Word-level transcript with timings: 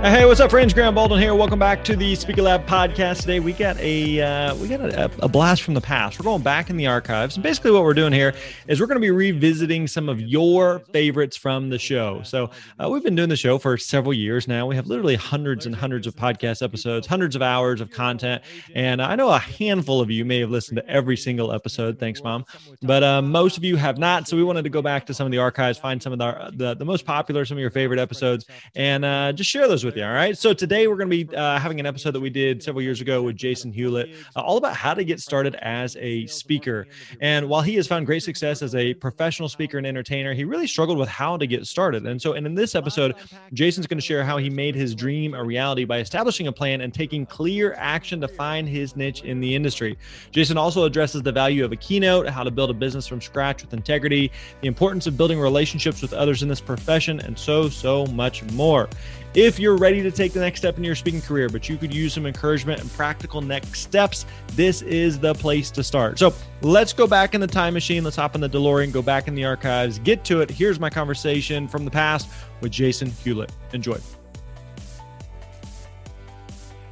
Hey, 0.00 0.24
what's 0.24 0.38
up, 0.38 0.50
friends? 0.50 0.72
Grant 0.72 0.94
Baldwin 0.94 1.20
here. 1.20 1.34
Welcome 1.34 1.58
back 1.58 1.82
to 1.82 1.96
the 1.96 2.14
Speaker 2.14 2.40
Lab 2.40 2.64
podcast. 2.66 3.22
Today, 3.22 3.40
we 3.40 3.52
got 3.52 3.76
a 3.78 4.20
uh, 4.20 4.54
we 4.54 4.68
got 4.68 4.80
a, 4.80 5.10
a, 5.20 5.28
blast 5.28 5.62
from 5.62 5.74
the 5.74 5.80
past. 5.80 6.20
We're 6.20 6.24
going 6.24 6.40
back 6.40 6.70
in 6.70 6.76
the 6.76 6.86
archives, 6.86 7.34
and 7.34 7.42
basically, 7.42 7.72
what 7.72 7.82
we're 7.82 7.94
doing 7.94 8.12
here 8.12 8.32
is 8.68 8.80
we're 8.80 8.86
going 8.86 8.98
to 8.98 9.00
be 9.00 9.10
revisiting 9.10 9.88
some 9.88 10.08
of 10.08 10.20
your 10.20 10.78
favorites 10.92 11.36
from 11.36 11.68
the 11.70 11.80
show. 11.80 12.22
So, 12.22 12.48
uh, 12.78 12.88
we've 12.88 13.02
been 13.02 13.16
doing 13.16 13.28
the 13.28 13.36
show 13.36 13.58
for 13.58 13.76
several 13.76 14.14
years 14.14 14.46
now. 14.46 14.68
We 14.68 14.76
have 14.76 14.86
literally 14.86 15.16
hundreds 15.16 15.66
and 15.66 15.74
hundreds 15.74 16.06
of 16.06 16.14
podcast 16.14 16.62
episodes, 16.62 17.08
hundreds 17.08 17.34
of 17.34 17.42
hours 17.42 17.80
of 17.80 17.90
content, 17.90 18.44
and 18.76 19.02
I 19.02 19.16
know 19.16 19.30
a 19.30 19.40
handful 19.40 20.00
of 20.00 20.12
you 20.12 20.24
may 20.24 20.38
have 20.38 20.50
listened 20.50 20.76
to 20.76 20.88
every 20.88 21.16
single 21.16 21.52
episode. 21.52 21.98
Thanks, 21.98 22.22
mom. 22.22 22.44
But 22.82 23.02
uh, 23.02 23.20
most 23.20 23.56
of 23.56 23.64
you 23.64 23.74
have 23.74 23.98
not. 23.98 24.28
So, 24.28 24.36
we 24.36 24.44
wanted 24.44 24.62
to 24.62 24.70
go 24.70 24.80
back 24.80 25.06
to 25.06 25.14
some 25.14 25.26
of 25.26 25.32
the 25.32 25.38
archives, 25.38 25.76
find 25.76 26.00
some 26.00 26.12
of 26.12 26.20
the 26.20 26.52
the, 26.54 26.74
the 26.76 26.84
most 26.84 27.04
popular, 27.04 27.44
some 27.44 27.56
of 27.56 27.60
your 27.60 27.72
favorite 27.72 27.98
episodes, 27.98 28.46
and 28.76 29.04
uh, 29.04 29.32
just 29.32 29.50
share 29.50 29.66
those 29.66 29.84
with 29.84 29.87
you. 29.96 30.04
All 30.04 30.12
right. 30.12 30.36
So 30.36 30.52
today 30.52 30.86
we're 30.86 30.96
going 30.96 31.10
to 31.10 31.24
be 31.24 31.36
uh, 31.36 31.58
having 31.58 31.80
an 31.80 31.86
episode 31.86 32.12
that 32.12 32.20
we 32.20 32.30
did 32.30 32.62
several 32.62 32.82
years 32.82 33.00
ago 33.00 33.22
with 33.22 33.36
Jason 33.36 33.72
Hewlett, 33.72 34.10
uh, 34.36 34.40
all 34.40 34.56
about 34.56 34.74
how 34.74 34.94
to 34.94 35.04
get 35.04 35.20
started 35.20 35.54
as 35.56 35.96
a 35.96 36.26
speaker. 36.26 36.86
And 37.20 37.48
while 37.48 37.62
he 37.62 37.74
has 37.76 37.86
found 37.86 38.06
great 38.06 38.22
success 38.22 38.62
as 38.62 38.74
a 38.74 38.94
professional 38.94 39.48
speaker 39.48 39.78
and 39.78 39.86
entertainer, 39.86 40.34
he 40.34 40.44
really 40.44 40.66
struggled 40.66 40.98
with 40.98 41.08
how 41.08 41.36
to 41.36 41.46
get 41.46 41.66
started. 41.66 42.06
And 42.06 42.20
so, 42.20 42.32
and 42.34 42.46
in 42.46 42.54
this 42.54 42.74
episode, 42.74 43.14
Jason's 43.52 43.86
going 43.86 43.98
to 43.98 44.04
share 44.04 44.24
how 44.24 44.36
he 44.36 44.50
made 44.50 44.74
his 44.74 44.94
dream 44.94 45.34
a 45.34 45.42
reality 45.42 45.84
by 45.84 45.98
establishing 45.98 46.46
a 46.46 46.52
plan 46.52 46.80
and 46.80 46.92
taking 46.92 47.26
clear 47.26 47.74
action 47.78 48.20
to 48.20 48.28
find 48.28 48.68
his 48.68 48.96
niche 48.96 49.22
in 49.22 49.40
the 49.40 49.54
industry. 49.54 49.98
Jason 50.30 50.58
also 50.58 50.84
addresses 50.84 51.22
the 51.22 51.32
value 51.32 51.64
of 51.64 51.72
a 51.72 51.76
keynote, 51.76 52.28
how 52.28 52.42
to 52.42 52.50
build 52.50 52.70
a 52.70 52.74
business 52.74 53.06
from 53.06 53.20
scratch 53.20 53.62
with 53.62 53.72
integrity, 53.72 54.30
the 54.60 54.68
importance 54.68 55.06
of 55.06 55.16
building 55.16 55.38
relationships 55.38 56.02
with 56.02 56.12
others 56.12 56.42
in 56.42 56.48
this 56.48 56.60
profession, 56.60 57.20
and 57.20 57.38
so, 57.38 57.68
so 57.68 58.06
much 58.06 58.42
more. 58.52 58.88
If 59.34 59.58
you're 59.58 59.76
ready 59.76 60.02
to 60.02 60.10
take 60.10 60.32
the 60.32 60.40
next 60.40 60.60
step 60.60 60.78
in 60.78 60.84
your 60.84 60.94
speaking 60.94 61.20
career, 61.20 61.50
but 61.50 61.68
you 61.68 61.76
could 61.76 61.92
use 61.92 62.14
some 62.14 62.24
encouragement 62.24 62.80
and 62.80 62.90
practical 62.92 63.42
next 63.42 63.80
steps, 63.80 64.24
this 64.54 64.80
is 64.82 65.18
the 65.18 65.34
place 65.34 65.70
to 65.72 65.84
start. 65.84 66.18
So 66.18 66.34
let's 66.62 66.94
go 66.94 67.06
back 67.06 67.34
in 67.34 67.40
the 67.40 67.46
time 67.46 67.74
machine. 67.74 68.04
Let's 68.04 68.16
hop 68.16 68.34
in 68.34 68.40
the 68.40 68.48
DeLorean, 68.48 68.90
go 68.90 69.02
back 69.02 69.28
in 69.28 69.34
the 69.34 69.44
archives, 69.44 69.98
get 69.98 70.24
to 70.24 70.40
it. 70.40 70.50
Here's 70.50 70.80
my 70.80 70.88
conversation 70.88 71.68
from 71.68 71.84
the 71.84 71.90
past 71.90 72.28
with 72.62 72.72
Jason 72.72 73.10
Hewlett. 73.10 73.52
Enjoy. 73.74 73.98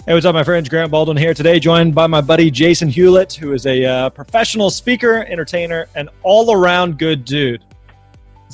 Hey, 0.06 0.14
what's 0.14 0.24
up, 0.24 0.34
my 0.34 0.44
friends? 0.44 0.68
Grant 0.68 0.92
Baldwin 0.92 1.16
here 1.16 1.34
today, 1.34 1.58
joined 1.58 1.92
by 1.92 2.06
my 2.06 2.20
buddy 2.20 2.48
Jason 2.48 2.88
Hewlett, 2.88 3.32
who 3.32 3.54
is 3.54 3.66
a 3.66 3.84
uh, 3.84 4.10
professional 4.10 4.70
speaker, 4.70 5.24
entertainer, 5.24 5.88
and 5.96 6.10
all 6.22 6.52
around 6.52 6.96
good 6.98 7.24
dude. 7.24 7.64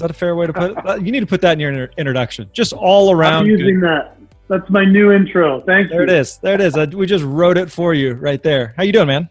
Is 0.02 0.08
that 0.08 0.16
a 0.16 0.18
fair 0.18 0.34
way 0.34 0.48
to 0.48 0.52
put 0.52 0.72
it? 0.72 1.02
You 1.04 1.12
need 1.12 1.20
to 1.20 1.26
put 1.26 1.40
that 1.42 1.52
in 1.52 1.60
your 1.60 1.90
introduction. 1.96 2.50
Just 2.52 2.72
all 2.72 3.12
around. 3.12 3.44
I'm 3.44 3.46
using 3.46 3.78
good. 3.78 3.88
that. 3.88 4.16
That's 4.48 4.68
my 4.68 4.84
new 4.84 5.12
intro. 5.12 5.60
Thank 5.60 5.90
there 5.90 6.00
you. 6.00 6.06
There 6.06 6.16
it 6.16 6.20
is. 6.20 6.38
There 6.38 6.54
it 6.54 6.60
is. 6.60 6.76
we 6.96 7.06
just 7.06 7.22
wrote 7.22 7.56
it 7.56 7.70
for 7.70 7.94
you 7.94 8.14
right 8.14 8.42
there. 8.42 8.74
How 8.76 8.82
you 8.82 8.91
doing, 8.91 9.06
man? 9.06 9.28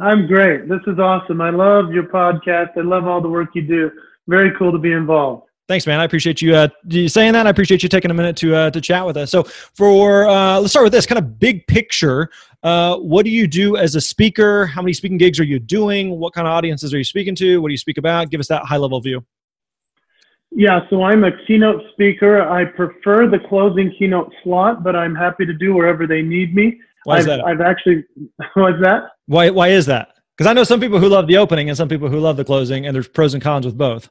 I'm 0.00 0.26
great. 0.26 0.68
This 0.68 0.80
is 0.88 0.98
awesome. 0.98 1.40
I 1.40 1.50
love 1.50 1.92
your 1.92 2.02
podcast. 2.02 2.76
I 2.76 2.80
love 2.80 3.06
all 3.06 3.20
the 3.20 3.28
work 3.28 3.50
you 3.54 3.62
do. 3.62 3.92
Very 4.26 4.50
cool 4.58 4.72
to 4.72 4.78
be 4.78 4.90
involved. 4.90 5.44
Thanks, 5.68 5.86
man. 5.86 6.00
I 6.00 6.04
appreciate 6.04 6.42
you, 6.42 6.56
uh, 6.56 6.68
you 6.88 7.08
saying 7.08 7.34
that. 7.34 7.46
I 7.46 7.50
appreciate 7.50 7.84
you 7.84 7.88
taking 7.88 8.10
a 8.10 8.14
minute 8.14 8.36
to 8.38 8.56
uh, 8.56 8.70
to 8.70 8.80
chat 8.80 9.06
with 9.06 9.16
us. 9.16 9.30
So, 9.30 9.44
for 9.44 10.26
uh, 10.26 10.58
let's 10.58 10.72
start 10.72 10.84
with 10.84 10.92
this 10.92 11.06
kind 11.06 11.18
of 11.18 11.38
big 11.38 11.64
picture. 11.68 12.28
Uh, 12.64 12.96
what 12.96 13.24
do 13.24 13.30
you 13.30 13.46
do 13.46 13.76
as 13.76 13.94
a 13.94 14.00
speaker? 14.00 14.66
How 14.66 14.82
many 14.82 14.92
speaking 14.92 15.18
gigs 15.18 15.38
are 15.38 15.44
you 15.44 15.60
doing? 15.60 16.18
What 16.18 16.34
kind 16.34 16.46
of 16.48 16.52
audiences 16.52 16.92
are 16.92 16.98
you 16.98 17.04
speaking 17.04 17.36
to? 17.36 17.60
What 17.60 17.68
do 17.68 17.72
you 17.72 17.78
speak 17.78 17.98
about? 17.98 18.30
Give 18.30 18.40
us 18.40 18.48
that 18.48 18.64
high 18.64 18.76
level 18.76 19.00
view. 19.00 19.24
Yeah, 20.52 20.80
so 20.88 21.02
I'm 21.02 21.24
a 21.24 21.32
keynote 21.46 21.82
speaker. 21.92 22.40
I 22.40 22.64
prefer 22.64 23.28
the 23.28 23.38
closing 23.38 23.92
keynote 23.98 24.32
slot, 24.42 24.82
but 24.82 24.96
I'm 24.96 25.14
happy 25.14 25.44
to 25.44 25.52
do 25.52 25.74
wherever 25.74 26.06
they 26.06 26.22
need 26.22 26.54
me. 26.54 26.78
Why 27.04 27.18
is 27.18 27.28
I've, 27.28 27.38
that? 27.38 27.44
I've 27.44 27.60
actually, 27.60 28.04
what's 28.54 28.80
that? 28.82 29.10
Why, 29.26 29.50
why 29.50 29.68
is 29.68 29.86
that? 29.86 30.14
Because 30.36 30.50
I 30.50 30.52
know 30.52 30.64
some 30.64 30.80
people 30.80 30.98
who 30.98 31.08
love 31.08 31.26
the 31.26 31.36
opening 31.38 31.68
and 31.68 31.76
some 31.76 31.88
people 31.88 32.08
who 32.08 32.20
love 32.20 32.36
the 32.36 32.44
closing, 32.44 32.86
and 32.86 32.94
there's 32.94 33.08
pros 33.08 33.34
and 33.34 33.42
cons 33.42 33.66
with 33.66 33.76
both. 33.76 34.08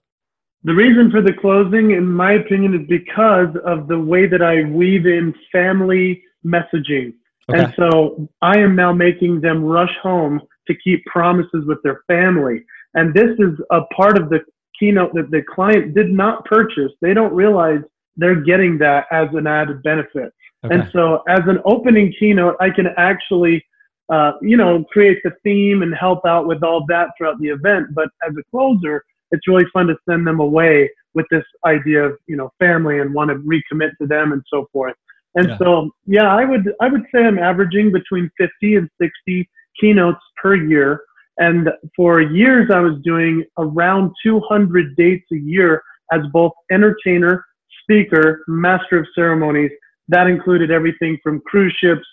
The 0.64 0.74
reason 0.74 1.12
for 1.12 1.22
the 1.22 1.34
closing, 1.34 1.92
in 1.92 2.08
my 2.08 2.34
opinion, 2.34 2.74
is 2.74 2.88
because 2.88 3.56
of 3.66 3.88
the 3.88 4.00
way 4.00 4.26
that 4.28 4.42
I 4.42 4.64
weave 4.64 5.06
in 5.06 5.34
family 5.52 6.24
messaging. 6.44 7.14
Okay. 7.50 7.64
And 7.64 7.74
so 7.76 8.28
I 8.42 8.58
am 8.58 8.76
now 8.76 8.92
making 8.92 9.42
them 9.42 9.64
rush 9.64 9.96
home 10.02 10.42
to 10.68 10.76
keep 10.84 11.06
promises 11.06 11.66
with 11.68 11.78
their 11.84 12.02
family. 12.08 12.66
And 12.96 13.14
this 13.14 13.38
is 13.38 13.60
a 13.72 13.82
part 13.96 14.18
of 14.18 14.30
the 14.30 14.40
keynote 14.80 15.14
that 15.14 15.32
the 15.32 15.42
client 15.44 15.94
did 15.94 16.12
not 16.12 16.46
purchase, 16.46 16.92
they 17.02 17.14
don't 17.14 17.34
realize 17.34 17.80
they're 18.18 18.42
getting 18.42 18.78
that 18.80 19.06
as 19.12 19.28
an 19.34 19.48
added 19.48 19.84
benefit. 19.84 20.34
Okay. 20.64 20.76
And 20.76 20.90
so, 20.92 21.24
as 21.28 21.42
an 21.48 21.60
opening 21.66 22.14
keynote, 22.18 22.56
I 22.60 22.70
can 22.70 22.88
actually, 22.98 23.64
uh, 24.10 24.34
you 24.42 24.58
know, 24.58 24.84
create 24.92 25.20
the 25.24 25.32
theme 25.44 25.84
and 25.84 25.94
help 25.94 26.26
out 26.26 26.48
with 26.48 26.64
all 26.64 26.86
that 26.88 27.10
throughout 27.18 27.40
the 27.40 27.50
event. 27.50 27.88
But 27.94 28.10
as 28.28 28.34
a 28.38 28.44
closer, 28.52 29.04
it's 29.32 29.48
really 29.48 29.66
fun 29.74 29.88
to 29.88 29.98
send 30.10 30.26
them 30.26 30.40
away 30.40 30.90
with 31.14 31.26
this 31.30 31.44
idea 31.66 32.04
of, 32.06 32.18
you 32.28 32.36
know, 32.36 32.52
family 32.60 33.00
and 33.00 33.14
want 33.14 33.30
to 33.30 33.36
recommit 33.36 33.92
to 34.02 34.08
them 34.08 34.32
and 34.32 34.44
so 34.48 34.68
forth. 34.72 34.96
And 35.36 35.50
yeah. 35.50 35.58
so, 35.58 35.92
yeah, 36.06 36.34
I 36.34 36.46
would 36.46 36.74
I 36.82 36.88
would 36.88 37.06
say 37.14 37.26
I'm 37.26 37.40
averaging 37.40 37.92
between 37.92 38.30
50 38.38 38.76
and 38.78 38.90
60 39.02 39.50
keynotes 39.80 40.22
per 40.42 40.56
year. 40.56 41.02
And 41.38 41.70
for 41.96 42.22
years, 42.22 42.70
I 42.74 42.80
was 42.80 43.02
doing 43.04 43.44
around 43.58 44.12
200 44.24 44.96
dates 44.96 45.26
a 45.34 45.38
year 45.38 45.82
as 46.12 46.22
both 46.32 46.54
entertainer, 46.72 47.46
speaker, 47.82 48.44
master 48.48 49.00
of 49.00 49.08
ceremonies. 49.14 49.72
That 50.08 50.28
included 50.28 50.72
everything 50.72 51.18
from 51.22 51.42
cruise 51.46 51.76
ships 51.80 52.06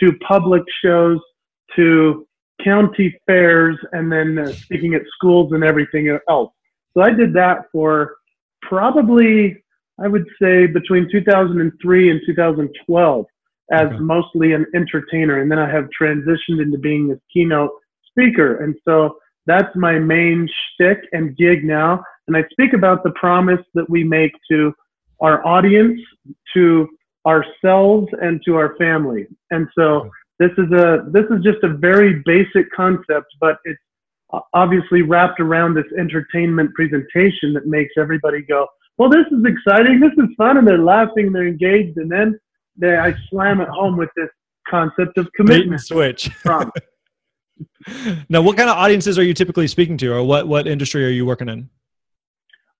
to 0.00 0.12
public 0.26 0.62
shows 0.82 1.18
to 1.76 2.26
county 2.62 3.18
fairs 3.26 3.76
and 3.92 4.10
then 4.10 4.38
uh, 4.38 4.52
speaking 4.52 4.94
at 4.94 5.02
schools 5.14 5.52
and 5.52 5.64
everything 5.64 6.16
else. 6.28 6.52
So 6.96 7.02
I 7.02 7.10
did 7.10 7.32
that 7.34 7.64
for 7.72 8.16
probably, 8.62 9.62
I 10.02 10.08
would 10.08 10.26
say, 10.40 10.66
between 10.66 11.08
2003 11.10 12.10
and 12.10 12.20
2012 12.26 13.26
as 13.70 13.86
okay. 13.86 13.96
mostly 13.98 14.52
an 14.52 14.66
entertainer. 14.74 15.40
And 15.40 15.50
then 15.50 15.58
I 15.58 15.70
have 15.70 15.88
transitioned 16.00 16.60
into 16.60 16.78
being 16.78 17.08
this 17.08 17.18
keynote 17.32 17.70
speaker. 18.18 18.62
And 18.62 18.74
so 18.86 19.18
that's 19.46 19.74
my 19.76 19.98
main 19.98 20.48
shtick 20.48 20.98
and 21.12 21.36
gig 21.36 21.64
now. 21.64 22.02
And 22.26 22.36
I 22.36 22.44
speak 22.50 22.72
about 22.74 23.02
the 23.02 23.12
promise 23.12 23.64
that 23.74 23.88
we 23.88 24.04
make 24.04 24.32
to 24.50 24.74
our 25.20 25.44
audience, 25.46 26.00
to 26.54 26.88
ourselves, 27.26 28.08
and 28.20 28.40
to 28.44 28.56
our 28.56 28.76
family. 28.76 29.26
And 29.50 29.66
so 29.76 30.10
this 30.38 30.50
is 30.58 30.70
a 30.72 31.04
this 31.10 31.24
is 31.30 31.42
just 31.42 31.64
a 31.64 31.68
very 31.68 32.22
basic 32.24 32.70
concept, 32.72 33.26
but 33.40 33.56
it's 33.64 33.80
obviously 34.52 35.02
wrapped 35.02 35.40
around 35.40 35.74
this 35.74 35.90
entertainment 35.98 36.72
presentation 36.74 37.54
that 37.54 37.66
makes 37.66 37.94
everybody 37.98 38.42
go, 38.42 38.68
"Well, 38.98 39.08
this 39.08 39.26
is 39.32 39.44
exciting. 39.44 39.98
This 39.98 40.12
is 40.12 40.32
fun," 40.36 40.58
and 40.58 40.68
they're 40.68 40.78
laughing, 40.78 41.32
they're 41.32 41.48
engaged, 41.48 41.96
and 41.96 42.10
then 42.10 42.38
they, 42.76 42.96
I 42.96 43.14
slam 43.30 43.60
it 43.60 43.68
home 43.68 43.96
with 43.96 44.10
this 44.14 44.28
concept 44.68 45.18
of 45.18 45.32
commitment. 45.32 45.80
switch. 45.80 46.30
now, 48.28 48.42
what 48.42 48.56
kind 48.56 48.70
of 48.70 48.76
audiences 48.76 49.18
are 49.18 49.22
you 49.22 49.34
typically 49.34 49.66
speaking 49.66 49.96
to, 49.98 50.12
or 50.12 50.22
what 50.22 50.48
what 50.48 50.66
industry 50.66 51.04
are 51.04 51.10
you 51.10 51.24
working 51.26 51.48
in? 51.48 51.68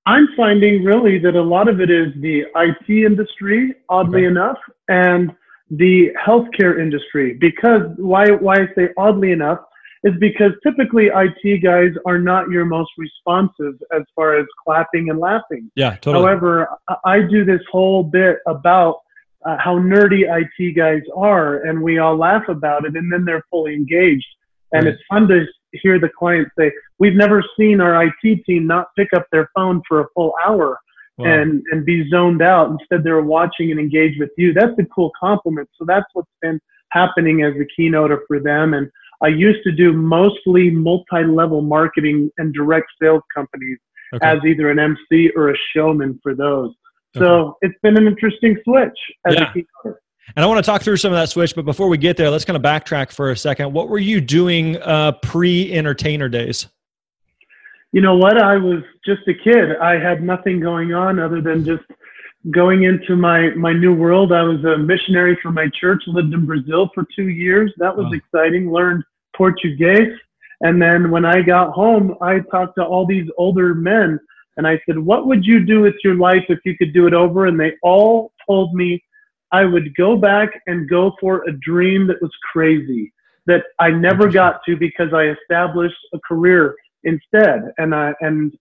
I'm 0.06 0.28
finding 0.36 0.84
really 0.84 1.18
that 1.18 1.36
a 1.36 1.42
lot 1.42 1.68
of 1.68 1.82
it 1.82 1.90
is 1.90 2.14
the 2.20 2.44
IT 2.56 2.88
industry, 2.88 3.74
oddly 3.90 4.20
okay. 4.20 4.28
enough, 4.28 4.58
and 4.88 5.30
the 5.70 6.10
healthcare 6.26 6.80
industry. 6.80 7.34
Because 7.34 7.82
why, 7.96 8.30
why 8.30 8.62
I 8.62 8.68
say 8.74 8.88
oddly 8.96 9.32
enough 9.32 9.58
is 10.04 10.14
because 10.18 10.52
typically 10.62 11.10
IT 11.14 11.62
guys 11.62 11.90
are 12.06 12.18
not 12.18 12.48
your 12.48 12.64
most 12.64 12.90
responsive 12.96 13.74
as 13.94 14.02
far 14.14 14.38
as 14.38 14.46
clapping 14.64 15.10
and 15.10 15.18
laughing. 15.18 15.70
Yeah, 15.74 15.96
totally. 15.96 16.24
However, 16.24 16.68
I 17.04 17.20
do 17.20 17.44
this 17.44 17.60
whole 17.70 18.02
bit 18.02 18.38
about 18.46 19.00
uh, 19.44 19.56
how 19.58 19.78
nerdy 19.78 20.22
IT 20.26 20.74
guys 20.74 21.02
are, 21.14 21.64
and 21.64 21.82
we 21.82 21.98
all 21.98 22.16
laugh 22.16 22.48
about 22.48 22.84
it, 22.84 22.96
and 22.96 23.12
then 23.12 23.24
they're 23.24 23.44
fully 23.50 23.74
engaged. 23.74 24.26
And 24.72 24.84
right. 24.84 24.94
it's 24.94 25.02
fun 25.08 25.28
to 25.28 25.46
hear 25.72 25.98
the 25.98 26.08
clients 26.08 26.50
say, 26.58 26.72
"We've 26.98 27.14
never 27.14 27.42
seen 27.58 27.80
our 27.80 28.04
IT 28.04 28.44
team 28.44 28.66
not 28.66 28.88
pick 28.96 29.08
up 29.14 29.26
their 29.32 29.50
phone 29.54 29.82
for 29.88 30.00
a 30.00 30.06
full 30.14 30.34
hour." 30.44 30.78
Wow. 31.16 31.26
And, 31.26 31.64
and 31.72 31.84
be 31.84 32.08
zoned 32.08 32.42
out. 32.42 32.70
Instead, 32.70 33.02
they're 33.02 33.22
watching 33.22 33.72
and 33.72 33.80
engaged 33.80 34.20
with 34.20 34.30
you. 34.38 34.52
That's 34.52 34.78
a 34.78 34.84
cool 34.84 35.10
compliment. 35.18 35.68
So 35.76 35.84
that's 35.84 36.06
what's 36.12 36.30
been 36.40 36.60
happening 36.92 37.42
as 37.42 37.54
a 37.56 37.66
keynoter 37.76 38.20
for 38.28 38.38
them. 38.38 38.74
And 38.74 38.88
I 39.20 39.26
used 39.26 39.64
to 39.64 39.72
do 39.72 39.92
mostly 39.92 40.70
multi-level 40.70 41.62
marketing 41.62 42.30
and 42.38 42.54
direct 42.54 42.86
sales 43.02 43.22
companies 43.34 43.78
okay. 44.14 44.26
as 44.26 44.38
either 44.46 44.70
an 44.70 44.78
MC 44.78 45.30
or 45.34 45.50
a 45.50 45.56
showman 45.74 46.20
for 46.22 46.34
those. 46.34 46.72
Okay. 47.16 47.24
So 47.24 47.56
it's 47.62 47.78
been 47.82 47.96
an 47.96 48.06
interesting 48.06 48.56
switch 48.64 48.98
as 49.26 49.34
yeah. 49.34 49.50
a 49.50 49.52
keynoter. 49.52 49.96
And 50.36 50.44
I 50.44 50.48
want 50.48 50.64
to 50.64 50.68
talk 50.70 50.82
through 50.82 50.98
some 50.98 51.12
of 51.12 51.18
that 51.18 51.28
switch, 51.30 51.54
but 51.54 51.64
before 51.64 51.88
we 51.88 51.98
get 51.98 52.16
there, 52.16 52.30
let's 52.30 52.44
kind 52.44 52.56
of 52.56 52.62
backtrack 52.62 53.12
for 53.12 53.30
a 53.30 53.36
second. 53.36 53.72
What 53.72 53.88
were 53.88 53.98
you 53.98 54.20
doing 54.20 54.76
uh, 54.82 55.12
pre-entertainer 55.22 56.28
days? 56.28 56.68
You 57.92 58.02
know 58.02 58.16
what? 58.16 58.36
I 58.36 58.56
was 58.56 58.82
just 59.04 59.22
a 59.28 59.34
kid. 59.34 59.76
I 59.76 59.98
had 59.98 60.22
nothing 60.22 60.60
going 60.60 60.92
on 60.92 61.18
other 61.18 61.40
than 61.40 61.64
just 61.64 61.84
going 62.50 62.84
into 62.84 63.16
my 63.16 63.50
my 63.50 63.72
new 63.72 63.94
world. 63.94 64.32
I 64.32 64.42
was 64.42 64.62
a 64.64 64.76
missionary 64.76 65.38
for 65.42 65.50
my 65.50 65.68
church. 65.80 66.02
Lived 66.06 66.32
in 66.34 66.44
Brazil 66.44 66.90
for 66.94 67.06
two 67.16 67.28
years. 67.28 67.72
That 67.78 67.96
was 67.96 68.12
exciting. 68.12 68.70
Learned 68.70 69.04
Portuguese, 69.34 70.12
and 70.60 70.80
then 70.80 71.10
when 71.10 71.24
I 71.24 71.40
got 71.40 71.72
home, 71.72 72.14
I 72.20 72.40
talked 72.50 72.76
to 72.76 72.84
all 72.84 73.06
these 73.06 73.28
older 73.38 73.74
men, 73.74 74.20
and 74.58 74.66
I 74.66 74.80
said, 74.84 74.98
"What 74.98 75.26
would 75.26 75.46
you 75.46 75.64
do 75.64 75.80
with 75.80 75.94
your 76.04 76.14
life 76.14 76.44
if 76.50 76.58
you 76.64 76.76
could 76.76 76.92
do 76.92 77.06
it 77.06 77.14
over?" 77.14 77.46
And 77.46 77.58
they 77.58 77.72
all 77.82 78.32
told 78.46 78.74
me 78.74 79.02
I 79.52 79.64
would 79.64 79.94
go 79.96 80.16
back 80.16 80.50
and 80.66 80.88
go 80.88 81.12
for 81.20 81.42
a 81.48 81.52
dream 81.52 82.06
that 82.08 82.20
was 82.20 82.30
crazy 82.52 83.12
that 83.46 83.64
I 83.78 83.90
never 83.90 84.28
got 84.28 84.60
to 84.66 84.76
because 84.76 85.14
I 85.14 85.28
established 85.28 85.96
a 86.12 86.18
career 86.20 86.74
instead. 87.04 87.72
And 87.78 87.94
I 87.94 88.12
and 88.20 88.54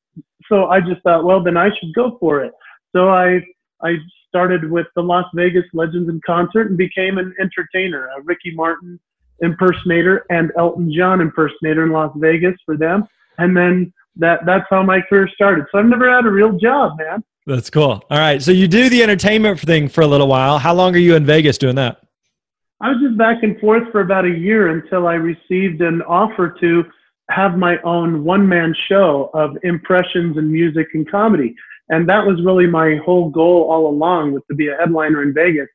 so 0.50 0.68
I 0.68 0.80
just 0.80 1.02
thought, 1.04 1.26
well, 1.26 1.44
then 1.44 1.58
I 1.58 1.70
should 1.78 1.94
go 1.94 2.18
for 2.20 2.44
it. 2.44 2.54
So 2.96 3.10
I 3.10 3.42
I 3.82 3.98
started 4.28 4.70
with 4.70 4.88
the 4.96 5.02
Las 5.02 5.26
Vegas 5.34 5.66
Legends 5.74 6.10
in 6.10 6.22
Concert 6.26 6.70
and 6.70 6.78
became 6.78 7.18
an 7.18 7.34
entertainer, 7.40 8.08
a 8.18 8.22
Ricky 8.22 8.52
Martin 8.52 9.00
impersonator 9.42 10.26
and 10.30 10.52
Elton 10.58 10.92
John 10.92 11.22
impersonator 11.22 11.84
in 11.84 11.92
Las 11.92 12.12
Vegas 12.16 12.56
for 12.66 12.78
them. 12.78 13.08
And 13.38 13.56
then 13.56 13.94
that 14.20 14.46
that's 14.46 14.66
how 14.70 14.84
my 14.84 15.02
career 15.02 15.30
started. 15.34 15.66
So 15.72 15.80
I've 15.80 15.86
never 15.86 16.10
had 16.10 16.26
a 16.26 16.32
real 16.32 16.54
job, 16.58 16.98
man. 16.98 17.24
That's 17.46 17.70
cool. 17.70 18.04
All 18.10 18.18
right. 18.18 18.42
So 18.42 18.52
you 18.52 18.68
do 18.68 18.90
the 18.90 19.02
entertainment 19.04 19.60
thing 19.60 19.88
for 19.88 20.02
a 20.02 20.08
little 20.08 20.28
while. 20.28 20.58
How 20.58 20.74
long 20.74 20.94
are 20.96 21.00
you 21.00 21.16
in 21.16 21.26
Vegas 21.26 21.58
doing 21.58 21.76
that? 21.76 22.02
I 22.82 22.90
was 22.90 23.00
just 23.02 23.18
back 23.18 23.42
and 23.42 23.60
forth 23.60 23.92
for 23.92 24.02
about 24.02 24.26
a 24.26 24.30
year 24.30 24.68
until 24.70 25.08
I 25.08 25.14
received 25.16 25.82
an 25.82 26.02
offer 26.04 26.56
to 26.60 26.84
have 27.30 27.58
my 27.58 27.80
own 27.82 28.24
one 28.24 28.48
man 28.48 28.76
show 28.88 29.30
of 29.34 29.58
impressions 29.64 30.38
and 30.38 30.52
music 30.52 30.88
and 30.94 31.10
comedy. 31.10 31.56
And 31.90 32.08
that 32.10 32.26
was 32.26 32.44
really 32.44 32.68
my 32.68 32.98
whole 32.98 33.30
goal 33.30 33.72
all 33.72 33.88
along 33.88 34.34
was 34.34 34.44
to 34.50 34.56
be 34.56 34.68
a 34.68 34.76
headliner 34.76 35.24
in 35.24 35.34
Vegas. 35.34 35.68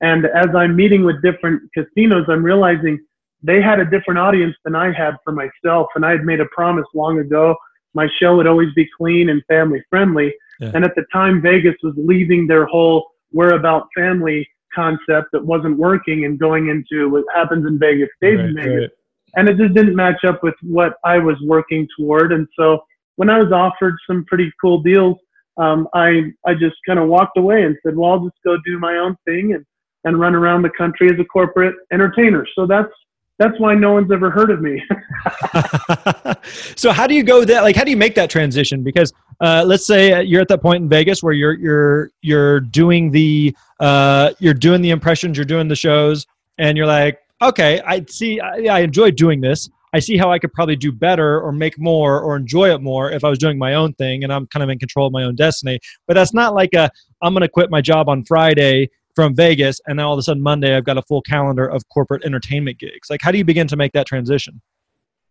And 0.00 0.26
as 0.26 0.48
I'm 0.54 0.74
meeting 0.76 1.04
with 1.04 1.22
different 1.22 1.62
casinos, 1.72 2.26
I'm 2.28 2.42
realizing 2.42 2.98
they 3.42 3.62
had 3.62 3.80
a 3.80 3.84
different 3.84 4.18
audience 4.18 4.56
than 4.64 4.74
I 4.74 4.92
had 4.92 5.16
for 5.24 5.32
myself. 5.32 5.86
And 5.94 6.04
I 6.04 6.10
had 6.10 6.24
made 6.24 6.40
a 6.40 6.46
promise 6.46 6.86
long 6.94 7.20
ago. 7.20 7.56
My 7.94 8.08
show 8.20 8.36
would 8.36 8.46
always 8.46 8.72
be 8.74 8.88
clean 8.96 9.28
and 9.28 9.42
family 9.46 9.82
friendly. 9.90 10.34
Yeah. 10.60 10.72
And 10.74 10.84
at 10.84 10.94
the 10.94 11.04
time, 11.12 11.42
Vegas 11.42 11.74
was 11.82 11.94
leaving 11.96 12.46
their 12.46 12.66
whole 12.66 13.12
we're 13.32 13.54
about 13.54 13.88
family 13.96 14.46
concept 14.74 15.28
that 15.32 15.44
wasn't 15.44 15.78
working 15.78 16.24
and 16.24 16.38
going 16.38 16.68
into 16.68 17.08
what 17.08 17.24
happens 17.34 17.66
in 17.66 17.78
Vegas 17.78 18.08
stays 18.16 18.38
right, 18.38 18.46
in 18.46 18.54
Vegas. 18.54 18.72
Right. 18.80 18.90
And 19.34 19.48
it 19.48 19.56
just 19.56 19.74
didn't 19.74 19.96
match 19.96 20.24
up 20.26 20.42
with 20.42 20.54
what 20.62 20.94
I 21.04 21.18
was 21.18 21.36
working 21.42 21.88
toward. 21.98 22.32
And 22.32 22.46
so 22.58 22.84
when 23.16 23.30
I 23.30 23.38
was 23.38 23.52
offered 23.52 23.94
some 24.06 24.24
pretty 24.26 24.52
cool 24.60 24.82
deals, 24.82 25.16
um, 25.58 25.88
I 25.94 26.32
I 26.46 26.54
just 26.54 26.76
kind 26.86 26.98
of 26.98 27.08
walked 27.08 27.36
away 27.36 27.62
and 27.62 27.76
said, 27.84 27.96
well, 27.96 28.12
I'll 28.12 28.24
just 28.24 28.36
go 28.44 28.56
do 28.64 28.78
my 28.78 28.96
own 28.96 29.16
thing 29.26 29.54
and 29.54 29.64
and 30.04 30.18
run 30.18 30.34
around 30.34 30.62
the 30.62 30.70
country 30.70 31.08
as 31.08 31.18
a 31.18 31.24
corporate 31.24 31.76
entertainer. 31.92 32.46
So 32.54 32.66
that's 32.66 32.92
that's 33.38 33.58
why 33.58 33.74
no 33.74 33.92
one's 33.92 34.10
ever 34.12 34.30
heard 34.30 34.50
of 34.50 34.60
me. 34.60 34.82
so 36.76 36.92
how 36.92 37.06
do 37.06 37.14
you 37.14 37.22
go 37.22 37.44
that 37.44 37.62
like 37.62 37.76
how 37.76 37.84
do 37.84 37.90
you 37.90 37.96
make 37.96 38.14
that 38.14 38.30
transition? 38.30 38.82
Because 38.82 39.12
uh, 39.40 39.64
let's 39.66 39.86
say 39.86 40.22
you're 40.22 40.40
at 40.40 40.48
that 40.48 40.62
point 40.62 40.82
in 40.82 40.88
Vegas 40.88 41.22
where 41.22 41.32
you're 41.32 41.54
you're 41.58 42.10
you're 42.22 42.60
doing 42.60 43.10
the 43.10 43.54
uh, 43.80 44.32
you're 44.38 44.54
doing 44.54 44.82
the 44.82 44.90
impressions, 44.90 45.36
you're 45.36 45.44
doing 45.44 45.68
the 45.68 45.76
shows, 45.76 46.26
and 46.58 46.76
you're 46.76 46.86
like, 46.86 47.18
okay, 47.42 47.80
I 47.84 48.04
see, 48.08 48.40
I, 48.40 48.64
I 48.70 48.80
enjoy 48.80 49.10
doing 49.10 49.40
this. 49.40 49.68
I 49.94 49.98
see 49.98 50.16
how 50.16 50.32
I 50.32 50.38
could 50.38 50.52
probably 50.54 50.76
do 50.76 50.90
better 50.90 51.40
or 51.40 51.52
make 51.52 51.78
more 51.78 52.20
or 52.20 52.36
enjoy 52.36 52.72
it 52.72 52.80
more 52.80 53.10
if 53.10 53.24
I 53.24 53.28
was 53.28 53.38
doing 53.38 53.58
my 53.58 53.74
own 53.74 53.92
thing 53.94 54.24
and 54.24 54.32
I'm 54.32 54.46
kind 54.46 54.62
of 54.62 54.70
in 54.70 54.78
control 54.78 55.06
of 55.06 55.12
my 55.12 55.24
own 55.24 55.34
destiny. 55.34 55.80
But 56.06 56.14
that's 56.14 56.32
not 56.32 56.54
like 56.54 56.72
a 56.72 56.90
I'm 57.20 57.34
going 57.34 57.42
to 57.42 57.48
quit 57.48 57.70
my 57.70 57.82
job 57.82 58.08
on 58.08 58.24
Friday 58.24 58.88
from 59.14 59.34
Vegas 59.34 59.80
and 59.86 59.98
then 59.98 60.06
all 60.06 60.14
of 60.14 60.18
a 60.18 60.22
sudden 60.22 60.42
Monday 60.42 60.74
I've 60.74 60.84
got 60.84 60.96
a 60.96 61.02
full 61.02 61.20
calendar 61.20 61.66
of 61.66 61.86
corporate 61.90 62.24
entertainment 62.24 62.78
gigs. 62.78 63.10
Like 63.10 63.20
how 63.20 63.30
do 63.30 63.36
you 63.36 63.44
begin 63.44 63.66
to 63.68 63.76
make 63.76 63.92
that 63.92 64.06
transition? 64.06 64.62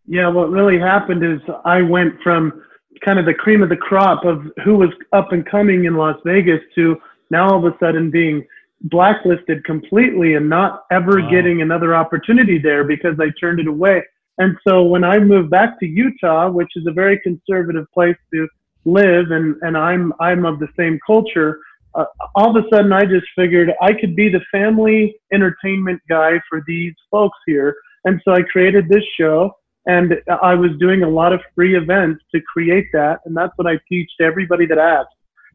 Yeah, 0.06 0.28
what 0.28 0.50
really 0.50 0.78
happened 0.78 1.24
is 1.24 1.40
I 1.64 1.82
went 1.82 2.20
from 2.22 2.62
kind 3.04 3.18
of 3.18 3.26
the 3.26 3.34
cream 3.34 3.62
of 3.62 3.68
the 3.68 3.76
crop 3.76 4.24
of 4.24 4.46
who 4.64 4.76
was 4.76 4.90
up 5.12 5.32
and 5.32 5.44
coming 5.46 5.84
in 5.84 5.96
Las 5.96 6.16
Vegas 6.24 6.60
to 6.74 6.96
now 7.30 7.48
all 7.50 7.66
of 7.66 7.72
a 7.72 7.76
sudden 7.78 8.10
being 8.10 8.46
blacklisted 8.82 9.64
completely 9.64 10.34
and 10.34 10.48
not 10.48 10.84
ever 10.90 11.20
wow. 11.20 11.30
getting 11.30 11.62
another 11.62 11.94
opportunity 11.94 12.58
there 12.58 12.84
because 12.84 13.18
I 13.20 13.28
turned 13.40 13.60
it 13.60 13.68
away. 13.68 14.02
And 14.38 14.56
so 14.66 14.82
when 14.82 15.04
I 15.04 15.18
moved 15.18 15.50
back 15.50 15.78
to 15.80 15.86
Utah, 15.86 16.50
which 16.50 16.70
is 16.76 16.86
a 16.86 16.92
very 16.92 17.20
conservative 17.20 17.86
place 17.92 18.16
to 18.32 18.48
live, 18.84 19.30
and, 19.30 19.56
and 19.62 19.76
I'm 19.76 20.12
I'm 20.20 20.44
of 20.44 20.58
the 20.58 20.68
same 20.76 20.98
culture, 21.06 21.60
uh, 21.94 22.06
all 22.34 22.56
of 22.56 22.64
a 22.64 22.68
sudden 22.74 22.92
I 22.92 23.04
just 23.04 23.26
figured 23.36 23.72
I 23.80 23.92
could 23.92 24.16
be 24.16 24.28
the 24.28 24.40
family 24.50 25.14
entertainment 25.32 26.00
guy 26.08 26.40
for 26.48 26.62
these 26.66 26.94
folks 27.10 27.38
here. 27.46 27.76
And 28.04 28.20
so 28.24 28.32
I 28.32 28.42
created 28.42 28.88
this 28.88 29.04
show, 29.16 29.54
and 29.86 30.14
I 30.42 30.54
was 30.54 30.70
doing 30.78 31.02
a 31.02 31.08
lot 31.08 31.32
of 31.32 31.40
free 31.54 31.76
events 31.76 32.22
to 32.34 32.40
create 32.52 32.86
that. 32.92 33.20
And 33.24 33.36
that's 33.36 33.52
what 33.56 33.66
I 33.66 33.78
teach 33.88 34.10
to 34.20 34.24
everybody 34.24 34.66
that 34.66 34.78
asks. 34.78 35.12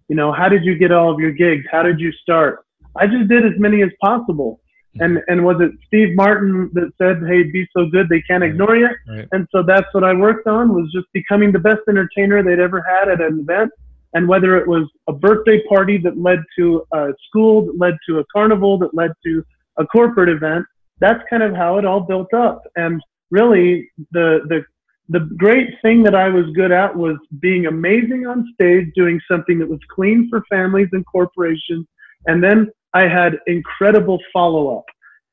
You 0.10 0.16
know, 0.16 0.32
how 0.32 0.50
did 0.50 0.66
you 0.66 0.76
get 0.76 0.92
all 0.92 1.12
of 1.12 1.20
your 1.20 1.32
gigs? 1.32 1.66
How 1.72 1.84
did 1.84 2.00
you 2.00 2.12
start? 2.12 2.66
I 2.96 3.08
just 3.08 3.30
did 3.30 3.46
as 3.46 3.54
many 3.58 3.84
as 3.84 3.90
possible. 4.02 4.60
Hmm. 4.96 5.04
And 5.04 5.24
and 5.28 5.46
was 5.46 5.58
it 5.62 5.72
Steve 5.88 6.16
Martin 6.16 6.70
that 6.74 6.92
said, 6.98 7.28
"Hey, 7.28 7.44
be 7.44 7.68
so 7.76 7.86
good 7.86 8.10
they 8.10 8.22
can't 8.22 8.44
ignore 8.44 8.76
you"? 8.76 8.90
Right. 9.08 9.28
And 9.32 9.48
so 9.52 9.64
that's 9.64 9.88
what 9.94 10.04
I 10.04 10.14
worked 10.14 10.48
on 10.48 10.74
was 10.74 10.92
just 10.94 11.08
becoming 11.14 11.52
the 11.52 11.60
best 11.60 11.82
entertainer 11.88 12.42
they'd 12.44 12.60
ever 12.60 12.82
had 12.82 13.10
at 13.10 13.22
an 13.22 13.40
event. 13.42 13.72
And 14.14 14.28
whether 14.28 14.58
it 14.58 14.68
was 14.68 14.90
a 15.08 15.14
birthday 15.14 15.62
party 15.68 15.98
that 16.00 16.18
led 16.18 16.40
to 16.58 16.86
a 16.94 17.14
school, 17.28 17.66
that 17.66 17.78
led 17.78 17.98
to 18.10 18.20
a 18.20 18.26
carnival, 18.34 18.78
that 18.80 18.94
led 18.94 19.12
to 19.26 19.44
a 19.78 19.86
corporate 19.86 20.30
event, 20.30 20.66
that's 21.00 21.22
kind 21.30 21.44
of 21.44 21.54
how 21.54 21.78
it 21.78 21.86
all 21.86 22.02
built 22.02 22.34
up. 22.34 22.64
And 22.76 23.02
really, 23.32 23.90
the 24.12 24.42
the 24.50 24.66
the 25.10 25.22
great 25.38 25.70
thing 25.82 26.04
that 26.04 26.16
I 26.16 26.28
was 26.28 26.46
good 26.54 26.72
at 26.72 26.96
was 26.96 27.18
being 27.40 27.68
amazing 27.68 28.28
on 28.28 28.46
stage, 28.54 28.92
doing 28.94 29.22
something 29.30 29.58
that 29.60 29.70
was 29.70 29.80
clean 29.90 30.28
for 30.30 30.44
families 30.50 30.90
and 30.92 31.06
corporations, 31.06 31.88
and 32.26 32.44
then 32.44 32.70
I 32.94 33.08
had 33.08 33.40
incredible 33.48 34.20
follow 34.34 34.78
up. 34.78 34.86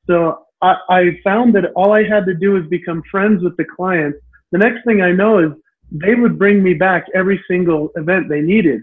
So 0.07 0.45
I, 0.61 0.75
I 0.89 1.19
found 1.23 1.55
that 1.55 1.71
all 1.75 1.93
I 1.93 2.03
had 2.03 2.25
to 2.25 2.33
do 2.33 2.51
was 2.51 2.65
become 2.67 3.01
friends 3.09 3.43
with 3.43 3.57
the 3.57 3.65
clients. 3.65 4.19
The 4.51 4.57
next 4.59 4.85
thing 4.85 5.01
I 5.01 5.11
know 5.11 5.39
is 5.39 5.51
they 5.91 6.15
would 6.15 6.39
bring 6.39 6.63
me 6.63 6.73
back 6.73 7.05
every 7.13 7.43
single 7.49 7.89
event 7.95 8.29
they 8.29 8.41
needed. 8.41 8.81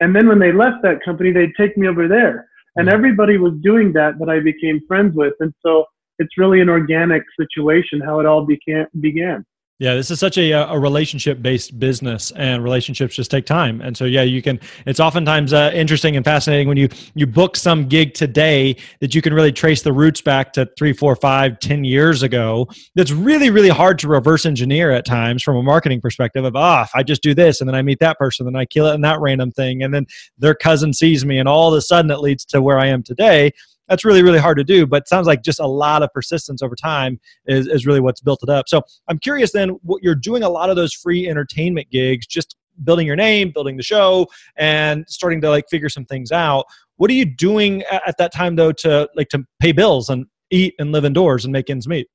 And 0.00 0.14
then 0.14 0.28
when 0.28 0.38
they 0.38 0.52
left 0.52 0.82
that 0.82 1.02
company, 1.04 1.30
they'd 1.30 1.54
take 1.56 1.76
me 1.76 1.88
over 1.88 2.08
there. 2.08 2.48
And 2.76 2.88
mm-hmm. 2.88 2.94
everybody 2.94 3.36
was 3.36 3.52
doing 3.62 3.92
that 3.92 4.18
that 4.18 4.28
I 4.28 4.40
became 4.40 4.80
friends 4.88 5.14
with. 5.14 5.34
And 5.40 5.52
so 5.64 5.84
it's 6.22 6.38
really 6.38 6.60
an 6.60 6.68
organic 6.68 7.22
situation 7.38 8.00
how 8.00 8.20
it 8.20 8.26
all 8.26 8.46
began. 8.46 8.86
began. 9.00 9.44
Yeah, 9.78 9.94
this 9.94 10.12
is 10.12 10.20
such 10.20 10.38
a, 10.38 10.52
a 10.52 10.78
relationship 10.78 11.42
based 11.42 11.76
business, 11.80 12.30
and 12.36 12.62
relationships 12.62 13.16
just 13.16 13.32
take 13.32 13.46
time. 13.46 13.80
And 13.80 13.96
so, 13.96 14.04
yeah, 14.04 14.22
you 14.22 14.40
can. 14.40 14.60
It's 14.86 15.00
oftentimes 15.00 15.52
uh, 15.52 15.72
interesting 15.74 16.14
and 16.14 16.24
fascinating 16.24 16.68
when 16.68 16.76
you 16.76 16.88
you 17.16 17.26
book 17.26 17.56
some 17.56 17.88
gig 17.88 18.14
today 18.14 18.76
that 19.00 19.12
you 19.12 19.20
can 19.20 19.34
really 19.34 19.50
trace 19.50 19.82
the 19.82 19.92
roots 19.92 20.20
back 20.20 20.52
to 20.52 20.68
three, 20.78 20.92
four, 20.92 21.16
five, 21.16 21.58
ten 21.58 21.82
years 21.82 22.22
ago. 22.22 22.68
That's 22.94 23.10
really, 23.10 23.50
really 23.50 23.70
hard 23.70 23.98
to 24.00 24.08
reverse 24.08 24.46
engineer 24.46 24.92
at 24.92 25.04
times 25.04 25.42
from 25.42 25.56
a 25.56 25.64
marketing 25.64 26.00
perspective. 26.00 26.44
Of 26.44 26.54
ah, 26.54 26.86
I 26.94 27.02
just 27.02 27.20
do 27.20 27.34
this, 27.34 27.60
and 27.60 27.68
then 27.68 27.74
I 27.74 27.82
meet 27.82 27.98
that 27.98 28.18
person, 28.18 28.46
and 28.46 28.56
I 28.56 28.66
kill 28.66 28.86
it 28.86 28.94
in 28.94 29.00
that 29.00 29.20
random 29.20 29.50
thing, 29.50 29.82
and 29.82 29.92
then 29.92 30.06
their 30.38 30.54
cousin 30.54 30.92
sees 30.92 31.24
me, 31.24 31.40
and 31.40 31.48
all 31.48 31.72
of 31.72 31.76
a 31.76 31.80
sudden 31.80 32.08
it 32.12 32.20
leads 32.20 32.44
to 32.44 32.62
where 32.62 32.78
I 32.78 32.86
am 32.86 33.02
today 33.02 33.50
that's 33.88 34.04
really 34.04 34.22
really 34.22 34.38
hard 34.38 34.56
to 34.56 34.64
do 34.64 34.86
but 34.86 35.08
sounds 35.08 35.26
like 35.26 35.42
just 35.42 35.60
a 35.60 35.66
lot 35.66 36.02
of 36.02 36.10
persistence 36.12 36.62
over 36.62 36.74
time 36.74 37.18
is, 37.46 37.66
is 37.66 37.86
really 37.86 38.00
what's 38.00 38.20
built 38.20 38.40
it 38.42 38.48
up 38.48 38.68
so 38.68 38.82
i'm 39.08 39.18
curious 39.18 39.52
then 39.52 39.70
what 39.82 40.02
you're 40.02 40.14
doing 40.14 40.42
a 40.42 40.48
lot 40.48 40.70
of 40.70 40.76
those 40.76 40.92
free 40.92 41.28
entertainment 41.28 41.90
gigs 41.90 42.26
just 42.26 42.56
building 42.84 43.06
your 43.06 43.16
name 43.16 43.50
building 43.50 43.76
the 43.76 43.82
show 43.82 44.26
and 44.56 45.04
starting 45.08 45.40
to 45.40 45.48
like 45.48 45.64
figure 45.68 45.88
some 45.88 46.04
things 46.04 46.32
out 46.32 46.64
what 46.96 47.10
are 47.10 47.14
you 47.14 47.24
doing 47.24 47.82
at, 47.90 48.08
at 48.08 48.18
that 48.18 48.32
time 48.32 48.56
though 48.56 48.72
to 48.72 49.08
like 49.14 49.28
to 49.28 49.44
pay 49.60 49.72
bills 49.72 50.08
and 50.08 50.26
eat 50.50 50.74
and 50.78 50.92
live 50.92 51.04
indoors 51.04 51.44
and 51.44 51.52
make 51.52 51.68
ends 51.70 51.86
meet 51.86 52.08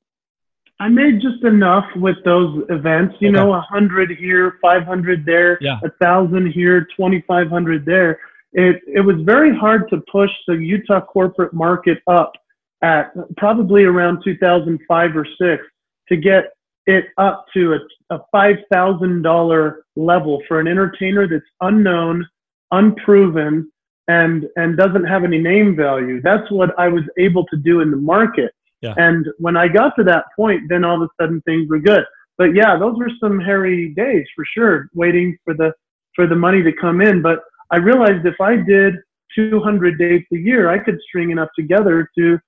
I 0.80 0.90
made 0.90 1.22
just 1.22 1.44
enough 1.44 1.86
with 1.96 2.18
those 2.24 2.64
events, 2.70 3.16
you 3.20 3.30
okay. 3.30 3.36
know, 3.36 3.54
a 3.54 3.62
hundred 3.62 4.12
here, 4.12 4.60
500 4.62 5.26
there, 5.26 5.54
a 5.54 5.58
yeah. 5.60 5.80
thousand 6.00 6.52
here, 6.52 6.82
2,500 6.96 7.84
there. 7.84 8.20
It, 8.58 8.82
it 8.92 9.02
was 9.02 9.18
very 9.22 9.56
hard 9.56 9.88
to 9.92 10.02
push 10.12 10.32
the 10.48 10.56
Utah 10.56 11.00
corporate 11.00 11.54
market 11.54 12.00
up 12.08 12.34
at 12.82 13.12
probably 13.38 13.84
around 13.84 14.24
2005 14.24 15.16
or 15.16 15.28
six 15.40 15.64
to 16.10 16.18
get 16.18 16.46
it 16.88 17.06
up 17.20 17.46
to 17.54 17.74
a, 17.74 18.16
a 18.16 18.20
$5,000 18.34 19.76
level 19.96 20.42
for 20.48 20.60
an 20.60 20.68
entertainer 20.68 21.28
that's 21.28 21.46
unknown, 21.62 22.26
unproven, 22.72 23.72
and, 24.08 24.48
and 24.56 24.76
doesn't 24.76 25.04
have 25.04 25.24
any 25.24 25.38
name 25.38 25.76
value. 25.76 26.20
That's 26.22 26.50
what 26.50 26.78
I 26.80 26.88
was 26.88 27.04
able 27.20 27.46
to 27.48 27.58
do 27.58 27.82
in 27.82 27.92
the 27.92 27.98
market. 27.98 28.52
Yeah. 28.82 28.96
And 28.98 29.28
when 29.38 29.56
I 29.56 29.68
got 29.68 29.96
to 29.98 30.04
that 30.06 30.26
point, 30.36 30.64
then 30.68 30.84
all 30.84 31.04
of 31.04 31.04
a 31.04 31.22
sudden 31.24 31.42
things 31.42 31.70
were 31.70 31.80
good. 31.80 32.06
But 32.40 32.56
yeah, 32.56 32.76
those 32.78 32.98
were 32.98 33.12
some 33.20 33.40
hairy 33.40 33.90
days 33.90 34.26
for 34.36 34.46
sure, 34.46 34.90
waiting 34.96 35.38
for 35.46 35.54
the 35.54 35.74
for 36.16 36.26
the 36.28 36.36
money 36.36 36.64
to 36.64 36.72
come 36.72 37.02
in. 37.02 37.22
But 37.22 37.40
I 37.72 37.78
realized 37.78 38.26
if 38.26 38.40
I 38.40 38.56
did 38.56 38.96
200 39.36 39.98
dates 39.98 40.28
a 40.34 40.38
year, 40.38 40.70
I 40.70 40.80
could 40.80 41.00
string 41.08 41.32
enough 41.32 41.50
together 41.58 42.10
to 42.18 42.40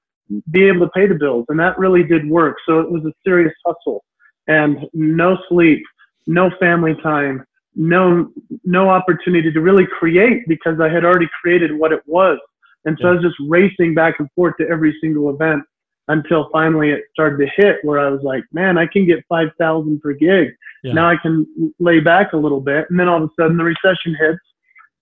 be 0.52 0.66
able 0.66 0.86
to 0.86 0.92
pay 0.92 1.08
the 1.08 1.16
bills, 1.16 1.46
and 1.50 1.60
that 1.60 1.78
really 1.78 2.04
did 2.04 2.30
work. 2.30 2.58
So 2.68 2.80
it 2.80 2.90
was 2.90 3.04
a 3.06 3.12
serious 3.26 3.54
hustle, 3.66 4.04
and 4.48 4.86
no 4.94 5.38
sleep, 5.50 5.84
no 6.28 6.52
family 6.60 6.96
time, 7.02 7.44
no 7.76 8.32
no 8.64 8.90
opportunity 8.90 9.52
to 9.52 9.62
really 9.62 9.86
create 9.86 10.48
because 10.48 10.80
I 10.80 10.90
had 10.90 11.06
already 11.06 11.30
created 11.42 11.78
what 11.78 11.92
it 11.92 12.02
was. 12.06 12.40
And 12.86 12.98
so 13.02 13.08
yeah. 13.08 13.12
I 13.12 13.16
was 13.16 13.24
just 13.24 13.36
racing 13.48 13.94
back 13.94 14.20
and 14.20 14.30
forth 14.36 14.56
to 14.60 14.68
every 14.68 14.96
single 15.02 15.30
event 15.30 15.64
until 16.08 16.50
finally 16.52 16.92
it 16.92 17.04
started 17.14 17.38
to 17.38 17.52
hit 17.56 17.78
where 17.84 18.00
I 18.00 18.10
was 18.10 18.22
like, 18.24 18.44
man, 18.52 18.78
I 18.78 18.88
can 18.88 19.06
get 19.06 19.24
5,000 19.30 20.02
per 20.02 20.14
gig. 20.14 20.50
Yeah. 20.84 20.94
Now 20.94 21.10
I 21.10 21.18
can 21.18 21.46
lay 21.80 22.00
back 22.00 22.34
a 22.34 22.38
little 22.38 22.62
bit. 22.62 22.88
And 22.90 23.00
then 23.00 23.08
all 23.08 23.24
of 23.24 23.30
a 23.30 23.42
sudden 23.42 23.58
the 23.58 23.64
recession 23.64 24.16
hits. 24.20 24.40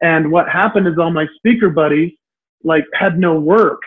And 0.02 0.32
what 0.32 0.50
happened 0.50 0.88
is 0.88 0.98
all 0.98 1.12
my 1.12 1.28
speaker 1.36 1.70
buddies 1.70 2.14
like 2.64 2.86
had 2.94 3.20
no 3.20 3.40
work. 3.40 3.82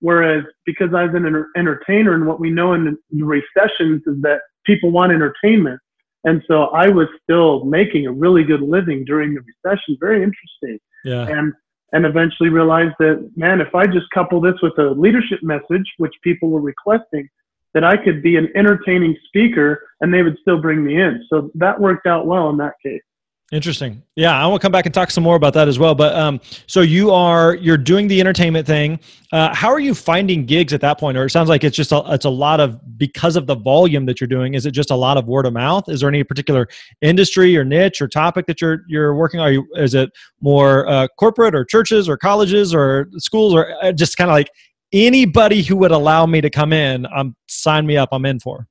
Whereas 0.00 0.44
because 0.66 0.92
I 0.94 1.04
was 1.04 1.14
an 1.14 1.46
entertainer 1.56 2.14
and 2.14 2.26
what 2.26 2.40
we 2.40 2.50
know 2.50 2.74
in 2.74 2.96
the 3.10 3.24
recessions 3.24 4.02
is 4.06 4.20
that 4.22 4.40
people 4.66 4.90
want 4.90 5.12
entertainment. 5.12 5.80
And 6.24 6.42
so 6.48 6.64
I 6.64 6.88
was 6.88 7.06
still 7.22 7.64
making 7.64 8.06
a 8.06 8.12
really 8.12 8.44
good 8.44 8.62
living 8.62 9.04
during 9.04 9.34
the 9.34 9.40
recession. 9.40 9.96
Very 10.00 10.22
interesting. 10.22 10.78
Yeah. 11.04 11.26
And 11.28 11.52
and 11.92 12.04
eventually 12.04 12.48
realized 12.48 12.94
that, 12.98 13.30
man, 13.36 13.60
if 13.60 13.72
I 13.72 13.86
just 13.86 14.10
couple 14.12 14.40
this 14.40 14.56
with 14.62 14.76
a 14.78 14.90
leadership 14.90 15.38
message, 15.42 15.86
which 15.98 16.12
people 16.24 16.50
were 16.50 16.60
requesting, 16.60 17.28
that 17.72 17.84
I 17.84 17.96
could 17.96 18.20
be 18.20 18.36
an 18.36 18.48
entertaining 18.56 19.16
speaker 19.28 19.80
and 20.00 20.12
they 20.12 20.22
would 20.22 20.36
still 20.40 20.60
bring 20.60 20.84
me 20.84 21.00
in. 21.00 21.24
So 21.28 21.50
that 21.54 21.80
worked 21.80 22.06
out 22.06 22.26
well 22.26 22.50
in 22.50 22.56
that 22.56 22.74
case. 22.84 23.02
Interesting. 23.54 24.02
Yeah, 24.16 24.36
I 24.36 24.48
want 24.48 24.60
to 24.60 24.64
come 24.64 24.72
back 24.72 24.84
and 24.84 24.92
talk 24.92 25.12
some 25.12 25.22
more 25.22 25.36
about 25.36 25.54
that 25.54 25.68
as 25.68 25.78
well. 25.78 25.94
But 25.94 26.12
um, 26.16 26.40
so 26.66 26.80
you 26.80 27.12
are 27.12 27.54
you're 27.54 27.78
doing 27.78 28.08
the 28.08 28.18
entertainment 28.18 28.66
thing. 28.66 28.98
Uh, 29.30 29.54
how 29.54 29.68
are 29.68 29.78
you 29.78 29.94
finding 29.94 30.44
gigs 30.44 30.72
at 30.72 30.80
that 30.80 30.98
point? 30.98 31.16
Or 31.16 31.26
it 31.26 31.30
sounds 31.30 31.48
like 31.48 31.62
it's 31.62 31.76
just 31.76 31.92
a, 31.92 32.02
it's 32.08 32.24
a 32.24 32.30
lot 32.30 32.58
of 32.58 32.98
because 32.98 33.36
of 33.36 33.46
the 33.46 33.54
volume 33.54 34.06
that 34.06 34.20
you're 34.20 34.26
doing. 34.26 34.54
Is 34.54 34.66
it 34.66 34.72
just 34.72 34.90
a 34.90 34.96
lot 34.96 35.16
of 35.16 35.28
word 35.28 35.46
of 35.46 35.52
mouth? 35.52 35.88
Is 35.88 36.00
there 36.00 36.08
any 36.08 36.24
particular 36.24 36.66
industry 37.00 37.56
or 37.56 37.64
niche 37.64 38.02
or 38.02 38.08
topic 38.08 38.46
that 38.46 38.60
you're 38.60 38.80
you're 38.88 39.14
working? 39.14 39.38
Are 39.38 39.52
you 39.52 39.64
is 39.76 39.94
it 39.94 40.10
more 40.40 40.88
uh, 40.88 41.06
corporate 41.16 41.54
or 41.54 41.64
churches 41.64 42.08
or 42.08 42.16
colleges 42.16 42.74
or 42.74 43.08
schools 43.18 43.54
or 43.54 43.72
uh, 43.84 43.92
just 43.92 44.16
kind 44.16 44.30
of 44.30 44.34
like 44.34 44.50
anybody 44.92 45.62
who 45.62 45.76
would 45.76 45.92
allow 45.92 46.26
me 46.26 46.40
to 46.40 46.50
come 46.50 46.72
in? 46.72 47.06
Um, 47.14 47.36
sign 47.46 47.86
me 47.86 47.96
up. 47.96 48.08
I'm 48.10 48.26
in 48.26 48.40
for. 48.40 48.66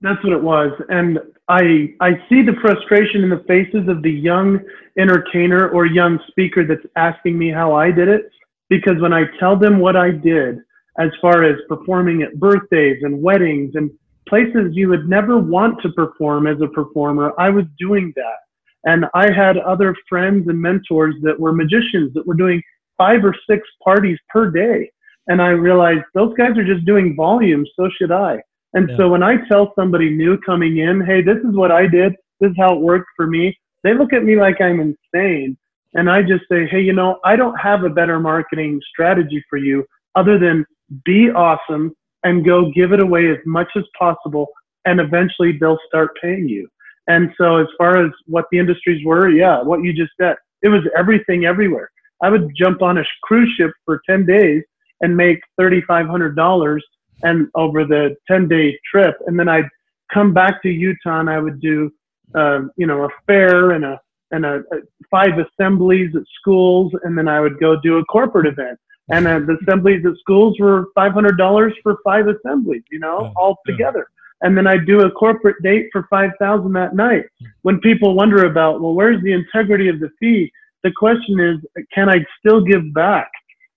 That's 0.00 0.24
what 0.24 0.32
it 0.32 0.42
was. 0.42 0.70
And 0.88 1.18
I 1.48 1.94
I 2.00 2.12
see 2.28 2.42
the 2.42 2.56
frustration 2.60 3.22
in 3.22 3.30
the 3.30 3.44
faces 3.46 3.88
of 3.88 4.02
the 4.02 4.10
young 4.10 4.60
entertainer 4.98 5.68
or 5.68 5.86
young 5.86 6.18
speaker 6.28 6.66
that's 6.66 6.86
asking 6.96 7.38
me 7.38 7.50
how 7.50 7.74
I 7.74 7.90
did 7.90 8.08
it. 8.08 8.30
Because 8.70 9.00
when 9.00 9.12
I 9.12 9.24
tell 9.38 9.56
them 9.58 9.78
what 9.78 9.96
I 9.96 10.10
did, 10.10 10.58
as 10.98 11.10
far 11.20 11.44
as 11.44 11.56
performing 11.68 12.22
at 12.22 12.38
birthdays 12.38 13.02
and 13.02 13.20
weddings 13.22 13.72
and 13.74 13.90
places 14.28 14.72
you 14.72 14.88
would 14.88 15.08
never 15.08 15.38
want 15.38 15.82
to 15.82 15.90
perform 15.90 16.46
as 16.46 16.60
a 16.62 16.68
performer, 16.68 17.32
I 17.38 17.50
was 17.50 17.64
doing 17.78 18.12
that. 18.16 18.38
And 18.84 19.06
I 19.14 19.30
had 19.30 19.58
other 19.58 19.94
friends 20.08 20.48
and 20.48 20.60
mentors 20.60 21.14
that 21.22 21.38
were 21.38 21.52
magicians 21.52 22.12
that 22.14 22.26
were 22.26 22.34
doing 22.34 22.62
five 22.96 23.24
or 23.24 23.34
six 23.48 23.66
parties 23.82 24.18
per 24.28 24.50
day. 24.50 24.90
And 25.26 25.40
I 25.42 25.48
realized 25.48 26.04
those 26.14 26.34
guys 26.34 26.56
are 26.56 26.64
just 26.64 26.86
doing 26.86 27.16
volume, 27.16 27.66
so 27.76 27.88
should 27.98 28.12
I. 28.12 28.40
And 28.74 28.90
yeah. 28.90 28.96
so 28.96 29.08
when 29.08 29.22
I 29.22 29.36
tell 29.48 29.72
somebody 29.76 30.10
new 30.10 30.38
coming 30.38 30.78
in, 30.78 31.00
hey, 31.04 31.22
this 31.22 31.38
is 31.38 31.54
what 31.54 31.70
I 31.70 31.86
did, 31.86 32.14
this 32.40 32.50
is 32.50 32.56
how 32.58 32.74
it 32.74 32.80
worked 32.80 33.08
for 33.16 33.26
me, 33.26 33.56
they 33.82 33.94
look 33.94 34.12
at 34.12 34.24
me 34.24 34.36
like 34.36 34.60
I'm 34.60 34.80
insane. 34.80 35.56
And 35.94 36.10
I 36.10 36.22
just 36.22 36.44
say, 36.50 36.66
hey, 36.66 36.80
you 36.80 36.92
know, 36.92 37.20
I 37.24 37.36
don't 37.36 37.56
have 37.56 37.84
a 37.84 37.88
better 37.88 38.18
marketing 38.18 38.80
strategy 38.90 39.42
for 39.48 39.58
you 39.58 39.84
other 40.16 40.38
than 40.38 40.66
be 41.04 41.30
awesome 41.30 41.94
and 42.24 42.44
go 42.44 42.70
give 42.72 42.92
it 42.92 43.00
away 43.00 43.30
as 43.30 43.38
much 43.46 43.68
as 43.76 43.84
possible. 43.96 44.48
And 44.86 45.00
eventually 45.00 45.56
they'll 45.58 45.78
start 45.86 46.10
paying 46.20 46.48
you. 46.48 46.68
And 47.06 47.30
so 47.38 47.56
as 47.56 47.66
far 47.78 48.04
as 48.04 48.10
what 48.26 48.46
the 48.50 48.58
industries 48.58 49.04
were, 49.04 49.28
yeah, 49.28 49.62
what 49.62 49.82
you 49.82 49.92
just 49.92 50.12
said, 50.20 50.36
it 50.62 50.68
was 50.68 50.82
everything 50.96 51.44
everywhere. 51.44 51.90
I 52.22 52.30
would 52.30 52.50
jump 52.56 52.82
on 52.82 52.98
a 52.98 53.04
cruise 53.22 53.52
ship 53.56 53.70
for 53.84 54.00
10 54.08 54.26
days 54.26 54.62
and 55.00 55.16
make 55.16 55.40
$3,500 55.60 56.80
and 57.22 57.48
over 57.54 57.84
the 57.84 58.16
10 58.28 58.48
day 58.48 58.78
trip. 58.90 59.16
And 59.26 59.38
then 59.38 59.48
I'd 59.48 59.68
come 60.12 60.34
back 60.34 60.62
to 60.62 60.68
Utah 60.68 61.20
and 61.20 61.30
I 61.30 61.38
would 61.38 61.60
do, 61.60 61.92
uh, 62.34 62.62
you 62.76 62.86
know, 62.86 63.04
a 63.04 63.08
fair 63.26 63.72
and 63.72 63.84
a, 63.84 64.00
and 64.30 64.44
a, 64.44 64.56
a, 64.72 64.78
five 65.10 65.38
assemblies 65.38 66.14
at 66.16 66.22
schools. 66.40 66.92
And 67.02 67.16
then 67.16 67.28
I 67.28 67.40
would 67.40 67.58
go 67.60 67.80
do 67.80 67.98
a 67.98 68.04
corporate 68.06 68.46
event. 68.46 68.78
And 69.10 69.26
uh, 69.26 69.40
the 69.40 69.58
assemblies 69.62 70.04
at 70.06 70.16
schools 70.18 70.58
were 70.58 70.88
$500 70.96 71.72
for 71.82 71.98
five 72.02 72.26
assemblies, 72.26 72.82
you 72.90 72.98
know, 72.98 73.32
all 73.36 73.58
together. 73.66 74.08
And 74.40 74.56
then 74.56 74.66
I'd 74.66 74.86
do 74.86 75.02
a 75.02 75.10
corporate 75.10 75.62
date 75.62 75.88
for 75.92 76.06
5000 76.10 76.72
that 76.72 76.94
night. 76.94 77.24
When 77.62 77.80
people 77.80 78.14
wonder 78.14 78.46
about, 78.46 78.80
well, 78.80 78.94
where's 78.94 79.22
the 79.22 79.32
integrity 79.32 79.88
of 79.88 80.00
the 80.00 80.10
fee? 80.20 80.50
The 80.82 80.92
question 80.92 81.40
is, 81.40 81.84
can 81.94 82.08
I 82.08 82.24
still 82.38 82.60
give 82.60 82.92
back? 82.92 83.30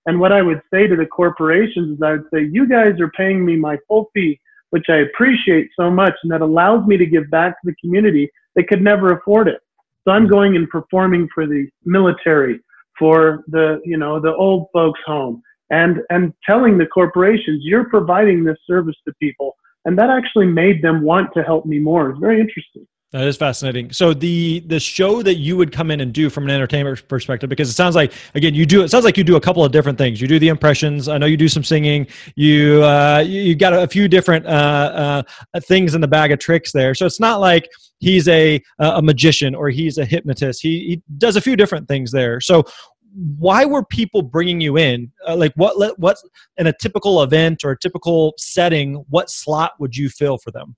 And 0.07 0.19
what 0.19 0.31
I 0.31 0.41
would 0.41 0.61
say 0.73 0.87
to 0.87 0.95
the 0.95 1.05
corporations 1.05 1.97
is 1.97 2.01
I 2.01 2.13
would 2.13 2.25
say, 2.33 2.45
you 2.45 2.67
guys 2.67 2.99
are 2.99 3.11
paying 3.11 3.45
me 3.45 3.57
my 3.57 3.77
full 3.87 4.09
fee, 4.13 4.39
which 4.71 4.85
I 4.89 4.97
appreciate 4.97 5.69
so 5.79 5.91
much, 5.91 6.13
and 6.23 6.31
that 6.31 6.41
allows 6.41 6.87
me 6.87 6.97
to 6.97 7.05
give 7.05 7.29
back 7.29 7.61
to 7.61 7.67
the 7.69 7.75
community 7.75 8.31
that 8.55 8.67
could 8.67 8.81
never 8.81 9.11
afford 9.11 9.47
it. 9.49 9.59
So 10.05 10.13
I'm 10.13 10.27
going 10.27 10.55
and 10.55 10.69
performing 10.69 11.27
for 11.35 11.45
the 11.45 11.67
military, 11.83 12.61
for 12.97 13.43
the, 13.47 13.81
you 13.83 13.97
know, 13.97 14.19
the 14.19 14.33
old 14.33 14.67
folks 14.71 14.99
home, 15.05 15.41
and, 15.69 15.99
and 16.09 16.33
telling 16.49 16.77
the 16.77 16.85
corporations, 16.85 17.61
you're 17.63 17.89
providing 17.89 18.43
this 18.43 18.57
service 18.65 18.95
to 19.05 19.13
people. 19.21 19.55
And 19.83 19.99
that 19.99 20.09
actually 20.09 20.47
made 20.47 20.81
them 20.81 21.01
want 21.01 21.33
to 21.33 21.43
help 21.43 21.65
me 21.65 21.79
more. 21.79 22.11
It's 22.11 22.19
very 22.19 22.39
interesting. 22.39 22.87
That 23.13 23.25
is 23.25 23.37
fascinating. 23.37 23.93
So 23.93 24.13
the 24.13 24.59
the 24.67 24.81
show 24.81 25.21
that 25.23 25.35
you 25.35 25.55
would 25.55 25.71
come 25.71 25.91
in 25.91 26.01
and 26.01 26.11
do 26.11 26.29
from 26.29 26.43
an 26.43 26.49
entertainment 26.49 27.07
perspective, 27.07 27.49
because 27.49 27.69
it 27.69 27.73
sounds 27.73 27.95
like 27.95 28.11
again 28.35 28.53
you 28.53 28.65
do 28.65 28.83
it 28.83 28.89
sounds 28.89 29.05
like 29.05 29.17
you 29.17 29.23
do 29.23 29.37
a 29.37 29.41
couple 29.41 29.63
of 29.63 29.71
different 29.71 29.97
things. 29.97 30.19
You 30.19 30.27
do 30.27 30.39
the 30.39 30.49
impressions. 30.49 31.07
I 31.07 31.17
know 31.17 31.25
you 31.25 31.37
do 31.37 31.47
some 31.47 31.63
singing. 31.63 32.07
You 32.35 32.83
uh, 32.83 33.23
you 33.25 33.55
got 33.55 33.71
a 33.71 33.87
few 33.87 34.09
different 34.09 34.45
uh, 34.45 35.23
uh, 35.53 35.59
things 35.61 35.95
in 35.95 36.01
the 36.01 36.07
bag 36.07 36.33
of 36.33 36.39
tricks 36.39 36.73
there. 36.73 36.93
So 36.93 37.05
it's 37.05 37.19
not 37.19 37.39
like 37.39 37.69
he's 37.99 38.27
a 38.27 38.61
a 38.79 39.01
magician 39.01 39.55
or 39.55 39.69
he's 39.69 39.97
a 39.97 40.05
hypnotist. 40.05 40.61
He 40.61 40.79
he 40.79 41.01
does 41.17 41.37
a 41.37 41.41
few 41.41 41.55
different 41.55 41.87
things 41.87 42.11
there. 42.11 42.41
So 42.41 42.65
why 43.39 43.63
were 43.63 43.85
people 43.85 44.21
bringing 44.21 44.59
you 44.59 44.77
in? 44.77 45.13
Uh, 45.25 45.37
like 45.37 45.53
what 45.55 45.97
what 45.97 46.17
in 46.57 46.67
a 46.67 46.73
typical 46.73 47.23
event 47.23 47.63
or 47.63 47.71
a 47.71 47.79
typical 47.79 48.33
setting? 48.37 49.05
What 49.07 49.29
slot 49.29 49.71
would 49.79 49.95
you 49.95 50.09
fill 50.09 50.37
for 50.37 50.51
them? 50.51 50.75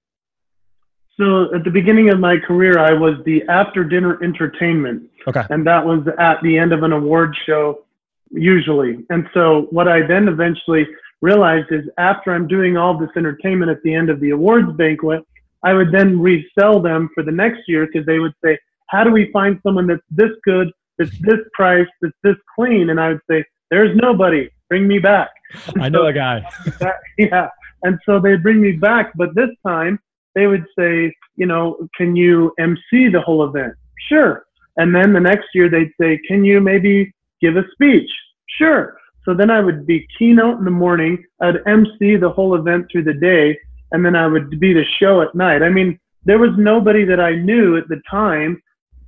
So 1.20 1.54
at 1.54 1.66
the 1.66 1.70
beginning 1.70 2.10
of 2.10 2.20
my 2.20 2.38
career, 2.38 2.80
I 2.80 2.94
was 2.94 3.16
the 3.26 3.44
after 3.50 3.84
dinner 3.84 4.24
entertainment. 4.24 5.10
Okay. 5.28 5.44
And 5.50 5.68
that 5.68 5.86
was 5.86 6.08
at 6.18 6.42
the 6.42 6.58
end 6.58 6.72
of 6.72 6.84
an 6.84 6.94
award 6.94 7.36
show, 7.46 7.84
usually. 8.32 9.06
And 9.10 9.28
so 9.34 9.68
what 9.72 9.90
I 9.90 10.08
then 10.08 10.30
eventually 10.30 10.88
realized 11.22 11.68
is 11.72 11.84
after 11.98 12.32
I'm 12.32 12.48
doing 12.48 12.78
all 12.78 12.98
this 12.98 13.10
entertainment 13.18 13.70
at 13.70 13.84
the 13.84 13.94
end 13.94 14.10
of 14.10 14.22
the 14.22 14.30
awards 14.30 14.72
banquet, 14.78 15.22
I 15.62 15.74
would 15.74 15.92
then 15.92 16.22
resell 16.22 16.82
them 16.82 17.10
for 17.14 17.22
the 17.22 17.34
next 17.34 17.68
year 17.68 17.86
because 17.86 18.06
they 18.06 18.20
would 18.20 18.34
say, 18.44 18.58
how 18.88 19.04
do 19.04 19.12
we 19.12 19.30
find 19.34 19.60
someone 19.62 19.88
that's 19.88 20.02
this 20.10 20.32
good, 20.46 20.72
that's 20.98 21.12
this 21.20 21.40
price, 21.54 21.88
that's 22.02 22.16
this 22.24 22.38
clean? 22.56 22.92
And 22.92 23.00
I 23.00 23.10
would 23.10 23.22
say, 23.30 23.44
there's 23.70 23.96
nobody. 23.98 24.50
bring 24.70 24.88
me 24.88 25.00
back. 25.00 25.32
And 25.68 25.84
I 25.84 25.90
know 25.90 26.04
so, 26.04 26.08
a 26.08 26.14
guy. 26.14 26.50
yeah. 27.18 27.50
And 27.84 28.00
so 28.06 28.20
they'd 28.20 28.42
bring 28.42 28.62
me 28.62 28.72
back, 28.74 29.12
but 29.16 29.36
this 29.36 29.50
time 29.66 30.00
they 30.39 30.48
would 30.48 30.65
say, 30.77 31.13
you 31.36 31.46
know, 31.46 31.77
can 31.98 32.15
you 32.15 32.53
MC 32.60 33.10
the 33.10 33.19
whole 33.19 33.43
event? 33.43 33.74
Sure. 34.08 34.46
And 34.77 34.96
then 34.96 35.12
the 35.12 35.19
next 35.19 35.48
year 35.53 35.69
they'd 35.69 35.91
say, 36.00 36.17
can 36.25 36.46
you 36.46 36.62
maybe 36.62 37.12
give 37.41 37.58
a 37.58 37.63
speech? 37.74 38.10
Sure. 38.58 38.98
So 39.25 39.34
then 39.34 39.50
I 39.50 39.60
would 39.60 39.86
be 39.86 40.08
keynote 40.17 40.60
in 40.60 40.63
the 40.63 40.72
morning. 40.72 41.22
I'd 41.41 41.67
MC 41.67 42.15
the 42.15 42.29
whole 42.29 42.55
event 42.55 42.86
through 42.89 43.03
the 43.03 43.13
day, 43.13 43.60
and 43.91 44.05
then 44.05 44.15
I 44.15 44.27
would 44.27 44.62
be 44.62 44.72
the 44.74 44.86
show 44.98 45.22
at 45.22 45.36
night. 45.36 45.62
I 45.62 45.69
mean, 45.69 46.00
there 46.24 46.39
was 46.39 46.51
nobody 46.58 47.03
that 47.03 47.19
I 47.19 47.36
knew 47.36 47.77
at 47.77 47.89
the 47.89 48.01
time 48.10 48.62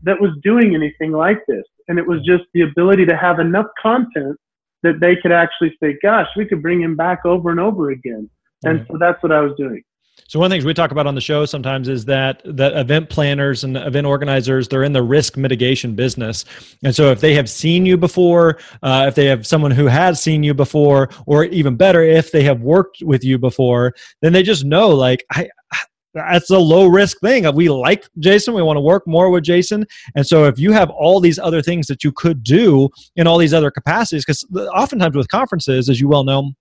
that 0.04 0.20
was 0.20 0.32
doing 0.44 0.76
anything 0.76 1.14
like 1.14 1.40
this. 1.48 1.64
And 1.88 1.98
it 1.98 2.06
was 2.06 2.20
just 2.26 2.44
the 2.54 2.62
ability 2.62 3.06
to 3.06 3.16
have 3.16 3.40
enough 3.40 3.68
content 3.82 4.38
that 4.84 5.00
they 5.00 5.16
could 5.16 5.32
actually 5.32 5.78
say, 5.82 5.98
gosh, 6.04 6.28
we 6.36 6.46
could 6.46 6.62
bring 6.62 6.82
him 6.82 6.98
back 6.98 7.26
over 7.26 7.50
and 7.52 7.60
over 7.60 7.92
again. 7.92 8.30
And 8.66 8.80
mm-hmm. 8.80 8.92
so 8.92 8.98
that's 9.00 9.22
what 9.24 9.32
I 9.32 9.40
was 9.40 9.54
doing. 9.58 9.82
So 10.28 10.40
one 10.40 10.46
of 10.46 10.50
the 10.50 10.56
things 10.56 10.66
we 10.66 10.74
talk 10.74 10.92
about 10.92 11.08
on 11.08 11.16
the 11.16 11.22
show 11.22 11.46
sometimes 11.46 11.90
is 11.90 12.06
that 12.06 12.42
that 12.46 12.74
event 12.78 13.10
planners 13.10 13.64
and 13.64 13.76
event 13.76 14.08
organizers 14.08 14.68
they're 14.68 14.84
in 14.84 14.94
the 14.94 15.04
risk 15.04 15.36
mitigation 15.36 15.96
business, 15.96 16.46
and 16.84 16.96
so 16.96 17.12
if 17.12 17.20
they 17.20 17.34
have 17.34 17.50
seen 17.50 17.86
you 17.86 17.98
before, 17.98 18.60
uh, 18.84 19.06
if 19.08 19.16
they 19.16 19.26
have 19.26 19.46
someone 19.46 19.72
who 19.72 19.88
has 19.88 20.22
seen 20.22 20.44
you 20.44 20.54
before, 20.54 21.10
or 21.26 21.46
even 21.46 21.76
better, 21.76 22.04
if 22.04 22.32
they 22.32 22.44
have 22.44 22.62
worked 22.62 23.00
with 23.04 23.24
you 23.24 23.38
before, 23.38 23.94
then 24.22 24.32
they 24.32 24.44
just 24.44 24.64
know 24.64 24.90
like 24.90 25.26
I 25.32 25.50
that's 26.14 26.50
a 26.50 26.60
low 26.60 26.88
risk 26.88 27.20
thing. 27.22 27.54
We 27.56 27.70
like 27.70 28.08
Jason. 28.20 28.54
We 28.54 28.62
want 28.62 28.78
to 28.78 28.82
work 28.82 29.04
more 29.08 29.30
with 29.30 29.44
Jason. 29.44 29.86
And 30.16 30.26
so 30.26 30.46
if 30.46 30.60
you 30.60 30.72
have 30.72 30.90
all 30.90 31.20
these 31.20 31.40
other 31.40 31.62
things 31.62 31.88
that 31.88 32.04
you 32.04 32.12
could 32.12 32.44
do 32.44 32.90
in 33.16 33.28
all 33.28 33.38
these 33.38 33.54
other 33.54 33.72
capacities, 33.72 34.26
because 34.26 34.46
oftentimes 34.74 35.16
with 35.16 35.30
conferences, 35.30 35.90
as 35.90 36.02
you 36.02 36.10
well 36.10 36.24
know, 36.24 36.52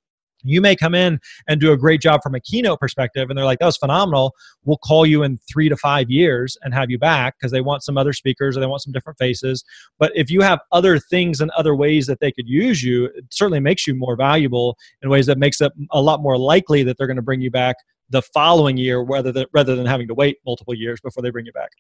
you 0.43 0.61
may 0.61 0.75
come 0.77 0.95
in 0.95 1.19
and 1.49 1.61
do 1.61 1.73
a 1.73 1.77
great 1.77 2.01
job 2.01 2.21
from 2.23 2.35
a 2.35 2.41
keynote 2.41 2.81
perspective 2.81 3.29
and 3.29 3.39
they're 3.39 3.45
like 3.45 3.59
that 3.59 3.67
was 3.67 3.77
phenomenal 3.77 4.35
we'll 4.65 4.79
call 4.79 5.07
you 5.07 5.23
in 5.23 5.39
three 5.51 5.69
to 5.69 5.77
five 5.77 6.11
years 6.11 6.57
and 6.63 6.75
have 6.75 6.91
you 6.91 6.99
back 6.99 7.37
because 7.39 7.53
they 7.53 7.61
want 7.61 7.83
some 7.83 7.97
other 7.97 8.13
speakers 8.13 8.57
or 8.57 8.61
they 8.61 8.67
want 8.67 8.83
some 8.83 8.93
different 8.93 9.19
faces 9.19 9.65
but 9.99 10.13
if 10.15 10.31
you 10.31 10.41
have 10.41 10.61
other 10.73 10.99
things 10.99 11.41
and 11.41 11.51
other 11.53 11.75
ways 11.75 12.07
that 12.07 12.21
they 12.21 12.33
could 12.33 12.49
use 12.49 12.83
you 12.83 13.07
it 13.07 13.25
certainly 13.31 13.61
makes 13.61 13.87
you 13.87 13.95
more 13.95 14.17
valuable 14.17 14.77
in 15.03 15.11
ways 15.11 15.27
that 15.27 15.39
makes 15.39 15.61
it 15.61 15.73
a 15.93 16.01
lot 16.01 16.21
more 16.21 16.39
likely 16.39 16.83
that 16.83 16.97
they're 16.99 17.07
going 17.07 17.17
to 17.17 17.23
bring 17.23 17.41
you 17.41 17.51
back 17.51 17.77
the 18.11 18.23
following 18.23 18.77
year 18.77 19.01
rather 19.01 19.33
than 19.33 19.47
rather 19.53 19.75
than 19.77 19.87
having 19.87 20.09
to 20.09 20.15
wait 20.15 20.39
multiple 20.45 20.75
years 20.75 21.01
before 21.01 21.23
they 21.23 21.31
bring 21.31 21.47
you 21.47 21.53
back. 21.53 21.71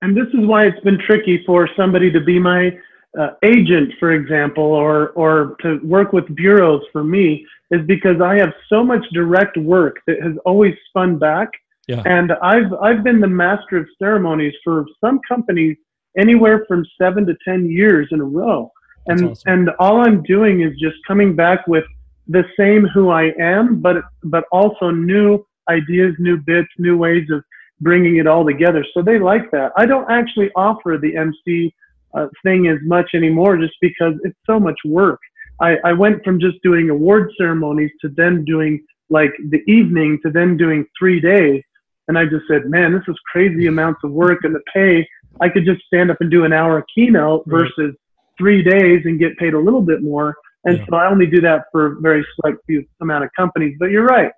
And 0.00 0.16
this 0.16 0.26
is 0.28 0.46
why 0.46 0.66
it's 0.66 0.80
been 0.80 0.98
tricky 0.98 1.44
for 1.44 1.68
somebody 1.76 2.10
to 2.10 2.20
be 2.20 2.38
my 2.38 2.76
uh, 3.18 3.30
agent, 3.44 3.92
for 4.00 4.12
example, 4.12 4.64
or 4.64 5.10
or 5.10 5.56
to 5.62 5.80
work 5.84 6.12
with 6.12 6.34
bureaus 6.34 6.82
for 6.92 7.04
me, 7.04 7.46
is 7.72 7.84
because 7.86 8.20
I 8.20 8.36
have 8.36 8.52
so 8.68 8.84
much 8.84 9.04
direct 9.12 9.56
work 9.56 9.96
that 10.06 10.22
has 10.22 10.34
always 10.44 10.74
spun 10.88 11.18
back. 11.18 11.48
Yeah. 11.88 12.02
And 12.06 12.32
I've 12.42 12.72
I've 12.74 13.02
been 13.02 13.20
the 13.20 13.26
master 13.26 13.78
of 13.78 13.88
ceremonies 13.98 14.54
for 14.62 14.84
some 15.02 15.18
companies 15.26 15.76
anywhere 16.16 16.64
from 16.68 16.84
seven 17.00 17.26
to 17.26 17.34
ten 17.44 17.68
years 17.68 18.08
in 18.12 18.20
a 18.20 18.24
row. 18.24 18.70
And 19.06 19.30
awesome. 19.30 19.52
and 19.52 19.70
all 19.80 20.06
I'm 20.06 20.22
doing 20.22 20.60
is 20.60 20.78
just 20.78 20.96
coming 21.08 21.34
back 21.34 21.66
with 21.66 21.84
the 22.28 22.44
same 22.56 22.86
who 22.86 23.10
I 23.10 23.32
am, 23.40 23.80
but 23.80 23.96
but 24.22 24.44
also 24.52 24.90
new 24.90 25.44
ideas, 25.68 26.14
new 26.18 26.36
bits, 26.36 26.68
new 26.78 26.96
ways 26.96 27.28
of 27.30 27.42
bringing 27.80 28.18
it 28.18 28.26
all 28.26 28.44
together. 28.44 28.84
So 28.94 29.02
they 29.02 29.18
like 29.18 29.50
that. 29.50 29.72
I 29.76 29.86
don't 29.86 30.08
actually 30.10 30.50
offer 30.54 30.98
the 31.00 31.16
MC 31.16 31.74
uh, 32.14 32.28
thing 32.44 32.68
as 32.68 32.78
much 32.84 33.10
anymore, 33.14 33.56
just 33.56 33.74
because 33.80 34.14
it's 34.22 34.38
so 34.46 34.60
much 34.60 34.78
work. 34.84 35.18
I, 35.62 35.76
I 35.84 35.92
went 35.92 36.24
from 36.24 36.40
just 36.40 36.60
doing 36.62 36.90
award 36.90 37.30
ceremonies 37.38 37.92
to 38.00 38.08
then 38.08 38.44
doing 38.44 38.84
like 39.10 39.32
the 39.50 39.62
evening 39.70 40.18
to 40.24 40.30
then 40.30 40.56
doing 40.56 40.84
three 40.98 41.20
days. 41.20 41.62
And 42.08 42.18
I 42.18 42.24
just 42.24 42.44
said, 42.48 42.66
man, 42.66 42.92
this 42.92 43.02
is 43.06 43.14
crazy 43.30 43.68
amounts 43.68 44.00
of 44.02 44.10
work 44.10 44.40
and 44.42 44.54
the 44.54 44.62
pay. 44.74 45.06
I 45.40 45.48
could 45.48 45.64
just 45.64 45.82
stand 45.86 46.10
up 46.10 46.18
and 46.20 46.30
do 46.30 46.44
an 46.44 46.52
hour 46.52 46.84
keynote 46.94 47.44
versus 47.46 47.94
three 48.36 48.62
days 48.62 49.02
and 49.04 49.20
get 49.20 49.36
paid 49.38 49.54
a 49.54 49.58
little 49.58 49.82
bit 49.82 50.02
more. 50.02 50.34
And 50.64 50.78
yeah. 50.78 50.84
so 50.90 50.96
I 50.96 51.08
only 51.08 51.26
do 51.26 51.40
that 51.42 51.66
for 51.70 51.86
a 51.86 52.00
very 52.00 52.26
select 52.34 52.58
few 52.66 52.84
amount 53.00 53.24
of 53.24 53.30
companies. 53.36 53.76
But 53.78 53.90
you're 53.90 54.04
right. 54.06 54.32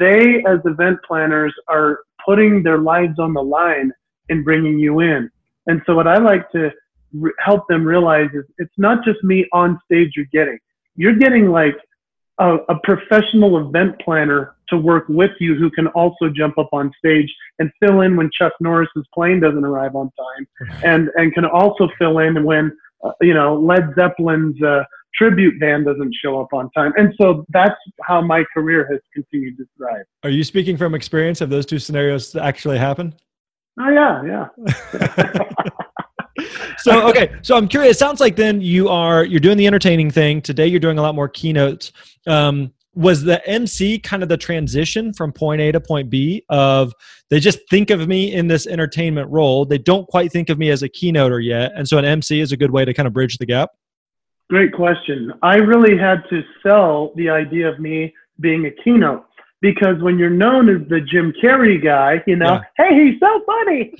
They, 0.00 0.42
as 0.46 0.60
event 0.64 0.98
planners, 1.06 1.52
are 1.68 2.00
putting 2.24 2.62
their 2.62 2.78
lives 2.78 3.18
on 3.18 3.34
the 3.34 3.42
line 3.42 3.92
in 4.30 4.42
bringing 4.42 4.78
you 4.78 5.00
in. 5.00 5.30
And 5.66 5.82
so 5.84 5.94
what 5.94 6.06
I 6.06 6.18
like 6.18 6.50
to 6.52 6.70
re- 7.12 7.32
help 7.38 7.66
them 7.68 7.84
realize 7.84 8.28
is 8.34 8.44
it's 8.58 8.74
not 8.76 9.04
just 9.04 9.22
me 9.22 9.46
on 9.52 9.78
stage 9.84 10.12
you're 10.16 10.26
getting. 10.32 10.58
You're 10.96 11.16
getting 11.16 11.50
like 11.50 11.76
a, 12.38 12.56
a, 12.68 12.78
professional 12.82 13.66
event 13.66 13.98
planner 14.00 14.56
to 14.68 14.76
work 14.76 15.04
with 15.08 15.30
you 15.40 15.54
who 15.54 15.70
can 15.70 15.86
also 15.88 16.28
jump 16.28 16.58
up 16.58 16.68
on 16.72 16.92
stage 16.98 17.32
and 17.58 17.70
fill 17.80 18.02
in 18.02 18.16
when 18.16 18.30
Chuck 18.36 18.52
Norris's 18.60 19.06
plane 19.14 19.40
doesn't 19.40 19.64
arrive 19.64 19.94
on 19.94 20.10
time 20.18 20.80
and, 20.84 21.08
and 21.16 21.32
can 21.32 21.44
also 21.44 21.88
fill 21.98 22.18
in 22.18 22.44
when, 22.44 22.76
uh, 23.04 23.12
you 23.20 23.34
know, 23.34 23.58
Led 23.58 23.94
Zeppelin's, 23.94 24.60
uh, 24.62 24.84
tribute 25.16 25.58
band 25.58 25.86
doesn't 25.86 26.14
show 26.22 26.40
up 26.40 26.52
on 26.52 26.70
time. 26.70 26.92
And 26.96 27.14
so 27.20 27.44
that's 27.48 27.74
how 28.02 28.20
my 28.20 28.44
career 28.52 28.86
has 28.90 29.00
continued 29.14 29.56
to 29.58 29.66
thrive. 29.76 30.04
Are 30.22 30.30
you 30.30 30.44
speaking 30.44 30.76
from 30.76 30.94
experience? 30.94 31.38
Have 31.38 31.50
those 31.50 31.66
two 31.66 31.78
scenarios 31.78 32.36
actually 32.36 32.78
happened? 32.78 33.14
Oh 33.80 33.90
yeah, 33.90 34.22
yeah. 34.24 35.68
so 36.78 37.08
okay, 37.08 37.34
so 37.42 37.56
I'm 37.56 37.68
curious. 37.68 37.96
It 37.96 37.98
sounds 37.98 38.20
like 38.20 38.36
then 38.36 38.60
you 38.60 38.88
are 38.88 39.24
you're 39.24 39.40
doing 39.40 39.56
the 39.56 39.66
entertaining 39.66 40.10
thing 40.10 40.42
today. 40.42 40.66
You're 40.66 40.80
doing 40.80 40.98
a 40.98 41.02
lot 41.02 41.14
more 41.14 41.28
keynotes. 41.28 41.92
Um, 42.26 42.72
was 42.94 43.22
the 43.22 43.46
MC 43.46 43.98
kind 43.98 44.22
of 44.22 44.30
the 44.30 44.38
transition 44.38 45.12
from 45.12 45.30
point 45.30 45.60
A 45.60 45.70
to 45.70 45.80
point 45.80 46.08
B 46.08 46.42
of 46.48 46.94
they 47.28 47.38
just 47.38 47.58
think 47.68 47.90
of 47.90 48.08
me 48.08 48.32
in 48.32 48.48
this 48.48 48.66
entertainment 48.66 49.30
role. 49.30 49.66
They 49.66 49.78
don't 49.78 50.08
quite 50.08 50.32
think 50.32 50.48
of 50.48 50.58
me 50.58 50.70
as 50.70 50.82
a 50.82 50.88
keynoter 50.88 51.44
yet, 51.44 51.72
and 51.76 51.86
so 51.86 51.98
an 51.98 52.04
MC 52.04 52.40
is 52.40 52.52
a 52.52 52.56
good 52.56 52.70
way 52.70 52.84
to 52.84 52.94
kind 52.94 53.06
of 53.06 53.12
bridge 53.12 53.38
the 53.38 53.46
gap. 53.46 53.70
Great 54.48 54.72
question. 54.72 55.32
I 55.42 55.56
really 55.56 55.98
had 55.98 56.22
to 56.30 56.42
sell 56.62 57.12
the 57.16 57.28
idea 57.28 57.68
of 57.68 57.80
me 57.80 58.14
being 58.40 58.66
a 58.66 58.70
keynote 58.70 59.26
because 59.60 60.00
when 60.00 60.18
you're 60.18 60.30
known 60.30 60.68
as 60.68 60.88
the 60.88 61.00
Jim 61.00 61.32
Carrey 61.42 61.82
guy, 61.82 62.22
you 62.26 62.36
know, 62.36 62.60
yeah. 62.78 62.88
hey, 62.88 63.04
he's 63.04 63.20
so 63.20 63.42
funny. 63.44 63.92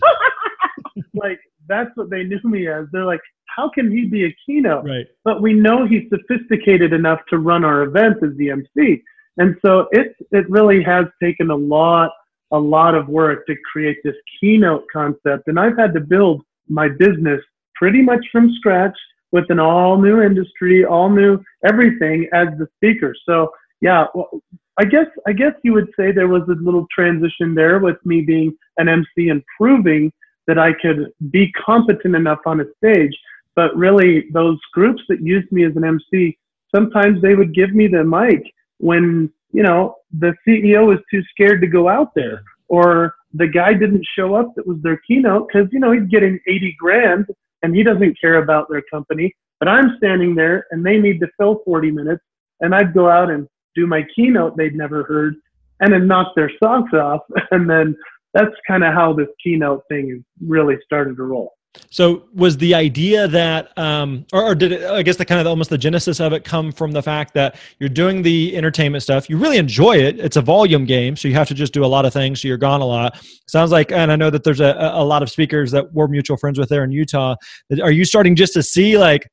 like 1.15 1.41
that's 1.69 1.91
what 1.95 2.11
they 2.11 2.25
knew 2.25 2.41
me 2.45 2.69
as. 2.69 2.87
They're 2.93 3.05
like, 3.05 3.21
how 3.55 3.69
can 3.69 3.91
he 3.91 4.05
be 4.05 4.27
a 4.27 4.37
keynote? 4.45 4.85
Right. 4.85 5.07
But 5.25 5.43
we 5.43 5.53
know 5.53 5.87
he's 5.87 6.09
sophisticated 6.11 6.93
enough 6.93 7.21
to 7.31 7.39
run 7.39 7.65
our 7.65 7.83
events 7.83 8.21
as 8.23 8.37
the 8.37 8.51
MC. 8.51 9.03
And 9.39 9.57
so 9.65 9.89
it 9.93 10.15
it 10.33 10.49
really 10.49 10.83
has 10.83 11.07
taken 11.23 11.51
a 11.51 11.57
lot 11.57 12.11
a 12.53 12.59
lot 12.59 12.95
of 12.95 13.09
work 13.09 13.47
to 13.47 13.55
create 13.71 13.99
this 14.05 14.15
keynote 14.41 14.85
concept. 14.93 15.49
And 15.49 15.59
I've 15.59 15.77
had 15.77 15.93
to 15.95 16.01
build 16.01 16.43
my 16.69 16.89
business 16.89 17.41
pretty 17.75 18.03
much 18.03 18.25
from 18.33 18.53
scratch 18.55 18.97
with 19.33 19.45
an 19.51 19.59
all 19.59 20.01
new 20.01 20.23
industry, 20.23 20.85
all 20.85 21.11
new 21.11 21.43
everything 21.67 22.29
as 22.33 22.49
the 22.59 22.67
speaker. 22.77 23.15
So 23.29 23.51
yeah, 23.81 24.07
well, 24.15 24.31
I 24.79 24.85
guess 24.85 25.07
I 25.27 25.33
guess 25.33 25.53
you 25.65 25.73
would 25.73 25.89
say 25.99 26.13
there 26.13 26.29
was 26.29 26.43
a 26.49 26.63
little 26.63 26.87
transition 26.95 27.55
there 27.55 27.79
with 27.79 27.97
me 28.05 28.21
being 28.23 28.57
an 28.79 28.89
MC 28.89 29.29
and 29.29 29.43
proving 29.59 30.13
that 30.47 30.59
I 30.59 30.73
could 30.73 31.13
be 31.31 31.53
competent 31.53 32.15
enough 32.15 32.41
on 32.47 32.61
a 32.61 32.65
stage. 32.77 33.17
But 33.55 33.77
really, 33.77 34.27
those 34.33 34.59
groups 34.73 35.03
that 35.09 35.21
used 35.21 35.51
me 35.51 35.65
as 35.65 35.77
an 35.77 35.85
MC, 35.85 36.39
sometimes 36.75 37.23
they 37.23 37.35
would 37.35 37.55
give 37.55 37.75
me 37.75 37.87
the 37.87 38.05
mic 38.05 38.43
when 38.79 39.31
you 39.53 39.63
know 39.63 39.97
the 40.19 40.35
CEO 40.47 40.87
was 40.87 40.99
too 41.11 41.23
scared 41.31 41.61
to 41.63 41.67
go 41.67 41.89
out 41.89 42.15
there, 42.15 42.43
or 42.69 43.15
the 43.33 43.49
guy 43.49 43.73
didn't 43.73 44.07
show 44.17 44.35
up 44.35 44.55
that 44.57 44.67
was 44.67 44.79
their 44.83 45.01
keynote 45.07 45.49
because 45.49 45.69
you 45.73 45.81
know 45.81 45.93
he's 45.93 46.09
getting 46.09 46.39
80 46.47 46.77
grand 46.79 47.27
and 47.63 47.75
he 47.75 47.83
doesn't 47.83 48.21
care 48.21 48.43
about 48.43 48.69
their 48.69 48.83
company. 48.91 49.35
But 49.59 49.69
I'm 49.69 49.97
standing 49.97 50.35
there 50.35 50.67
and 50.71 50.85
they 50.85 50.99
need 50.99 51.19
to 51.21 51.29
fill 51.39 51.63
40 51.65 51.91
minutes, 51.91 52.23
and 52.61 52.75
I'd 52.75 52.93
go 52.93 53.09
out 53.09 53.31
and 53.31 53.49
do 53.75 53.87
my 53.87 54.05
keynote 54.15 54.57
they'd 54.57 54.75
never 54.75 55.03
heard 55.05 55.37
and 55.81 55.93
then 55.93 56.07
knock 56.07 56.35
their 56.35 56.51
socks 56.63 56.93
off. 56.93 57.23
And 57.51 57.69
then 57.69 57.97
that's 58.37 58.55
kind 58.69 58.85
of 58.85 58.93
how 58.93 59.15
this 59.15 59.29
keynote 59.43 59.83
thing 59.89 60.25
really 60.45 60.77
started 60.85 61.17
to 61.17 61.23
roll. 61.23 61.55
So 61.91 62.25
was 62.35 62.57
the 62.57 62.75
idea 62.75 63.29
that, 63.29 63.77
um, 63.79 64.25
or, 64.33 64.43
or, 64.43 64.55
did 64.55 64.73
it, 64.73 64.91
I 64.91 65.03
guess 65.03 65.17
the 65.17 65.25
kind 65.25 65.41
of 65.41 65.47
almost 65.47 65.69
the 65.69 65.77
genesis 65.77 66.21
of 66.21 66.33
it 66.33 66.43
come 66.43 66.73
from 66.73 66.91
the 66.91 67.03
fact 67.03 67.35
that 67.35 67.57
you're 67.79 67.91
doing 67.91 68.23
the 68.23 68.57
entertainment 68.57 69.03
stuff, 69.03 69.29
you 69.29 69.37
really 69.37 69.59
enjoy 69.59 69.97
it. 69.97 70.19
It's 70.19 70.37
a 70.37 70.43
volume 70.43 70.87
game, 70.87 71.17
so 71.17 71.29
you 71.29 71.35
have 71.35 71.49
to 71.49 71.55
just 71.55 71.75
do 71.75 71.85
a 71.85 71.87
lot 71.87 72.07
of 72.07 72.15
things. 72.15 72.41
So 72.41 72.49
you're 72.49 72.57
gone 72.57 72.81
a 72.81 72.87
lot. 72.87 73.23
Sounds 73.47 73.73
like, 73.73 73.93
and 73.93 74.11
I 74.11 74.17
know 74.17 74.31
that 74.31 74.43
there's 74.43 74.61
a, 74.61 74.75
a 74.95 75.05
lot 75.05 75.23
of 75.23 75.31
speakers 75.31 75.71
that 75.73 75.93
we're 75.93 76.09
mutual 76.09 76.39
friends 76.39 76.59
with 76.59 76.71
there 76.71 76.85
in 76.85 76.93
Utah. 76.93 77.37
Are 77.83 77.93
you 77.93 78.05
starting 78.05 78.37
just 78.37 78.55
to 78.55 78.63
see 78.63 78.97
like, 78.97 79.29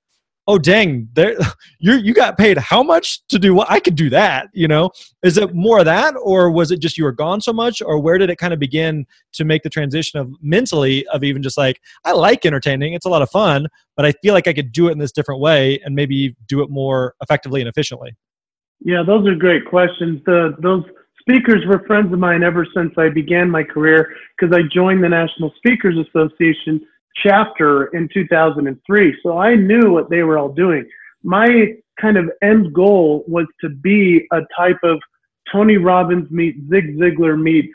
oh 0.47 0.58
dang, 0.58 1.08
there 1.13 1.36
you 1.79 1.93
you 1.95 2.13
got 2.13 2.38
paid 2.38 2.58
how 2.58 2.84
much 2.84 3.25
to 3.27 3.39
do 3.39 3.53
what? 3.53 3.69
I 3.69 3.79
could 3.79 3.95
do 3.95 4.10
that. 4.10 4.49
You 4.53 4.67
know, 4.67 4.91
is 5.23 5.38
it 5.38 5.53
more 5.53 5.79
of 5.79 5.86
that, 5.86 6.15
or 6.21 6.51
was 6.51 6.71
it 6.71 6.79
just 6.79 6.97
you 6.97 7.03
were 7.03 7.12
gone 7.12 7.41
so 7.41 7.53
much, 7.53 7.82
or 7.82 7.99
where 7.99 8.17
did 8.17 8.29
it 8.29 8.38
kind 8.38 8.53
of 8.53 8.60
begin 8.60 9.06
to 9.34 9.45
make 9.45 9.63
the 9.63 9.69
transition 9.69 10.19
of 10.19 10.29
mentally 10.41 11.06
of 11.08 11.23
even 11.23 11.41
just 11.41 11.58
like 11.58 11.79
I 12.06 12.12
like 12.12 12.45
entertaining, 12.45 12.93
it's 12.93 13.06
a 13.06 13.10
lot 13.10 13.21
of 13.21 13.29
fun, 13.29 13.67
but 13.95 14.06
I 14.06 14.13
feel 14.23 14.34
like 14.34 14.47
I 14.47 14.53
could 14.53 14.71
do 14.71 14.88
it 14.88 14.91
in 14.91 14.99
this 14.99 15.12
different 15.12 15.41
way 15.41 15.79
and 15.84 15.95
maybe 15.95 16.36
do 16.47 16.62
it 16.62 16.69
more 16.69 17.15
effectively 17.21 17.62
and 17.62 17.69
efficiently. 17.69 18.15
Yeah, 18.82 19.03
those 19.06 19.27
are 19.27 19.36
great 19.36 19.65
questions. 19.65 20.21
The 20.25 20.56
those 20.60 20.84
speakers 21.19 21.65
were 21.65 21.84
friends 21.88 22.12
of 22.12 22.19
mine 22.19 22.43
ever 22.43 22.67
since 22.75 22.93
I 22.97 23.10
began 23.10 23.49
my 23.49 23.63
career 23.63 24.13
because 24.38 24.56
I 24.56 24.62
joined 24.73 25.03
the 25.03 25.10
National 25.10 25.53
Speakers 25.58 25.95
Association 25.97 26.82
chapter 27.15 27.86
in 27.88 28.10
2003. 28.13 29.17
So 29.23 29.38
I 29.38 29.56
knew 29.56 29.91
what 29.91 30.10
they 30.10 30.23
were 30.23 30.38
all 30.38 30.49
doing. 30.49 30.88
My 31.23 31.73
kind 31.99 32.17
of 32.17 32.30
end 32.41 32.73
goal 32.73 33.23
was 33.28 33.45
to 33.62 33.69
be 33.69 34.28
a 34.32 34.41
type 34.58 34.80
of 34.84 34.99
Tony 35.52 35.78
Robbins 35.78 36.30
meets 36.32 36.58
Zig 36.69 36.97
Ziglar 36.97 37.39
meets 37.39 37.73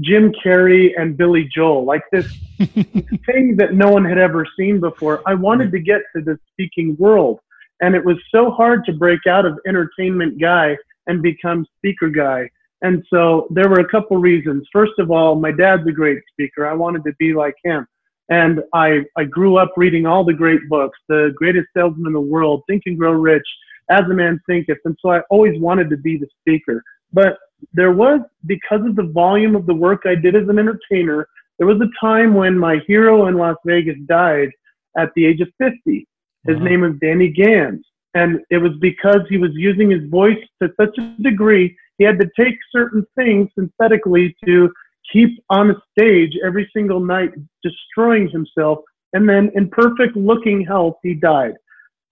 Jim 0.00 0.32
Carrey 0.32 0.92
and 0.96 1.16
Billy 1.16 1.48
Joel, 1.54 1.84
like 1.84 2.02
this 2.10 2.26
thing 2.58 3.56
that 3.56 3.74
no 3.74 3.90
one 3.90 4.04
had 4.04 4.18
ever 4.18 4.46
seen 4.58 4.80
before. 4.80 5.22
I 5.26 5.34
wanted 5.34 5.72
to 5.72 5.78
get 5.78 6.02
to 6.14 6.22
the 6.22 6.38
speaking 6.52 6.96
world. 6.98 7.40
And 7.82 7.94
it 7.94 8.04
was 8.04 8.16
so 8.30 8.50
hard 8.50 8.84
to 8.86 8.92
break 8.92 9.26
out 9.26 9.46
of 9.46 9.58
entertainment 9.66 10.40
guy 10.40 10.76
and 11.06 11.22
become 11.22 11.66
speaker 11.78 12.08
guy. 12.08 12.50
And 12.82 13.04
so 13.10 13.46
there 13.50 13.68
were 13.68 13.80
a 13.80 13.88
couple 13.88 14.16
reasons. 14.18 14.66
First 14.72 14.98
of 14.98 15.10
all, 15.10 15.34
my 15.34 15.52
dad's 15.52 15.86
a 15.86 15.92
great 15.92 16.20
speaker. 16.30 16.66
I 16.66 16.74
wanted 16.74 17.04
to 17.04 17.12
be 17.18 17.34
like 17.34 17.56
him. 17.62 17.86
And 18.30 18.62
I, 18.72 19.00
I 19.16 19.24
grew 19.24 19.56
up 19.56 19.72
reading 19.76 20.06
all 20.06 20.24
the 20.24 20.32
great 20.32 20.60
books, 20.68 20.98
The 21.08 21.32
Greatest 21.36 21.66
Salesman 21.76 22.06
in 22.06 22.12
the 22.12 22.20
World, 22.20 22.62
Think 22.68 22.84
and 22.86 22.96
Grow 22.96 23.12
Rich, 23.12 23.46
As 23.90 24.02
a 24.02 24.14
Man 24.14 24.40
Thinketh. 24.48 24.78
And 24.84 24.96
so 25.02 25.10
I 25.10 25.20
always 25.30 25.60
wanted 25.60 25.90
to 25.90 25.96
be 25.96 26.16
the 26.16 26.28
speaker. 26.40 26.82
But 27.12 27.38
there 27.72 27.92
was, 27.92 28.20
because 28.46 28.86
of 28.86 28.94
the 28.94 29.10
volume 29.12 29.56
of 29.56 29.66
the 29.66 29.74
work 29.74 30.02
I 30.06 30.14
did 30.14 30.36
as 30.36 30.48
an 30.48 30.60
entertainer, 30.60 31.28
there 31.58 31.66
was 31.66 31.80
a 31.80 31.90
time 32.00 32.34
when 32.34 32.56
my 32.56 32.80
hero 32.86 33.26
in 33.26 33.36
Las 33.36 33.56
Vegas 33.66 33.98
died 34.06 34.50
at 34.96 35.10
the 35.14 35.26
age 35.26 35.40
of 35.40 35.48
50. 35.58 36.06
His 36.46 36.56
wow. 36.56 36.62
name 36.62 36.80
was 36.82 36.92
Danny 37.00 37.28
Gans. 37.28 37.84
And 38.14 38.40
it 38.50 38.58
was 38.58 38.72
because 38.80 39.20
he 39.28 39.38
was 39.38 39.50
using 39.54 39.90
his 39.90 40.08
voice 40.08 40.38
to 40.62 40.72
such 40.80 40.96
a 40.98 41.22
degree, 41.22 41.76
he 41.98 42.04
had 42.04 42.18
to 42.20 42.30
take 42.38 42.56
certain 42.72 43.04
things 43.14 43.50
synthetically 43.56 44.34
to 44.44 44.72
keep 45.12 45.42
on 45.50 45.70
a 45.70 45.74
stage 45.90 46.32
every 46.44 46.70
single 46.74 47.00
night 47.00 47.30
destroying 47.62 48.28
himself. 48.28 48.78
And 49.12 49.28
then 49.28 49.50
in 49.54 49.68
perfect 49.70 50.16
looking 50.16 50.64
health, 50.64 50.96
he 51.02 51.14
died. 51.14 51.54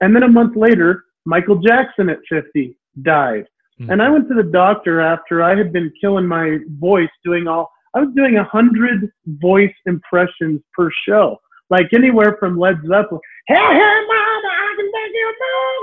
And 0.01 0.15
then 0.15 0.23
a 0.23 0.29
month 0.29 0.57
later, 0.57 1.05
Michael 1.25 1.57
Jackson 1.57 2.09
at 2.09 2.19
50 2.29 2.77
died. 3.03 3.47
Mm-hmm. 3.81 3.91
And 3.91 4.03
I 4.03 4.11
went 4.11 4.29
to 4.29 4.35
the 4.35 4.43
doctor 4.43 5.01
after 5.01 5.43
I 5.43 5.57
had 5.57 5.73
been 5.73 5.93
killing 6.01 6.27
my 6.27 6.59
voice 6.79 7.11
doing 7.25 7.47
all, 7.47 7.71
I 7.95 8.01
was 8.01 8.15
doing 8.15 8.37
a 8.37 8.45
hundred 8.45 9.11
voice 9.27 9.75
impressions 9.87 10.61
per 10.75 10.91
show, 11.07 11.39
like 11.71 11.89
anywhere 11.95 12.37
from 12.39 12.59
Led 12.59 12.81
Zeppelin, 12.83 13.21
hey, 13.47 13.55
hey, 13.55 14.01
mama, 14.09 14.49
I 14.49 14.75
can 14.77 14.87
take 14.87 15.15
you, 15.15 15.35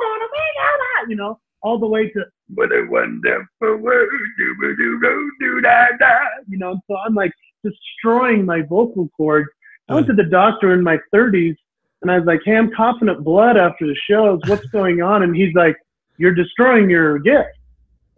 gonna 0.04 0.26
be, 0.32 1.10
you 1.10 1.16
know, 1.16 1.40
all 1.66 1.80
the 1.80 1.88
way 1.88 2.10
to 2.12 2.24
what 2.54 2.72
a 2.72 2.86
wonderful 2.88 3.78
world, 3.78 4.10
do 4.38 4.56
do 4.62 4.76
do 5.02 5.32
do 5.40 5.62
da 5.62 5.88
da. 6.00 6.20
You 6.48 6.60
know, 6.60 6.80
so 6.88 6.96
I'm 6.98 7.16
like 7.16 7.34
destroying 7.64 8.46
my 8.46 8.62
vocal 8.62 9.10
cords. 9.18 9.50
I 9.90 9.96
went 9.96 10.06
to 10.08 10.14
the 10.14 10.24
doctor 10.24 10.74
in 10.74 10.84
my 10.84 11.00
30s, 11.14 11.56
and 12.02 12.12
I 12.12 12.20
was 12.20 12.28
like, 12.28 12.42
"Hey, 12.46 12.56
I'm 12.56 12.72
coughing 12.72 13.10
up 13.10 13.24
blood 13.24 13.58
after 13.58 13.88
the 13.88 13.96
shows. 14.08 14.40
What's 14.46 14.68
going 14.68 15.02
on?" 15.02 15.24
And 15.24 15.36
he's 15.36 15.56
like, 15.56 15.76
"You're 16.18 16.36
destroying 16.36 16.88
your 16.88 17.18
gift, 17.18 17.58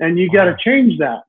and 0.02 0.20
you 0.20 0.30
got 0.30 0.46
to 0.46 0.58
change 0.60 1.00
that." 1.00 1.24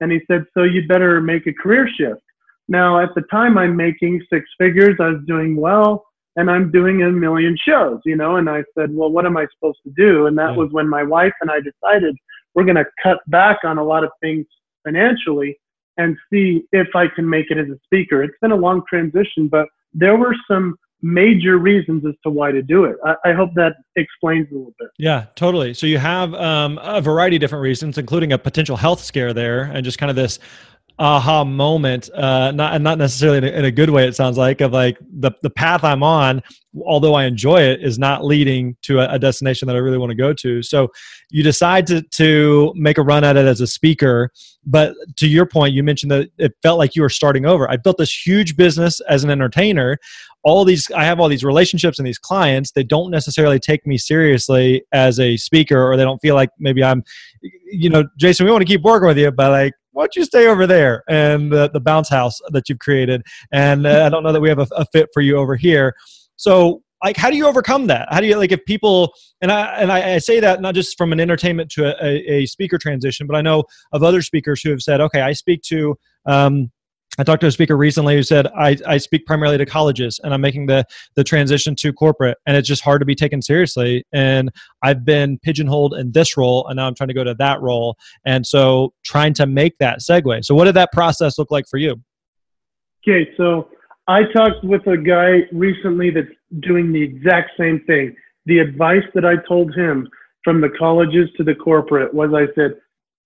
And 0.00 0.10
he 0.10 0.20
said, 0.26 0.46
"So 0.54 0.64
you 0.64 0.88
better 0.88 1.20
make 1.20 1.46
a 1.46 1.52
career 1.52 1.88
shift." 1.88 2.22
Now, 2.66 3.00
at 3.00 3.14
the 3.14 3.22
time, 3.22 3.56
I'm 3.58 3.76
making 3.76 4.22
six 4.28 4.44
figures. 4.58 4.96
I 4.98 5.08
was 5.10 5.22
doing 5.26 5.54
well 5.54 6.04
and 6.36 6.50
I'm 6.50 6.70
doing 6.70 7.02
a 7.02 7.10
million 7.10 7.56
shows, 7.56 8.00
you 8.04 8.16
know. 8.16 8.36
And 8.36 8.48
I 8.48 8.62
said, 8.76 8.94
well, 8.94 9.10
what 9.10 9.26
am 9.26 9.36
I 9.36 9.46
supposed 9.54 9.80
to 9.84 9.92
do? 9.96 10.26
And 10.26 10.38
that 10.38 10.52
yeah. 10.52 10.56
was 10.56 10.70
when 10.70 10.88
my 10.88 11.02
wife 11.02 11.32
and 11.40 11.50
I 11.50 11.58
decided 11.60 12.16
we're 12.54 12.64
going 12.64 12.76
to 12.76 12.86
cut 13.02 13.18
back 13.28 13.58
on 13.64 13.78
a 13.78 13.84
lot 13.84 14.04
of 14.04 14.10
things 14.20 14.46
financially 14.84 15.58
and 15.96 16.16
see 16.32 16.62
if 16.72 16.88
I 16.94 17.08
can 17.08 17.28
make 17.28 17.50
it 17.50 17.58
as 17.58 17.68
a 17.68 17.78
speaker. 17.84 18.22
It's 18.22 18.36
been 18.40 18.52
a 18.52 18.56
long 18.56 18.82
transition, 18.88 19.48
but 19.48 19.68
there 19.92 20.16
were 20.16 20.34
some 20.48 20.76
major 21.02 21.58
reasons 21.58 22.04
as 22.06 22.14
to 22.22 22.30
why 22.30 22.52
to 22.52 22.62
do 22.62 22.84
it. 22.84 22.96
I, 23.04 23.30
I, 23.30 23.32
hope 23.32 23.50
that 23.54 23.76
explains 23.96 24.48
a 24.50 24.54
little 24.54 24.74
bit. 24.78 24.88
Yeah, 24.98 25.26
totally. 25.34 25.72
So 25.72 25.86
you 25.86 25.96
have 25.96 26.34
um, 26.34 26.78
a 26.82 27.00
variety 27.00 27.36
of 27.36 27.40
different 27.40 27.62
reasons, 27.62 27.96
including 27.96 28.32
a 28.32 28.38
potential 28.38 28.76
health 28.76 29.02
scare 29.02 29.32
there, 29.32 29.62
and 29.62 29.82
just 29.82 29.98
kind 29.98 30.10
of 30.10 30.16
this 30.16 30.38
aha 31.00 31.44
moment 31.44 32.10
uh 32.14 32.50
not 32.52 32.80
not 32.82 32.98
necessarily 32.98 33.38
in 33.38 33.44
a, 33.44 33.48
in 33.48 33.64
a, 33.64 33.70
good 33.70 33.88
way 33.88 34.06
it 34.06 34.14
sounds 34.14 34.36
like 34.36 34.60
of 34.60 34.72
like 34.72 34.98
the 35.18 35.30
the 35.42 35.48
path 35.48 35.82
i'm 35.82 36.02
on 36.02 36.42
although 36.84 37.14
i 37.14 37.24
enjoy 37.24 37.56
it 37.56 37.82
is 37.82 37.98
not 37.98 38.22
leading 38.22 38.76
to 38.82 39.00
a, 39.00 39.14
a 39.14 39.18
destination 39.18 39.66
that 39.66 39.74
i 39.74 39.78
really 39.78 39.96
want 39.96 40.10
to 40.10 40.16
go 40.16 40.32
to. 40.32 40.62
So 40.62 40.88
you 41.30 41.42
decide 41.42 41.86
to 41.88 42.02
to 42.02 42.72
make 42.76 42.98
a 42.98 43.02
run 43.02 43.24
at 43.24 43.36
it 43.36 43.46
as 43.46 43.60
a 43.60 43.66
speaker 43.66 44.30
but 44.66 44.94
to 45.16 45.26
your 45.26 45.46
point 45.46 45.72
you 45.72 45.82
mentioned 45.82 46.12
that 46.12 46.28
it 46.38 46.52
felt 46.62 46.78
like 46.78 46.94
you 46.94 47.02
were 47.02 47.08
starting 47.08 47.46
over. 47.46 47.70
I 47.70 47.76
built 47.76 47.96
this 47.96 48.26
huge 48.26 48.56
business 48.56 49.00
as 49.08 49.24
an 49.24 49.30
entertainer. 49.30 49.98
All 50.42 50.64
these 50.64 50.90
i 50.92 51.04
have 51.04 51.18
all 51.18 51.28
these 51.28 51.44
relationships 51.44 51.98
and 51.98 52.06
these 52.06 52.18
clients. 52.18 52.72
They 52.72 52.84
don't 52.84 53.10
necessarily 53.10 53.58
take 53.58 53.86
me 53.86 53.96
seriously 53.98 54.82
as 54.92 55.18
a 55.18 55.36
speaker 55.36 55.82
or 55.82 55.96
they 55.96 56.04
don't 56.04 56.20
feel 56.20 56.34
like 56.34 56.50
maybe 56.58 56.84
i'm 56.84 57.02
you 57.72 57.88
know 57.88 58.04
jason 58.18 58.44
we 58.44 58.52
want 58.52 58.60
to 58.60 58.66
keep 58.66 58.82
working 58.82 59.06
with 59.06 59.18
you 59.18 59.30
but 59.30 59.50
like 59.50 59.72
why 59.92 60.02
don't 60.02 60.16
you 60.16 60.24
stay 60.24 60.46
over 60.46 60.66
there 60.66 61.02
and 61.08 61.52
the, 61.52 61.70
the 61.70 61.80
bounce 61.80 62.08
house 62.08 62.38
that 62.50 62.68
you've 62.68 62.78
created? 62.78 63.22
And 63.52 63.86
uh, 63.86 64.04
I 64.06 64.08
don't 64.08 64.22
know 64.22 64.32
that 64.32 64.40
we 64.40 64.48
have 64.48 64.58
a, 64.58 64.66
a 64.72 64.84
fit 64.92 65.08
for 65.12 65.20
you 65.20 65.36
over 65.36 65.56
here. 65.56 65.94
So 66.36 66.82
like 67.02 67.16
how 67.16 67.30
do 67.30 67.36
you 67.36 67.46
overcome 67.46 67.86
that 67.86 68.06
how 68.10 68.20
do 68.20 68.26
you 68.26 68.36
like 68.36 68.52
if 68.52 68.64
people 68.66 69.12
and 69.40 69.50
i 69.50 69.62
and 69.76 69.90
i, 69.90 70.14
I 70.14 70.18
say 70.18 70.40
that 70.40 70.60
not 70.60 70.74
just 70.74 70.98
from 70.98 71.12
an 71.12 71.20
entertainment 71.20 71.70
to 71.72 71.86
a, 72.04 72.42
a, 72.42 72.46
speaker 72.46 72.78
transition 72.78 73.26
but 73.26 73.36
i 73.36 73.40
know 73.40 73.64
of 73.92 74.02
other 74.02 74.22
speakers 74.22 74.60
who 74.62 74.70
have 74.70 74.82
said 74.82 75.00
okay 75.00 75.22
i 75.22 75.32
speak 75.32 75.62
to 75.62 75.96
um, 76.26 76.70
I 77.18 77.24
talked 77.24 77.40
to 77.40 77.48
a 77.48 77.52
speaker 77.52 77.76
recently 77.76 78.14
who 78.14 78.22
said, 78.22 78.46
I, 78.56 78.76
I 78.86 78.98
speak 78.98 79.26
primarily 79.26 79.58
to 79.58 79.66
colleges 79.66 80.20
and 80.22 80.32
I'm 80.32 80.40
making 80.40 80.66
the, 80.66 80.84
the 81.16 81.24
transition 81.24 81.74
to 81.76 81.92
corporate 81.92 82.38
and 82.46 82.56
it's 82.56 82.68
just 82.68 82.82
hard 82.82 83.00
to 83.00 83.04
be 83.04 83.14
taken 83.14 83.42
seriously. 83.42 84.04
And 84.12 84.50
I've 84.82 85.04
been 85.04 85.38
pigeonholed 85.38 85.94
in 85.94 86.12
this 86.12 86.36
role 86.36 86.66
and 86.68 86.76
now 86.76 86.86
I'm 86.86 86.94
trying 86.94 87.08
to 87.08 87.14
go 87.14 87.24
to 87.24 87.34
that 87.34 87.60
role. 87.60 87.96
And 88.24 88.46
so 88.46 88.94
trying 89.04 89.34
to 89.34 89.46
make 89.46 89.76
that 89.78 89.98
segue. 89.98 90.44
So, 90.44 90.54
what 90.54 90.64
did 90.64 90.76
that 90.76 90.92
process 90.92 91.36
look 91.36 91.50
like 91.50 91.66
for 91.68 91.78
you? 91.78 92.00
Okay, 93.02 93.30
so 93.36 93.68
I 94.06 94.22
talked 94.24 94.62
with 94.62 94.86
a 94.86 94.96
guy 94.96 95.48
recently 95.52 96.10
that's 96.10 96.28
doing 96.60 96.92
the 96.92 97.02
exact 97.02 97.50
same 97.58 97.80
thing. 97.86 98.14
The 98.46 98.58
advice 98.58 99.04
that 99.14 99.24
I 99.24 99.36
told 99.48 99.74
him 99.74 100.08
from 100.44 100.60
the 100.60 100.70
colleges 100.78 101.28
to 101.36 101.44
the 101.44 101.54
corporate 101.54 102.12
was 102.14 102.30
I 102.34 102.52
said, 102.54 102.72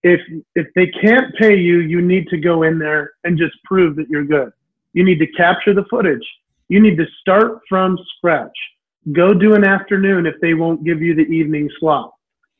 if 0.04 0.20
if 0.54 0.66
they 0.74 0.86
can't 0.86 1.34
pay 1.36 1.56
you, 1.56 1.78
you 1.80 2.00
need 2.00 2.28
to 2.28 2.36
go 2.36 2.62
in 2.62 2.78
there 2.78 3.14
and 3.24 3.38
just 3.38 3.56
prove 3.64 3.96
that 3.96 4.08
you're 4.08 4.24
good. 4.24 4.52
You 4.92 5.02
need 5.02 5.18
to 5.18 5.26
capture 5.26 5.74
the 5.74 5.86
footage. 5.90 6.24
You 6.68 6.80
need 6.80 6.96
to 6.98 7.06
start 7.20 7.60
from 7.68 7.98
scratch. 8.16 8.56
Go 9.12 9.34
do 9.34 9.54
an 9.54 9.64
afternoon 9.64 10.26
if 10.26 10.34
they 10.40 10.54
won't 10.54 10.84
give 10.84 11.02
you 11.02 11.14
the 11.14 11.22
evening 11.22 11.68
slot. 11.80 12.12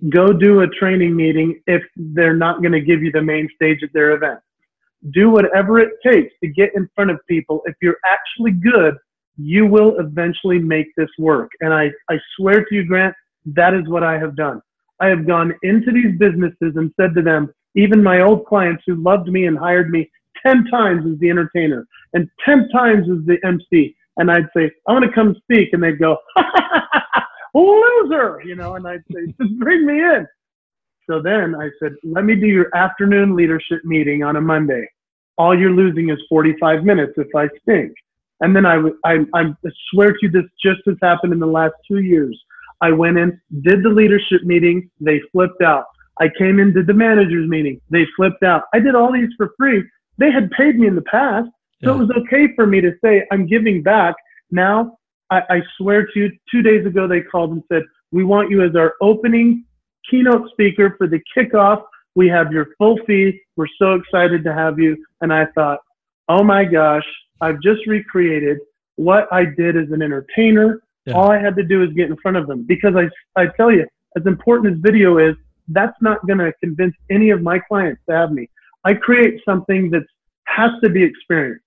Go 0.08 0.32
do 0.32 0.60
a 0.60 0.68
training 0.68 1.14
meeting 1.14 1.60
if 1.66 1.82
they're 1.96 2.36
not 2.36 2.60
going 2.60 2.72
to 2.72 2.80
give 2.80 3.02
you 3.02 3.12
the 3.12 3.22
main 3.22 3.48
stage 3.54 3.82
at 3.82 3.92
their 3.92 4.12
event. 4.12 4.40
Do 5.10 5.30
whatever 5.30 5.78
it 5.78 5.92
takes 6.04 6.32
to 6.42 6.48
get 6.48 6.74
in 6.74 6.88
front 6.94 7.10
of 7.10 7.18
people. 7.28 7.62
If 7.66 7.76
you're 7.80 7.98
actually 8.06 8.52
good, 8.52 8.96
you 9.36 9.66
will 9.66 9.98
eventually 9.98 10.58
make 10.58 10.86
this 10.96 11.10
work. 11.18 11.50
And 11.60 11.72
I, 11.72 11.90
I 12.10 12.18
swear 12.36 12.64
to 12.64 12.74
you, 12.74 12.84
Grant, 12.84 13.14
that 13.46 13.74
is 13.74 13.88
what 13.88 14.02
I 14.02 14.18
have 14.18 14.34
done. 14.34 14.60
I 15.00 15.08
have 15.08 15.26
gone 15.26 15.54
into 15.62 15.92
these 15.92 16.18
businesses 16.18 16.76
and 16.76 16.92
said 16.98 17.14
to 17.14 17.22
them, 17.22 17.52
even 17.74 18.02
my 18.02 18.20
old 18.20 18.46
clients 18.46 18.84
who 18.86 18.94
loved 18.96 19.28
me 19.28 19.46
and 19.46 19.58
hired 19.58 19.90
me 19.90 20.10
10 20.46 20.66
times 20.66 21.04
as 21.10 21.18
the 21.18 21.30
entertainer 21.30 21.86
and 22.12 22.28
10 22.44 22.68
times 22.68 23.08
as 23.10 23.24
the 23.26 23.38
MC. 23.44 23.96
And 24.16 24.30
I'd 24.30 24.48
say, 24.56 24.70
I 24.86 24.92
want 24.92 25.04
to 25.04 25.12
come 25.12 25.34
speak. 25.42 25.70
And 25.72 25.82
they'd 25.82 25.98
go, 25.98 26.16
loser, 27.54 28.40
you 28.44 28.54
know, 28.54 28.74
and 28.74 28.86
I'd 28.86 29.02
say, 29.12 29.26
just 29.40 29.58
bring 29.58 29.86
me 29.86 30.00
in. 30.00 30.26
So 31.08 31.20
then 31.20 31.54
I 31.54 31.68
said, 31.82 31.92
let 32.04 32.24
me 32.24 32.34
do 32.34 32.46
your 32.46 32.74
afternoon 32.74 33.36
leadership 33.36 33.84
meeting 33.84 34.22
on 34.22 34.36
a 34.36 34.40
Monday. 34.40 34.88
All 35.36 35.58
you're 35.58 35.70
losing 35.70 36.10
is 36.10 36.18
45 36.28 36.84
minutes 36.84 37.12
if 37.16 37.28
I 37.34 37.48
stink. 37.62 37.92
And 38.40 38.54
then 38.54 38.66
I, 38.66 38.76
I, 39.04 39.18
I 39.34 39.54
swear 39.90 40.12
to 40.12 40.18
you, 40.22 40.30
this 40.30 40.44
just 40.62 40.80
has 40.86 40.96
happened 41.02 41.32
in 41.32 41.38
the 41.38 41.46
last 41.46 41.74
two 41.86 41.98
years. 41.98 42.40
I 42.80 42.92
went 42.92 43.18
in, 43.18 43.40
did 43.62 43.82
the 43.82 43.88
leadership 43.88 44.42
meeting, 44.44 44.90
they 45.00 45.20
flipped 45.32 45.62
out. 45.62 45.84
I 46.20 46.30
came 46.38 46.60
in, 46.60 46.72
did 46.72 46.86
the 46.86 46.94
managers 46.94 47.48
meeting, 47.48 47.80
they 47.90 48.06
flipped 48.16 48.42
out. 48.42 48.64
I 48.72 48.80
did 48.80 48.94
all 48.94 49.12
these 49.12 49.30
for 49.36 49.52
free. 49.58 49.82
They 50.18 50.30
had 50.30 50.50
paid 50.50 50.78
me 50.78 50.86
in 50.86 50.94
the 50.94 51.02
past, 51.02 51.48
so 51.82 51.90
yeah. 51.90 51.94
it 51.96 51.98
was 51.98 52.10
okay 52.22 52.54
for 52.54 52.66
me 52.66 52.80
to 52.80 52.92
say, 53.04 53.26
I'm 53.32 53.46
giving 53.46 53.82
back. 53.82 54.14
Now, 54.50 54.98
I, 55.30 55.42
I 55.50 55.62
swear 55.76 56.06
to 56.06 56.12
you, 56.18 56.30
two 56.50 56.62
days 56.62 56.86
ago 56.86 57.08
they 57.08 57.20
called 57.20 57.52
and 57.52 57.62
said, 57.70 57.82
We 58.12 58.24
want 58.24 58.50
you 58.50 58.62
as 58.62 58.76
our 58.76 58.94
opening 59.00 59.64
keynote 60.08 60.50
speaker 60.50 60.94
for 60.96 61.06
the 61.08 61.20
kickoff. 61.36 61.82
We 62.14 62.28
have 62.28 62.52
your 62.52 62.68
full 62.78 62.98
fee. 63.06 63.40
We're 63.56 63.66
so 63.78 63.94
excited 63.94 64.44
to 64.44 64.52
have 64.52 64.78
you. 64.78 64.96
And 65.20 65.32
I 65.32 65.46
thought, 65.54 65.80
oh 66.28 66.42
my 66.42 66.64
gosh, 66.64 67.04
I've 67.40 67.60
just 67.60 67.86
recreated 67.86 68.58
what 68.96 69.26
I 69.32 69.44
did 69.44 69.76
as 69.76 69.90
an 69.90 70.02
entertainer. 70.02 70.80
Yeah. 71.06 71.14
All 71.14 71.30
I 71.30 71.38
had 71.38 71.56
to 71.56 71.62
do 71.62 71.82
is 71.82 71.92
get 71.92 72.10
in 72.10 72.16
front 72.16 72.36
of 72.36 72.46
them 72.46 72.64
because 72.66 72.94
I, 72.96 73.08
I 73.40 73.48
tell 73.56 73.70
you, 73.70 73.86
as 74.16 74.26
important 74.26 74.74
as 74.74 74.80
video 74.80 75.18
is, 75.18 75.34
that's 75.68 75.96
not 76.00 76.26
going 76.26 76.38
to 76.38 76.52
convince 76.62 76.94
any 77.10 77.30
of 77.30 77.42
my 77.42 77.58
clients 77.58 78.00
to 78.08 78.16
have 78.16 78.32
me. 78.32 78.48
I 78.84 78.94
create 78.94 79.40
something 79.44 79.90
that 79.90 80.04
has 80.46 80.70
to 80.82 80.90
be 80.90 81.02
experienced. 81.02 81.64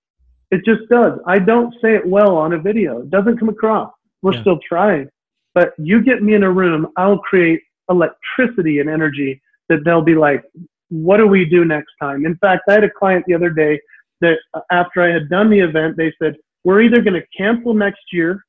It 0.51 0.63
just 0.63 0.87
does. 0.89 1.19
I 1.25 1.39
don't 1.39 1.73
say 1.81 1.95
it 1.95 2.05
well 2.05 2.37
on 2.37 2.53
a 2.53 2.59
video. 2.59 3.01
It 3.01 3.09
doesn't 3.09 3.37
come 3.37 3.49
across. 3.49 3.91
We're 4.21 4.33
yeah. 4.33 4.41
still 4.41 4.59
trying. 4.67 5.09
But 5.53 5.73
you 5.77 6.01
get 6.01 6.23
me 6.23 6.35
in 6.35 6.43
a 6.43 6.51
room, 6.51 6.87
I'll 6.95 7.17
create 7.19 7.61
electricity 7.89 8.79
and 8.79 8.89
energy 8.89 9.41
that 9.69 9.83
they'll 9.83 10.01
be 10.01 10.15
like, 10.15 10.43
what 10.89 11.17
do 11.17 11.27
we 11.27 11.43
do 11.45 11.65
next 11.65 11.91
time? 12.01 12.25
In 12.25 12.35
fact, 12.37 12.63
I 12.69 12.73
had 12.73 12.83
a 12.83 12.89
client 12.89 13.25
the 13.27 13.33
other 13.33 13.49
day 13.49 13.79
that 14.21 14.37
uh, 14.53 14.61
after 14.71 15.01
I 15.01 15.09
had 15.09 15.29
done 15.29 15.49
the 15.49 15.59
event, 15.59 15.97
they 15.97 16.13
said, 16.21 16.35
we're 16.63 16.81
either 16.81 17.01
going 17.01 17.13
to 17.13 17.25
cancel 17.37 17.73
next 17.73 18.01
year 18.11 18.45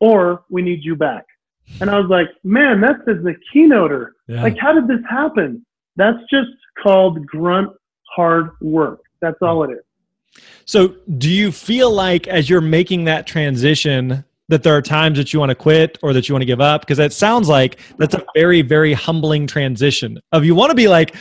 or 0.00 0.44
we 0.50 0.62
need 0.62 0.84
you 0.84 0.96
back. 0.96 1.24
And 1.80 1.90
I 1.90 1.98
was 1.98 2.08
like, 2.08 2.28
man, 2.44 2.80
that's 2.80 3.00
as 3.08 3.24
a 3.24 3.34
keynoter. 3.52 4.10
Yeah. 4.28 4.42
Like, 4.42 4.56
how 4.58 4.72
did 4.72 4.86
this 4.86 5.04
happen? 5.08 5.64
That's 5.96 6.18
just 6.30 6.50
called 6.82 7.26
grunt 7.26 7.72
hard 8.14 8.50
work. 8.60 9.00
That's 9.20 9.38
all 9.42 9.64
it 9.64 9.72
is. 9.72 10.42
So, 10.64 10.94
do 11.18 11.30
you 11.30 11.50
feel 11.50 11.90
like 11.90 12.28
as 12.28 12.50
you're 12.50 12.60
making 12.60 13.04
that 13.04 13.26
transition, 13.26 14.24
that 14.48 14.62
there 14.62 14.76
are 14.76 14.82
times 14.82 15.18
that 15.18 15.32
you 15.32 15.40
want 15.40 15.50
to 15.50 15.54
quit 15.54 15.98
or 16.02 16.12
that 16.12 16.28
you 16.28 16.34
want 16.34 16.42
to 16.42 16.46
give 16.46 16.60
up? 16.60 16.82
Because 16.82 16.98
it 16.98 17.12
sounds 17.12 17.48
like 17.48 17.80
that's 17.96 18.14
a 18.14 18.24
very, 18.34 18.62
very 18.62 18.92
humbling 18.92 19.46
transition. 19.46 20.18
Of 20.32 20.44
you 20.44 20.54
want 20.54 20.70
to 20.70 20.76
be 20.76 20.88
like, 20.88 21.16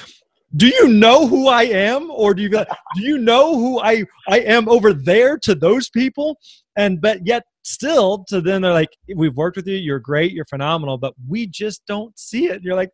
do 0.56 0.68
you 0.68 0.88
know 0.90 1.28
who 1.28 1.48
I 1.48 1.64
am, 1.64 2.12
or 2.12 2.34
do 2.34 2.42
you 2.42 2.50
do 2.50 2.66
you 2.98 3.18
know 3.18 3.58
who 3.58 3.80
I 3.80 4.04
I 4.30 4.40
am 4.42 4.70
over 4.70 4.94
there 4.94 5.38
to 5.40 5.56
those 5.56 5.90
people? 5.90 6.38
And 6.78 7.02
but 7.02 7.26
yet 7.26 7.44
still 7.65 8.23
to 8.23 8.39
them 8.41 8.62
they're 8.62 8.71
like 8.71 8.95
we've 9.15 9.36
worked 9.36 9.58
with 9.58 9.67
you. 9.67 9.75
You're 9.75 9.99
great. 9.99 10.32
You're 10.32 10.45
phenomenal. 10.45 10.97
But 10.97 11.13
we 11.28 11.47
just 11.47 11.86
don't 11.88 12.17
see 12.17 12.47
it. 12.47 12.62
You're 12.62 12.75
like 12.75 12.91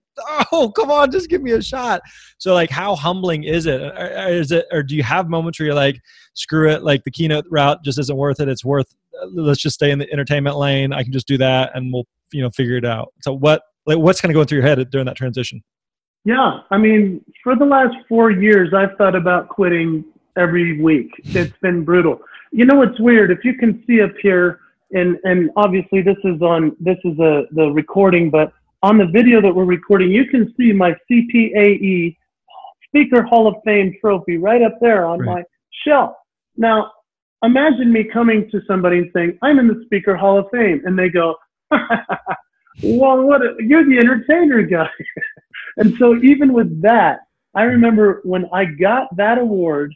oh 0.51 0.71
come 0.75 0.89
on. 0.89 1.11
Just 1.11 1.29
give 1.29 1.41
me 1.41 1.51
a 1.51 1.61
shot. 1.61 2.01
So 2.37 2.53
like 2.53 2.69
how 2.69 2.95
humbling 2.95 3.43
is 3.43 3.65
it? 3.65 3.81
Is 3.81 4.51
it 4.51 4.65
or 4.71 4.81
do 4.81 4.95
you 4.95 5.03
have 5.03 5.29
moments 5.29 5.59
where 5.59 5.67
you're 5.67 5.75
like 5.75 5.99
screw 6.33 6.71
it. 6.71 6.83
Like 6.83 7.03
the 7.03 7.11
keynote 7.11 7.45
route 7.51 7.83
just 7.83 7.99
isn't 7.99 8.17
worth 8.17 8.39
it. 8.39 8.47
It's 8.47 8.65
worth 8.65 8.87
uh, 9.21 9.27
let's 9.33 9.61
just 9.61 9.75
stay 9.75 9.91
in 9.91 9.99
the 9.99 10.11
entertainment 10.11 10.57
lane. 10.57 10.93
I 10.93 11.03
can 11.03 11.11
just 11.11 11.27
do 11.27 11.37
that 11.37 11.71
and 11.75 11.93
we'll 11.93 12.07
you 12.31 12.41
know 12.41 12.49
figure 12.51 12.77
it 12.77 12.85
out. 12.85 13.13
So 13.21 13.33
what 13.33 13.63
like 13.85 13.97
what's 13.97 14.21
kind 14.21 14.31
of 14.31 14.35
going 14.35 14.47
through 14.47 14.59
your 14.59 14.67
head 14.67 14.89
during 14.89 15.05
that 15.05 15.17
transition? 15.17 15.61
Yeah. 16.23 16.61
I 16.71 16.77
mean 16.77 17.23
for 17.43 17.55
the 17.55 17.65
last 17.65 17.95
four 18.07 18.31
years 18.31 18.73
i've 18.73 18.95
thought 18.97 19.15
about 19.15 19.49
quitting 19.49 20.05
every 20.37 20.81
week. 20.81 21.11
It's 21.23 21.57
been 21.61 21.83
brutal. 21.83 22.19
You 22.51 22.65
know 22.65 22.75
what's 22.75 22.99
weird? 22.99 23.31
If 23.31 23.43
you 23.43 23.55
can 23.55 23.83
see 23.87 24.01
up 24.01 24.11
here, 24.21 24.60
and 24.93 25.17
and 25.23 25.49
obviously 25.55 26.01
this 26.01 26.17
is 26.23 26.41
on 26.41 26.75
this 26.79 26.97
is 27.03 27.17
a 27.19 27.43
the 27.51 27.71
recording, 27.71 28.29
but 28.29 28.53
on 28.83 28.97
the 28.97 29.05
video 29.05 29.41
that 29.41 29.53
we're 29.53 29.65
recording, 29.65 30.11
you 30.11 30.25
can 30.25 30.53
see 30.57 30.73
my 30.73 30.95
CPAE 31.09 32.15
Speaker 32.87 33.23
Hall 33.23 33.47
of 33.47 33.55
Fame 33.63 33.95
trophy 34.01 34.37
right 34.37 34.61
up 34.61 34.77
there 34.81 35.05
on 35.05 35.19
right. 35.19 35.27
my 35.27 35.43
shelf. 35.85 36.13
Now, 36.57 36.91
imagine 37.43 37.91
me 37.91 38.03
coming 38.03 38.49
to 38.51 38.61
somebody 38.67 38.99
and 38.99 39.11
saying, 39.13 39.37
"I'm 39.41 39.59
in 39.59 39.67
the 39.67 39.81
Speaker 39.85 40.15
Hall 40.15 40.39
of 40.39 40.47
Fame," 40.51 40.81
and 40.85 40.97
they 40.97 41.09
go, 41.09 41.35
"Well, 41.71 43.23
what? 43.23 43.41
A, 43.41 43.55
you're 43.59 43.85
the 43.85 43.97
entertainer 43.97 44.61
guy." 44.63 44.89
and 45.77 45.95
so, 45.97 46.17
even 46.17 46.53
with 46.53 46.81
that, 46.81 47.19
I 47.55 47.63
remember 47.63 48.21
when 48.23 48.45
I 48.53 48.65
got 48.65 49.15
that 49.17 49.37
award 49.37 49.93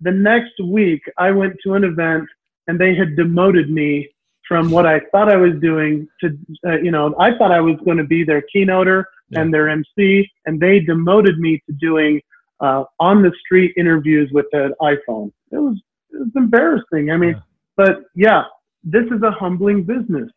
the 0.00 0.12
next 0.12 0.52
week, 0.62 1.02
I 1.18 1.30
went 1.30 1.56
to 1.64 1.74
an 1.74 1.84
event 1.84 2.28
and 2.66 2.78
they 2.78 2.94
had 2.94 3.16
demoted 3.16 3.70
me 3.70 4.08
from 4.46 4.70
what 4.70 4.86
I 4.86 5.00
thought 5.12 5.30
I 5.30 5.36
was 5.36 5.54
doing 5.60 6.06
to, 6.20 6.38
uh, 6.66 6.78
you 6.78 6.90
know, 6.90 7.14
I 7.18 7.36
thought 7.36 7.52
I 7.52 7.60
was 7.60 7.76
going 7.84 7.96
to 7.98 8.04
be 8.04 8.24
their 8.24 8.42
keynoter 8.54 9.04
yeah. 9.30 9.40
and 9.40 9.52
their 9.52 9.68
MC, 9.68 10.30
and 10.46 10.60
they 10.60 10.80
demoted 10.80 11.38
me 11.38 11.62
to 11.66 11.72
doing 11.80 12.20
uh, 12.60 12.84
on 13.00 13.22
the 13.22 13.32
street 13.44 13.74
interviews 13.76 14.30
with 14.32 14.46
an 14.52 14.72
iPhone. 14.80 15.32
It 15.50 15.58
was, 15.58 15.76
it 16.10 16.18
was 16.18 16.30
embarrassing. 16.36 17.10
I 17.10 17.16
mean, 17.16 17.34
yeah. 17.34 17.40
but 17.76 18.04
yeah, 18.14 18.44
this 18.84 19.04
is 19.06 19.22
a 19.22 19.30
humbling 19.30 19.82
business. 19.82 20.30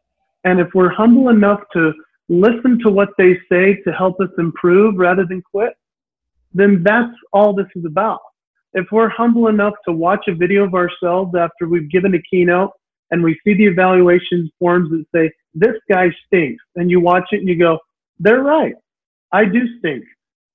And 0.43 0.59
if 0.59 0.67
we're 0.73 0.93
humble 0.93 1.29
enough 1.29 1.61
to 1.73 1.93
listen 2.29 2.79
to 2.79 2.89
what 2.89 3.09
they 3.17 3.37
say 3.51 3.75
to 3.83 3.91
help 3.91 4.19
us 4.21 4.29
improve 4.37 4.95
rather 4.97 5.25
than 5.25 5.41
quit, 5.41 5.73
then 6.53 6.81
that's 6.83 7.13
all 7.31 7.53
this 7.53 7.67
is 7.75 7.85
about 7.85 8.19
if 8.73 8.85
we're 8.91 9.09
humble 9.09 9.47
enough 9.47 9.73
to 9.85 9.91
watch 9.91 10.25
a 10.27 10.35
video 10.35 10.63
of 10.63 10.73
ourselves 10.73 11.33
after 11.35 11.67
we've 11.67 11.89
given 11.89 12.13
a 12.13 12.21
keynote 12.29 12.71
and 13.11 13.23
we 13.23 13.39
see 13.43 13.53
the 13.53 13.65
evaluation 13.65 14.49
forms 14.59 14.89
that 14.91 15.05
say, 15.13 15.31
this 15.53 15.75
guy 15.91 16.09
stinks, 16.27 16.63
and 16.75 16.89
you 16.89 16.99
watch 16.99 17.23
it 17.31 17.37
and 17.37 17.47
you 17.47 17.57
go, 17.57 17.79
they're 18.19 18.41
right. 18.41 18.75
I 19.31 19.45
do 19.45 19.61
stink, 19.79 20.03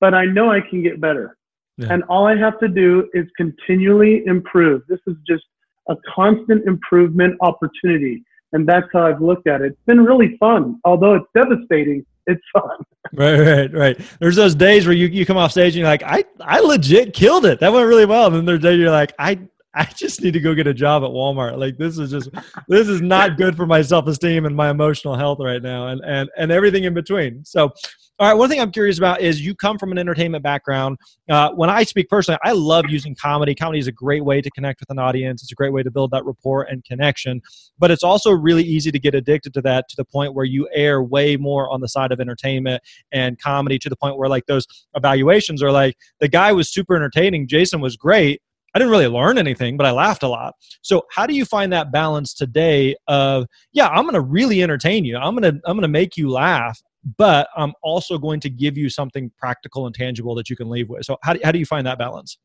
but 0.00 0.14
I 0.14 0.24
know 0.24 0.50
I 0.50 0.60
can 0.60 0.82
get 0.82 1.00
better. 1.00 1.36
Yeah. 1.76 1.88
And 1.90 2.04
all 2.04 2.26
I 2.26 2.36
have 2.36 2.58
to 2.60 2.68
do 2.68 3.08
is 3.14 3.26
continually 3.36 4.22
improve. 4.26 4.82
This 4.88 5.00
is 5.06 5.16
just 5.26 5.44
a 5.88 5.96
constant 6.14 6.66
improvement 6.66 7.36
opportunity. 7.40 8.22
And 8.52 8.68
that's 8.68 8.86
how 8.92 9.06
I've 9.06 9.20
looked 9.20 9.48
at 9.48 9.62
it. 9.62 9.72
It's 9.72 9.86
been 9.86 10.04
really 10.04 10.36
fun, 10.38 10.80
although 10.84 11.14
it's 11.14 11.26
devastating 11.34 12.06
it's 12.26 12.42
fun. 12.52 12.70
right, 13.12 13.38
right, 13.38 13.72
right. 13.72 14.00
There's 14.20 14.36
those 14.36 14.54
days 14.54 14.86
where 14.86 14.94
you, 14.94 15.06
you 15.06 15.26
come 15.26 15.36
off 15.36 15.50
stage 15.50 15.74
and 15.74 15.80
you're 15.80 15.88
like, 15.88 16.02
I, 16.02 16.24
I 16.40 16.60
legit 16.60 17.14
killed 17.14 17.46
it. 17.46 17.60
That 17.60 17.72
went 17.72 17.86
really 17.86 18.06
well. 18.06 18.26
And 18.26 18.36
then 18.36 18.44
there's 18.44 18.60
days 18.60 18.78
you're 18.78 18.90
like, 18.90 19.12
I 19.18 19.38
I 19.76 19.84
just 19.84 20.22
need 20.22 20.32
to 20.32 20.40
go 20.40 20.54
get 20.54 20.66
a 20.66 20.74
job 20.74 21.02
at 21.02 21.10
Walmart. 21.10 21.58
Like 21.58 21.76
this 21.76 21.98
is 21.98 22.10
just 22.10 22.30
this 22.68 22.88
is 22.88 23.00
not 23.00 23.36
good 23.36 23.56
for 23.56 23.66
my 23.66 23.82
self-esteem 23.82 24.46
and 24.46 24.54
my 24.54 24.70
emotional 24.70 25.16
health 25.16 25.38
right 25.40 25.62
now 25.62 25.88
and 25.88 26.00
and 26.04 26.30
and 26.36 26.52
everything 26.52 26.84
in 26.84 26.94
between. 26.94 27.44
So 27.44 27.72
all 28.20 28.28
right, 28.28 28.34
one 28.34 28.48
thing 28.48 28.60
I'm 28.60 28.70
curious 28.70 28.96
about 28.96 29.22
is 29.22 29.44
you 29.44 29.56
come 29.56 29.76
from 29.76 29.90
an 29.90 29.98
entertainment 29.98 30.44
background. 30.44 30.98
Uh, 31.28 31.50
when 31.50 31.68
I 31.68 31.82
speak 31.82 32.08
personally, 32.08 32.38
I 32.44 32.52
love 32.52 32.84
using 32.88 33.16
comedy. 33.20 33.56
Comedy 33.56 33.80
is 33.80 33.88
a 33.88 33.92
great 33.92 34.24
way 34.24 34.40
to 34.40 34.48
connect 34.52 34.78
with 34.78 34.88
an 34.90 35.00
audience. 35.00 35.42
It's 35.42 35.50
a 35.50 35.56
great 35.56 35.72
way 35.72 35.82
to 35.82 35.90
build 35.90 36.12
that 36.12 36.24
rapport 36.24 36.62
and 36.62 36.84
connection. 36.84 37.42
But 37.76 37.90
it's 37.90 38.04
also 38.04 38.30
really 38.30 38.62
easy 38.62 38.92
to 38.92 39.00
get 39.00 39.16
addicted 39.16 39.52
to 39.54 39.62
that 39.62 39.88
to 39.88 39.96
the 39.96 40.04
point 40.04 40.32
where 40.32 40.44
you 40.44 40.68
err 40.72 41.02
way 41.02 41.36
more 41.36 41.68
on 41.70 41.80
the 41.80 41.88
side 41.88 42.12
of 42.12 42.20
entertainment 42.20 42.84
and 43.10 43.36
comedy 43.40 43.80
to 43.80 43.88
the 43.88 43.96
point 43.96 44.16
where 44.16 44.28
like 44.28 44.46
those 44.46 44.64
evaluations 44.94 45.60
are 45.60 45.72
like 45.72 45.96
the 46.20 46.28
guy 46.28 46.52
was 46.52 46.72
super 46.72 46.94
entertaining, 46.94 47.48
Jason 47.48 47.80
was 47.80 47.96
great, 47.96 48.40
I 48.74 48.80
didn't 48.80 48.90
really 48.90 49.06
learn 49.06 49.38
anything, 49.38 49.76
but 49.76 49.86
I 49.86 49.92
laughed 49.92 50.24
a 50.24 50.28
lot. 50.28 50.54
So 50.82 51.06
how 51.10 51.26
do 51.26 51.34
you 51.34 51.44
find 51.44 51.72
that 51.72 51.92
balance 51.92 52.34
today 52.34 52.96
of, 53.06 53.46
yeah, 53.72 53.86
I'm 53.88 54.02
going 54.02 54.14
to 54.14 54.20
really 54.20 54.62
entertain 54.64 55.04
you. 55.04 55.16
I'm 55.16 55.36
going 55.36 55.54
to, 55.54 55.60
I'm 55.64 55.76
going 55.76 55.82
to 55.82 55.88
make 55.88 56.16
you 56.16 56.28
laugh, 56.28 56.82
but 57.16 57.48
I'm 57.56 57.72
also 57.82 58.18
going 58.18 58.40
to 58.40 58.50
give 58.50 58.76
you 58.76 58.88
something 58.88 59.30
practical 59.38 59.86
and 59.86 59.94
tangible 59.94 60.34
that 60.34 60.50
you 60.50 60.56
can 60.56 60.68
leave 60.68 60.88
with. 60.88 61.04
So 61.04 61.18
how 61.22 61.34
do, 61.34 61.40
how 61.44 61.52
do 61.52 61.58
you 61.60 61.66
find 61.66 61.86
that 61.86 61.98
balance? 61.98 62.36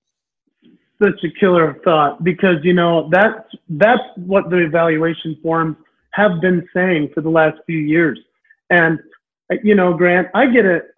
Such 1.01 1.23
a 1.23 1.39
killer 1.39 1.79
thought 1.83 2.23
because, 2.23 2.57
you 2.61 2.73
know, 2.73 3.09
that's, 3.11 3.41
that's 3.69 4.03
what 4.17 4.49
the 4.51 4.57
evaluation 4.57 5.37
forms 5.41 5.77
have 6.11 6.41
been 6.41 6.67
saying 6.75 7.09
for 7.15 7.21
the 7.21 7.29
last 7.29 7.57
few 7.65 7.79
years. 7.79 8.19
And, 8.69 8.99
you 9.63 9.73
know, 9.73 9.93
Grant, 9.93 10.27
I 10.35 10.45
get 10.45 10.65
it. 10.65 10.91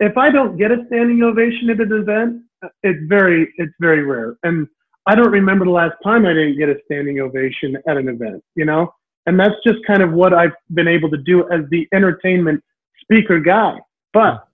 If 0.00 0.16
I 0.16 0.30
don't 0.30 0.56
get 0.56 0.72
a 0.72 0.84
standing 0.86 1.22
ovation 1.22 1.70
at 1.70 1.80
an 1.80 1.92
event, 1.92 2.42
it's 2.82 3.00
very 3.08 3.52
it's 3.56 3.72
very 3.80 4.02
rare. 4.04 4.36
And 4.42 4.66
I 5.06 5.14
don't 5.14 5.30
remember 5.30 5.64
the 5.64 5.70
last 5.72 5.94
time 6.04 6.26
I 6.26 6.32
didn't 6.32 6.58
get 6.58 6.68
a 6.68 6.76
standing 6.84 7.20
ovation 7.20 7.76
at 7.88 7.96
an 7.96 8.08
event, 8.08 8.42
you 8.54 8.64
know? 8.64 8.94
And 9.26 9.38
that's 9.38 9.54
just 9.64 9.78
kind 9.86 10.02
of 10.02 10.12
what 10.12 10.32
I've 10.32 10.52
been 10.74 10.88
able 10.88 11.10
to 11.10 11.16
do 11.16 11.50
as 11.50 11.60
the 11.70 11.88
entertainment 11.92 12.62
speaker 13.00 13.40
guy. 13.40 13.78
But 14.12 14.46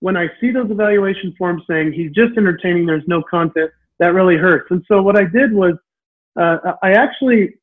when 0.00 0.16
I 0.16 0.28
see 0.40 0.50
those 0.50 0.70
evaluation 0.70 1.34
forms 1.38 1.62
saying 1.68 1.92
he's 1.92 2.12
just 2.12 2.36
entertaining, 2.36 2.86
there's 2.86 3.06
no 3.06 3.22
content, 3.22 3.70
that 3.98 4.12
really 4.12 4.36
hurts. 4.36 4.66
And 4.70 4.84
so 4.88 5.02
what 5.02 5.16
I 5.16 5.24
did 5.24 5.52
was 5.52 5.74
uh, 6.38 6.74
I 6.82 6.92
actually 6.92 7.54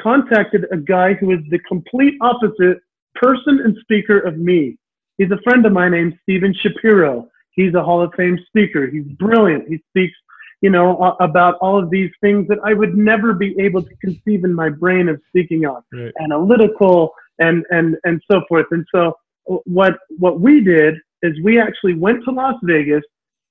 contacted 0.00 0.66
a 0.70 0.76
guy 0.76 1.14
who 1.14 1.32
is 1.32 1.40
the 1.50 1.58
complete 1.60 2.14
opposite 2.20 2.78
person 3.14 3.60
and 3.64 3.76
speaker 3.80 4.20
of 4.20 4.38
me. 4.38 4.78
He's 5.18 5.30
a 5.30 5.38
friend 5.44 5.64
of 5.66 5.72
mine 5.72 5.92
named 5.92 6.18
Steven 6.22 6.54
Shapiro. 6.54 7.28
He's 7.52 7.74
a 7.74 7.82
Hall 7.82 8.02
of 8.02 8.12
Fame 8.16 8.38
speaker. 8.46 8.86
He's 8.86 9.04
brilliant. 9.18 9.68
He 9.68 9.78
speaks, 9.90 10.16
you 10.60 10.70
know, 10.70 11.16
about 11.20 11.54
all 11.60 11.78
of 11.82 11.90
these 11.90 12.10
things 12.20 12.48
that 12.48 12.58
I 12.64 12.72
would 12.72 12.96
never 12.96 13.34
be 13.34 13.54
able 13.60 13.82
to 13.82 13.94
conceive 13.96 14.44
in 14.44 14.54
my 14.54 14.68
brain 14.68 15.08
of 15.08 15.20
speaking 15.28 15.66
on, 15.66 15.82
right. 15.92 16.12
analytical 16.20 17.12
and 17.38 17.64
and 17.70 17.96
and 18.04 18.22
so 18.30 18.42
forth. 18.48 18.66
And 18.70 18.86
so 18.94 19.14
uh, 19.50 19.56
what 19.64 19.94
what 20.18 20.40
we 20.40 20.62
did 20.62 20.94
is 21.22 21.32
we 21.42 21.60
actually 21.60 21.94
went 21.94 22.24
to 22.24 22.30
Las 22.30 22.56
Vegas 22.62 23.04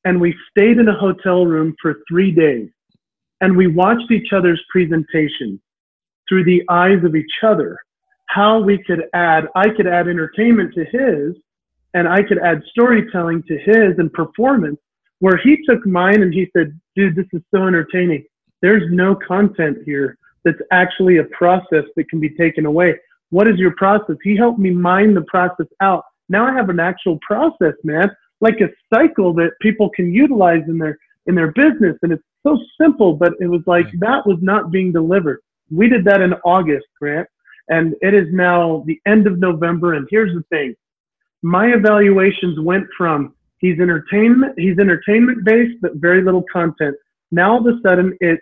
and 0.04 0.20
we 0.20 0.36
stayed 0.50 0.78
in 0.78 0.88
a 0.88 0.98
hotel 0.98 1.46
room 1.46 1.76
for 1.82 1.98
three 2.10 2.32
days, 2.32 2.70
and 3.42 3.56
we 3.56 3.68
watched 3.68 4.10
each 4.12 4.34
other's 4.34 4.62
presentations 4.72 5.60
through 6.28 6.44
the 6.46 6.64
eyes 6.70 7.04
of 7.04 7.16
each 7.16 7.44
other. 7.44 7.78
how 8.32 8.62
we 8.62 8.82
could 8.84 9.04
add, 9.14 9.48
I 9.56 9.70
could 9.70 9.88
add 9.88 10.08
entertainment 10.08 10.74
to 10.76 10.86
his 10.86 11.36
and 11.94 12.08
I 12.08 12.24
could 12.24 12.40
add 12.40 12.64
storytelling 12.70 13.44
to 13.44 13.58
his 13.58 13.98
and 13.98 14.12
performance 14.14 14.80
where 15.20 15.38
he 15.38 15.58
took 15.68 15.86
mine 15.86 16.22
and 16.24 16.34
he 16.34 16.50
said, 16.56 16.80
dude, 16.96 17.16
this 17.16 17.28
is 17.34 17.42
so 17.54 17.68
entertaining. 17.68 18.26
There's 18.62 18.92
no 18.92 19.16
content 19.16 19.80
here 19.86 20.18
that's 20.44 20.62
actually 20.72 21.18
a 21.18 21.26
process 21.26 21.84
that 21.96 22.10
can 22.10 22.20
be 22.20 22.30
taken 22.30 22.66
away. 22.66 22.96
What 23.30 23.48
is 23.48 23.58
your 23.58 23.76
process? 23.76 24.16
He 24.24 24.36
helped 24.36 24.60
me 24.60 24.72
mine 24.72 25.14
the 25.14 25.22
process 25.22 25.68
out. 25.80 26.04
Now 26.30 26.48
I 26.48 26.54
have 26.54 26.70
an 26.70 26.80
actual 26.80 27.20
process, 27.26 27.74
man, 27.84 28.10
like 28.40 28.62
a 28.62 28.70
cycle 28.94 29.34
that 29.36 29.52
people 29.62 29.90
can 29.90 30.14
utilize 30.14 30.64
in 30.68 30.78
their 30.78 30.98
in 31.28 31.36
their 31.36 31.52
business. 31.52 31.98
And 32.02 32.12
it's 32.12 32.24
so 32.46 32.58
simple, 32.80 33.14
but 33.14 33.34
it 33.40 33.48
was 33.48 33.62
like 33.68 33.86
mm-hmm. 33.88 34.00
that 34.00 34.26
was 34.26 34.40
not 34.42 34.72
being 34.72 34.92
delivered. 34.92 35.40
We 35.70 35.88
did 35.88 36.04
that 36.06 36.22
in 36.22 36.34
August, 36.44 36.88
Grant, 37.00 37.28
and 37.70 37.96
it 38.02 38.14
is 38.14 38.28
now 38.32 38.84
the 38.88 39.00
end 39.06 39.28
of 39.28 39.38
November. 39.38 39.94
And 39.94 40.08
here's 40.10 40.34
the 40.34 40.44
thing 40.50 40.76
my 41.42 41.68
evaluations 41.68 42.60
went 42.60 42.86
from 42.98 43.34
he's 43.60 43.80
entertainment, 43.80 44.54
he's 44.58 44.78
entertainment 44.80 45.44
based, 45.46 45.78
but 45.82 45.92
very 45.96 46.24
little 46.24 46.44
content. 46.52 46.96
Now 47.32 47.54
all 47.54 47.68
of 47.68 47.76
a 47.76 47.80
sudden 47.88 48.18
it's 48.20 48.42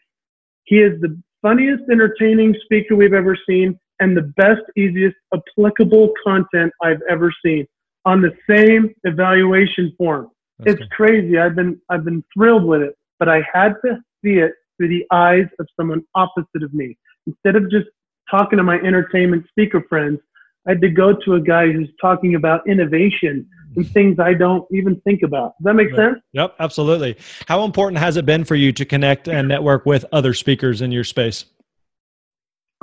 he 0.66 0.78
is 0.78 1.00
the 1.02 1.20
funniest, 1.42 1.84
entertaining 1.92 2.56
speaker 2.64 2.96
we've 2.96 3.14
ever 3.14 3.38
seen 3.48 3.80
and 4.00 4.16
the 4.16 4.34
best, 4.38 4.62
easiest, 4.78 5.16
applicable 5.34 6.14
content 6.24 6.72
I've 6.82 7.02
ever 7.10 7.34
seen 7.44 7.66
on 8.06 8.22
the 8.22 8.32
same 8.50 8.94
evaluation 9.04 9.94
form. 9.98 10.30
That's 10.60 10.74
it's 10.74 10.80
good. 10.80 10.92
crazy. 10.92 11.38
I've 11.38 11.56
been 11.56 11.80
I've 11.90 12.06
been 12.06 12.24
thrilled 12.34 12.66
with 12.66 12.82
it, 12.82 12.96
but 13.20 13.30
I 13.30 13.42
had 13.54 13.74
to 13.86 13.98
see 14.24 14.40
it 14.40 14.54
through 14.78 14.90
the 14.90 15.06
eyes 15.12 15.48
of 15.60 15.68
someone 15.78 16.04
opposite 16.16 16.64
of 16.64 16.74
me. 16.74 16.98
Instead 17.28 17.56
of 17.56 17.70
just 17.70 17.88
talking 18.30 18.58
to 18.58 18.64
my 18.64 18.76
entertainment 18.76 19.46
speaker 19.50 19.84
friends, 19.90 20.20
I 20.69 20.73
had 20.73 20.82
to 20.82 20.89
go 20.89 21.13
to 21.25 21.34
a 21.34 21.41
guy 21.41 21.71
who's 21.71 21.89
talking 21.99 22.36
about 22.36 22.62
innovation 22.69 23.49
and 23.75 23.86
hmm. 23.88 23.91
things 23.91 24.19
I 24.19 24.36
don't 24.36 24.67
even 24.71 25.01
think 25.01 25.23
about. 25.23 25.53
Does 25.58 25.65
that 25.65 25.73
make 25.73 25.89
sense? 25.95 26.19
Yep, 26.34 26.55
absolutely. 26.60 27.17
How 27.47 27.63
important 27.63 27.97
has 27.97 28.17
it 28.17 28.25
been 28.27 28.43
for 28.43 28.53
you 28.53 28.71
to 28.73 28.86
connect 28.86 29.27
and 29.27 29.47
network 29.47 29.88
with 29.88 30.05
other 30.12 30.36
speakers 30.36 30.84
in 30.84 30.91
your 30.91 31.03
space? 31.03 31.45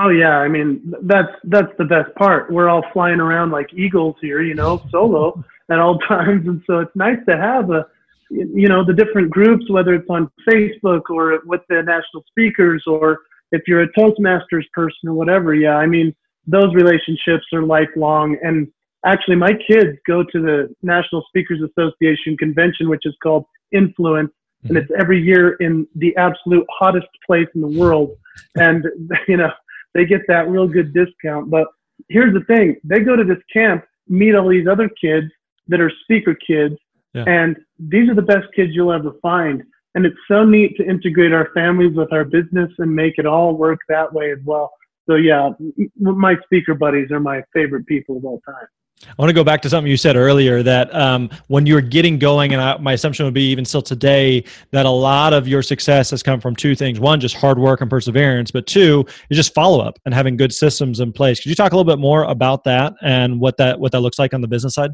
Oh 0.00 0.08
yeah, 0.08 0.36
I 0.38 0.48
mean 0.48 0.92
that's 1.02 1.32
that's 1.44 1.72
the 1.78 1.84
best 1.84 2.12
part. 2.16 2.52
We're 2.52 2.68
all 2.68 2.84
flying 2.92 3.20
around 3.20 3.52
like 3.52 3.72
eagles 3.72 4.16
here, 4.20 4.42
you 4.42 4.54
know, 4.54 4.82
solo 4.90 5.44
at 5.70 5.78
all 5.78 5.98
times, 6.00 6.46
and 6.48 6.60
so 6.66 6.80
it's 6.80 6.96
nice 6.96 7.18
to 7.28 7.36
have 7.36 7.70
a, 7.70 7.86
you 8.30 8.68
know, 8.68 8.84
the 8.84 8.92
different 8.92 9.30
groups, 9.30 9.70
whether 9.70 9.94
it's 9.94 10.10
on 10.10 10.28
Facebook 10.46 11.02
or 11.08 11.40
with 11.46 11.62
the 11.68 11.76
national 11.76 12.24
speakers, 12.28 12.82
or 12.86 13.20
if 13.52 13.62
you're 13.68 13.82
a 13.82 13.92
Toastmasters 13.92 14.64
person 14.74 15.08
or 15.08 15.14
whatever. 15.14 15.54
Yeah, 15.54 15.76
I 15.76 15.86
mean 15.86 16.14
those 16.46 16.74
relationships 16.74 17.44
are 17.52 17.62
lifelong. 17.62 18.36
And 18.42 18.68
actually, 19.04 19.36
my 19.36 19.52
kids 19.52 19.98
go 20.06 20.22
to 20.22 20.40
the 20.40 20.74
National 20.82 21.24
Speakers 21.28 21.60
Association 21.62 22.36
convention, 22.36 22.88
which 22.88 23.02
is 23.04 23.14
called 23.22 23.44
Influence, 23.72 24.30
and 24.62 24.70
mm-hmm. 24.70 24.76
it's 24.78 25.00
every 25.00 25.20
year 25.20 25.54
in 25.54 25.86
the 25.96 26.16
absolute 26.16 26.66
hottest 26.70 27.08
place 27.26 27.48
in 27.54 27.60
the 27.60 27.78
world. 27.78 28.16
And, 28.54 28.84
you 29.28 29.36
know, 29.36 29.50
they 29.94 30.04
get 30.04 30.22
that 30.28 30.48
real 30.48 30.68
good 30.68 30.94
discount. 30.94 31.50
But 31.50 31.68
here's 32.08 32.34
the 32.34 32.44
thing 32.44 32.76
they 32.84 33.00
go 33.00 33.16
to 33.16 33.24
this 33.24 33.42
camp, 33.52 33.84
meet 34.08 34.34
all 34.34 34.48
these 34.48 34.68
other 34.68 34.88
kids 35.00 35.26
that 35.68 35.80
are 35.80 35.90
speaker 36.04 36.36
kids, 36.46 36.76
yeah. 37.14 37.24
and 37.26 37.56
these 37.78 38.08
are 38.08 38.14
the 38.14 38.22
best 38.22 38.46
kids 38.54 38.70
you'll 38.72 38.92
ever 38.92 39.12
find. 39.20 39.62
And 39.94 40.04
it's 40.04 40.16
so 40.28 40.44
neat 40.44 40.76
to 40.76 40.86
integrate 40.86 41.32
our 41.32 41.48
families 41.54 41.96
with 41.96 42.12
our 42.12 42.24
business 42.24 42.70
and 42.78 42.94
make 42.94 43.14
it 43.16 43.24
all 43.24 43.56
work 43.56 43.78
that 43.88 44.12
way 44.12 44.30
as 44.30 44.38
well 44.44 44.70
so 45.06 45.14
yeah, 45.14 45.50
my 45.96 46.36
speaker 46.44 46.74
buddies 46.74 47.10
are 47.10 47.20
my 47.20 47.42
favorite 47.52 47.86
people 47.86 48.16
of 48.16 48.24
all 48.24 48.40
time. 48.40 48.66
I 49.06 49.14
want 49.18 49.28
to 49.28 49.34
go 49.34 49.44
back 49.44 49.60
to 49.62 49.70
something 49.70 49.90
you 49.90 49.96
said 49.98 50.16
earlier 50.16 50.62
that 50.62 50.92
um, 50.94 51.28
when 51.48 51.66
you 51.66 51.74
were 51.74 51.82
getting 51.82 52.18
going, 52.18 52.54
and 52.54 52.62
I, 52.62 52.78
my 52.78 52.94
assumption 52.94 53.26
would 53.26 53.34
be 53.34 53.50
even 53.50 53.64
still 53.64 53.82
today, 53.82 54.42
that 54.70 54.86
a 54.86 54.90
lot 54.90 55.34
of 55.34 55.46
your 55.46 55.62
success 55.62 56.10
has 56.10 56.22
come 56.22 56.40
from 56.40 56.56
two 56.56 56.74
things. 56.74 56.98
One, 56.98 57.20
just 57.20 57.36
hard 57.36 57.58
work 57.58 57.82
and 57.82 57.90
perseverance, 57.90 58.50
but 58.50 58.66
two, 58.66 59.04
is 59.28 59.36
just 59.36 59.52
follow 59.52 59.80
up 59.80 59.98
and 60.06 60.14
having 60.14 60.36
good 60.36 60.52
systems 60.52 61.00
in 61.00 61.12
place. 61.12 61.40
Could 61.40 61.50
you 61.50 61.54
talk 61.54 61.72
a 61.72 61.76
little 61.76 61.90
bit 61.90 62.00
more 62.00 62.24
about 62.24 62.64
that 62.64 62.94
and 63.02 63.38
what 63.38 63.58
that 63.58 63.78
what 63.78 63.92
that 63.92 64.00
looks 64.00 64.18
like 64.18 64.32
on 64.32 64.40
the 64.40 64.48
business 64.48 64.74
side? 64.74 64.90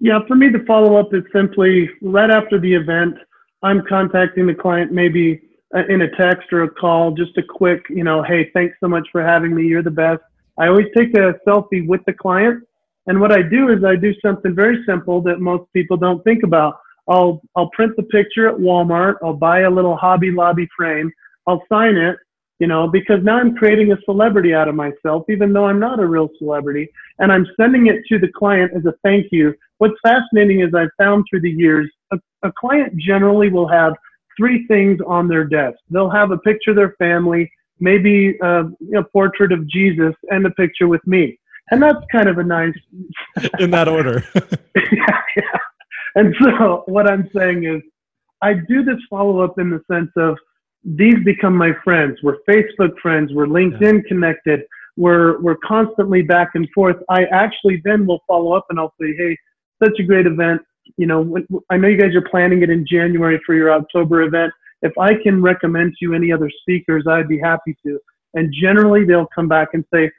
Yeah, 0.00 0.20
for 0.26 0.34
me, 0.34 0.48
the 0.48 0.64
follow 0.66 0.96
up 0.96 1.12
is 1.12 1.22
simply 1.34 1.90
right 2.00 2.30
after 2.30 2.58
the 2.58 2.72
event, 2.72 3.16
I'm 3.62 3.82
contacting 3.86 4.46
the 4.46 4.54
client 4.54 4.92
maybe 4.92 5.42
in 5.88 6.02
a 6.02 6.16
text 6.16 6.52
or 6.52 6.62
a 6.62 6.70
call, 6.70 7.10
just 7.12 7.36
a 7.38 7.42
quick, 7.42 7.84
you 7.90 8.04
know, 8.04 8.22
hey, 8.22 8.50
thanks 8.54 8.76
so 8.80 8.88
much 8.88 9.08
for 9.10 9.22
having 9.22 9.54
me. 9.54 9.66
You're 9.66 9.82
the 9.82 9.90
best. 9.90 10.22
I 10.58 10.68
always 10.68 10.86
take 10.96 11.14
a 11.14 11.34
selfie 11.46 11.86
with 11.86 12.00
the 12.06 12.12
client. 12.12 12.62
And 13.08 13.20
what 13.20 13.32
I 13.32 13.42
do 13.42 13.68
is 13.68 13.84
I 13.84 13.96
do 13.96 14.14
something 14.20 14.54
very 14.54 14.82
simple 14.86 15.20
that 15.22 15.40
most 15.40 15.72
people 15.72 15.96
don't 15.96 16.22
think 16.24 16.42
about. 16.42 16.78
I'll, 17.08 17.40
I'll 17.54 17.70
print 17.70 17.92
the 17.96 18.02
picture 18.04 18.48
at 18.48 18.56
Walmart. 18.56 19.16
I'll 19.22 19.34
buy 19.34 19.60
a 19.60 19.70
little 19.70 19.96
Hobby 19.96 20.30
Lobby 20.30 20.68
frame. 20.76 21.12
I'll 21.46 21.62
sign 21.68 21.96
it, 21.96 22.16
you 22.58 22.66
know, 22.66 22.88
because 22.88 23.22
now 23.22 23.38
I'm 23.38 23.54
creating 23.54 23.92
a 23.92 24.00
celebrity 24.04 24.54
out 24.54 24.66
of 24.66 24.74
myself, 24.74 25.24
even 25.28 25.52
though 25.52 25.66
I'm 25.66 25.78
not 25.78 26.00
a 26.00 26.06
real 26.06 26.30
celebrity. 26.38 26.88
And 27.20 27.30
I'm 27.30 27.46
sending 27.56 27.86
it 27.86 28.02
to 28.08 28.18
the 28.18 28.28
client 28.28 28.72
as 28.74 28.84
a 28.86 28.94
thank 29.04 29.26
you. 29.30 29.54
What's 29.78 30.00
fascinating 30.02 30.60
is 30.62 30.74
I've 30.74 30.88
found 30.98 31.26
through 31.28 31.42
the 31.42 31.50
years, 31.50 31.88
a, 32.10 32.18
a 32.42 32.52
client 32.58 32.96
generally 32.96 33.50
will 33.50 33.68
have 33.68 33.94
three 34.36 34.66
things 34.66 35.00
on 35.06 35.28
their 35.28 35.44
desk. 35.44 35.78
They'll 35.90 36.10
have 36.10 36.30
a 36.30 36.38
picture 36.38 36.70
of 36.70 36.76
their 36.76 36.94
family, 36.98 37.50
maybe 37.80 38.36
a, 38.42 38.64
a 38.96 39.04
portrait 39.12 39.52
of 39.52 39.66
Jesus, 39.68 40.14
and 40.30 40.46
a 40.46 40.50
picture 40.50 40.88
with 40.88 41.06
me. 41.06 41.38
And 41.70 41.82
that's 41.82 41.98
kind 42.12 42.28
of 42.28 42.38
a 42.38 42.44
nice. 42.44 42.74
In 43.58 43.70
that 43.70 43.88
order. 43.88 44.24
yeah, 44.34 44.42
yeah. 45.36 45.58
And 46.14 46.34
so 46.40 46.84
what 46.86 47.10
I'm 47.10 47.28
saying 47.34 47.64
is, 47.64 47.82
I 48.42 48.54
do 48.54 48.84
this 48.84 48.98
follow 49.08 49.40
up 49.40 49.58
in 49.58 49.70
the 49.70 49.80
sense 49.90 50.10
of 50.16 50.36
these 50.84 51.16
become 51.24 51.56
my 51.56 51.72
friends. 51.82 52.18
We're 52.22 52.38
Facebook 52.48 52.98
friends. 53.02 53.32
We're 53.32 53.46
LinkedIn 53.46 54.02
yeah. 54.02 54.08
connected. 54.08 54.60
We're 54.96 55.40
we're 55.40 55.56
constantly 55.64 56.22
back 56.22 56.50
and 56.54 56.68
forth. 56.74 56.96
I 57.10 57.24
actually 57.24 57.82
then 57.84 58.06
will 58.06 58.22
follow 58.26 58.52
up 58.52 58.66
and 58.70 58.78
I'll 58.78 58.94
say, 59.00 59.14
hey, 59.16 59.36
such 59.82 59.98
a 59.98 60.04
great 60.04 60.26
event 60.26 60.62
you 60.96 61.06
know, 61.06 61.36
I 61.70 61.76
know 61.76 61.88
you 61.88 61.98
guys 61.98 62.14
are 62.14 62.28
planning 62.28 62.62
it 62.62 62.70
in 62.70 62.86
January 62.86 63.40
for 63.44 63.54
your 63.54 63.72
October 63.72 64.22
event. 64.22 64.52
If 64.82 64.96
I 64.98 65.14
can 65.14 65.42
recommend 65.42 65.92
to 65.92 65.98
you 66.00 66.14
any 66.14 66.32
other 66.32 66.50
speakers, 66.60 67.06
I'd 67.08 67.28
be 67.28 67.38
happy 67.38 67.76
to. 67.84 67.98
And 68.34 68.52
generally, 68.52 69.04
they'll 69.04 69.28
come 69.34 69.48
back 69.48 69.68
and 69.74 69.84
say, 69.92 70.10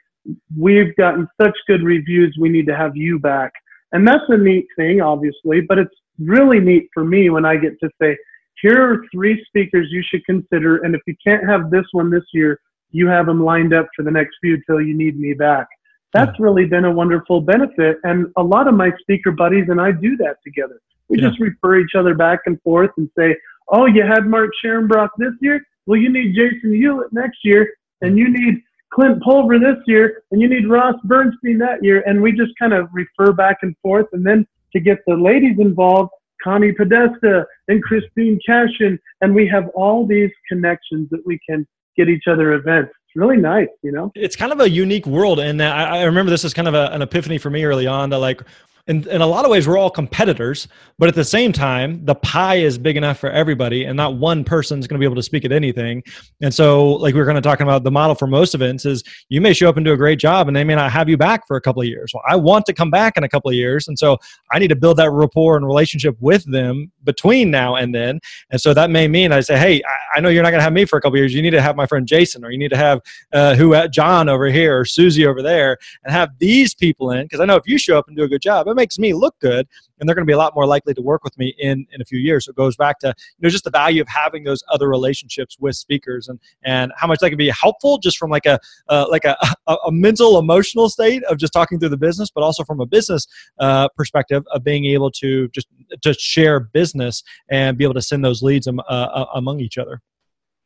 We've 0.56 0.94
gotten 0.96 1.26
such 1.40 1.56
good 1.66 1.82
reviews, 1.82 2.36
we 2.38 2.48
need 2.48 2.66
to 2.66 2.76
have 2.76 2.96
you 2.96 3.18
back. 3.18 3.52
And 3.92 4.06
that's 4.06 4.24
a 4.28 4.36
neat 4.36 4.66
thing, 4.76 5.00
obviously, 5.00 5.62
but 5.62 5.78
it's 5.78 5.94
really 6.18 6.60
neat 6.60 6.88
for 6.92 7.04
me 7.04 7.30
when 7.30 7.46
I 7.46 7.56
get 7.56 7.80
to 7.80 7.90
say, 8.00 8.16
Here 8.60 8.80
are 8.82 9.04
three 9.12 9.42
speakers 9.46 9.88
you 9.90 10.02
should 10.02 10.24
consider. 10.26 10.78
And 10.78 10.94
if 10.94 11.00
you 11.06 11.14
can't 11.24 11.48
have 11.48 11.70
this 11.70 11.86
one 11.92 12.10
this 12.10 12.24
year, 12.32 12.60
you 12.90 13.06
have 13.06 13.26
them 13.26 13.42
lined 13.42 13.72
up 13.72 13.86
for 13.94 14.02
the 14.02 14.10
next 14.10 14.36
few 14.40 14.60
till 14.66 14.80
you 14.80 14.96
need 14.96 15.18
me 15.18 15.34
back 15.34 15.68
that's 16.12 16.38
really 16.40 16.64
been 16.64 16.84
a 16.84 16.92
wonderful 16.92 17.40
benefit. 17.40 17.98
And 18.04 18.32
a 18.36 18.42
lot 18.42 18.66
of 18.66 18.74
my 18.74 18.90
speaker 19.00 19.30
buddies 19.30 19.66
and 19.68 19.80
I 19.80 19.92
do 19.92 20.16
that 20.18 20.36
together. 20.44 20.80
We 21.08 21.20
yeah. 21.20 21.28
just 21.28 21.40
refer 21.40 21.78
each 21.78 21.94
other 21.96 22.14
back 22.14 22.40
and 22.46 22.60
forth 22.62 22.90
and 22.96 23.10
say, 23.18 23.36
oh, 23.68 23.86
you 23.86 24.02
had 24.02 24.26
Mark 24.26 24.50
Scharenbroich 24.64 25.10
this 25.18 25.34
year? 25.40 25.60
Well, 25.86 25.98
you 25.98 26.10
need 26.10 26.34
Jason 26.34 26.74
Hewlett 26.74 27.12
next 27.12 27.38
year, 27.44 27.72
and 28.02 28.18
you 28.18 28.28
need 28.30 28.62
Clint 28.92 29.22
Pulver 29.22 29.58
this 29.58 29.78
year, 29.86 30.22
and 30.30 30.40
you 30.40 30.48
need 30.48 30.68
Ross 30.68 30.94
Bernstein 31.04 31.58
that 31.58 31.82
year. 31.82 32.02
And 32.06 32.22
we 32.22 32.32
just 32.32 32.52
kind 32.58 32.72
of 32.72 32.88
refer 32.92 33.32
back 33.32 33.58
and 33.62 33.74
forth. 33.82 34.06
And 34.12 34.26
then 34.26 34.46
to 34.72 34.80
get 34.80 34.98
the 35.06 35.14
ladies 35.14 35.58
involved, 35.58 36.10
Connie 36.42 36.72
Podesta 36.72 37.46
and 37.68 37.82
Christine 37.82 38.38
Cashen, 38.46 38.98
and 39.20 39.34
we 39.34 39.48
have 39.48 39.68
all 39.74 40.06
these 40.06 40.30
connections 40.48 41.08
that 41.10 41.22
we 41.26 41.38
can 41.48 41.66
get 41.96 42.08
each 42.08 42.24
other 42.28 42.52
events 42.52 42.92
really 43.14 43.36
nice, 43.36 43.68
you 43.82 43.92
know? 43.92 44.12
It's 44.14 44.36
kind 44.36 44.52
of 44.52 44.60
a 44.60 44.68
unique 44.68 45.06
world. 45.06 45.40
And 45.40 45.62
I, 45.62 45.98
I 45.98 46.02
remember 46.04 46.30
this 46.30 46.44
is 46.44 46.54
kind 46.54 46.68
of 46.68 46.74
a, 46.74 46.92
an 46.92 47.02
epiphany 47.02 47.38
for 47.38 47.50
me 47.50 47.64
early 47.64 47.86
on 47.86 48.10
that 48.10 48.18
like 48.18 48.42
in, 48.88 49.06
in 49.08 49.20
a 49.20 49.26
lot 49.26 49.44
of 49.44 49.50
ways 49.50 49.68
we're 49.68 49.78
all 49.78 49.90
competitors 49.90 50.66
but 50.98 51.08
at 51.08 51.14
the 51.14 51.24
same 51.24 51.52
time 51.52 52.04
the 52.04 52.14
pie 52.16 52.56
is 52.56 52.76
big 52.76 52.96
enough 52.96 53.18
for 53.18 53.30
everybody 53.30 53.84
and 53.84 53.96
not 53.96 54.16
one 54.16 54.42
person's 54.42 54.86
going 54.86 54.96
to 54.96 55.00
be 55.00 55.04
able 55.04 55.14
to 55.14 55.22
speak 55.22 55.44
at 55.44 55.52
anything. 55.52 56.02
And 56.42 56.52
so 56.52 56.94
like 56.94 57.14
we 57.14 57.20
are 57.20 57.26
kind 57.26 57.38
of 57.38 57.44
talking 57.44 57.64
about 57.64 57.84
the 57.84 57.90
model 57.90 58.14
for 58.14 58.26
most 58.26 58.54
events 58.54 58.84
is 58.84 59.04
you 59.28 59.40
may 59.40 59.52
show 59.52 59.68
up 59.68 59.76
and 59.76 59.84
do 59.84 59.92
a 59.92 59.96
great 59.96 60.18
job 60.18 60.48
and 60.48 60.56
they 60.56 60.64
may 60.64 60.74
not 60.74 60.90
have 60.90 61.08
you 61.08 61.16
back 61.16 61.46
for 61.46 61.56
a 61.56 61.60
couple 61.60 61.82
of 61.82 61.88
years. 61.88 62.12
Well 62.12 62.22
i 62.28 62.34
want 62.34 62.66
to 62.66 62.72
come 62.72 62.90
back 62.90 63.16
in 63.16 63.24
a 63.24 63.28
couple 63.28 63.48
of 63.48 63.54
years 63.54 63.88
and 63.88 63.98
so 63.98 64.18
i 64.50 64.58
need 64.58 64.68
to 64.68 64.76
build 64.76 64.96
that 64.96 65.10
rapport 65.10 65.56
and 65.56 65.66
relationship 65.66 66.16
with 66.20 66.44
them 66.50 66.90
between 67.04 67.50
now 67.50 67.76
and 67.76 67.94
then. 67.94 68.20
And 68.50 68.60
so 68.60 68.74
that 68.74 68.90
may 68.90 69.06
mean 69.06 69.32
i 69.32 69.40
say 69.40 69.58
hey 69.58 69.82
i, 69.84 70.18
I 70.18 70.20
know 70.20 70.30
you're 70.30 70.42
not 70.42 70.50
going 70.50 70.60
to 70.60 70.64
have 70.64 70.72
me 70.72 70.84
for 70.84 70.98
a 70.98 71.00
couple 71.00 71.14
of 71.14 71.18
years. 71.18 71.34
You 71.34 71.42
need 71.42 71.50
to 71.50 71.62
have 71.62 71.76
my 71.76 71.86
friend 71.86 72.06
jason 72.06 72.44
or 72.44 72.50
you 72.50 72.58
need 72.58 72.70
to 72.70 72.76
have 72.76 73.00
uh, 73.32 73.54
who 73.54 73.74
uh, 73.74 73.86
john 73.88 74.28
over 74.28 74.46
here 74.46 74.80
or 74.80 74.84
susie 74.84 75.26
over 75.26 75.42
there 75.42 75.76
and 76.04 76.12
have 76.12 76.30
these 76.38 76.74
people 76.74 77.12
in 77.12 77.24
because 77.24 77.40
i 77.40 77.44
know 77.44 77.56
if 77.56 77.66
you 77.66 77.78
show 77.78 77.98
up 77.98 78.08
and 78.08 78.16
do 78.16 78.24
a 78.24 78.28
good 78.28 78.42
job 78.42 78.66
makes 78.78 78.98
me 78.98 79.12
look 79.12 79.38
good 79.40 79.66
and 80.00 80.08
they're 80.08 80.14
going 80.14 80.26
to 80.26 80.30
be 80.30 80.34
a 80.34 80.38
lot 80.38 80.54
more 80.54 80.66
likely 80.66 80.94
to 80.94 81.02
work 81.02 81.24
with 81.24 81.36
me 81.38 81.54
in 81.58 81.86
in 81.92 82.00
a 82.00 82.04
few 82.04 82.18
years. 82.18 82.44
So 82.44 82.50
it 82.50 82.56
goes 82.56 82.76
back 82.76 82.98
to 83.00 83.08
you 83.08 83.42
know 83.42 83.48
just 83.48 83.64
the 83.64 83.70
value 83.70 84.00
of 84.00 84.08
having 84.08 84.44
those 84.44 84.62
other 84.70 84.88
relationships 84.88 85.56
with 85.58 85.76
speakers 85.76 86.28
and 86.28 86.38
and 86.64 86.92
how 86.96 87.06
much 87.06 87.18
that 87.20 87.28
can 87.30 87.38
be 87.38 87.50
helpful 87.50 87.98
just 87.98 88.18
from 88.18 88.30
like 88.30 88.46
a 88.46 88.58
uh, 88.88 89.06
like 89.10 89.24
a, 89.24 89.36
a, 89.66 89.74
a, 89.86 89.92
mental 89.92 90.38
emotional 90.38 90.88
state 90.88 91.22
of 91.24 91.38
just 91.38 91.52
talking 91.52 91.78
through 91.78 91.88
the 91.88 91.96
business 91.96 92.30
but 92.30 92.42
also 92.42 92.64
from 92.64 92.80
a 92.80 92.86
business 92.86 93.26
uh, 93.58 93.88
perspective 93.96 94.44
of 94.52 94.62
being 94.64 94.84
able 94.84 95.10
to 95.10 95.48
just 95.48 95.66
to 96.02 96.14
share 96.14 96.60
business 96.60 97.22
and 97.50 97.76
be 97.76 97.84
able 97.84 97.94
to 97.94 98.02
send 98.02 98.24
those 98.24 98.42
leads 98.42 98.66
um, 98.66 98.80
uh, 98.80 98.82
uh, 98.92 99.26
among 99.34 99.60
each 99.60 99.78
other. 99.78 100.00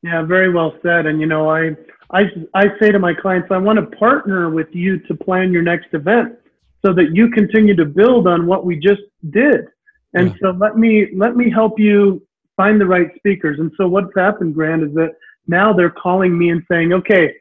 Yeah 0.02 0.22
very 0.22 0.50
well 0.52 0.74
said. 0.82 1.06
And 1.06 1.20
you 1.20 1.26
know 1.26 1.50
i 1.50 1.70
i 2.10 2.22
i 2.54 2.64
say 2.78 2.90
to 2.92 2.98
my 2.98 3.14
clients 3.14 3.48
i 3.50 3.56
want 3.56 3.78
to 3.78 3.96
partner 3.96 4.50
with 4.50 4.68
you 4.72 4.98
to 4.98 5.14
plan 5.14 5.52
your 5.52 5.62
next 5.62 5.88
event 5.94 6.36
so 6.84 6.92
that 6.92 7.14
you 7.14 7.30
continue 7.30 7.74
to 7.76 7.84
build 7.84 8.26
on 8.26 8.46
what 8.46 8.64
we 8.64 8.76
just 8.76 9.02
did. 9.30 9.66
And 10.14 10.28
yeah. 10.28 10.34
so 10.40 10.50
let 10.58 10.76
me 10.76 11.08
let 11.16 11.36
me 11.36 11.50
help 11.50 11.78
you 11.78 12.26
find 12.56 12.80
the 12.80 12.86
right 12.86 13.08
speakers. 13.16 13.58
And 13.58 13.72
so 13.76 13.88
what's 13.88 14.14
happened, 14.16 14.54
Grant, 14.54 14.82
is 14.82 14.94
that 14.94 15.14
now 15.46 15.72
they're 15.72 15.90
calling 15.90 16.36
me 16.38 16.50
and 16.50 16.62
saying, 16.70 16.92
okay, 16.92 17.34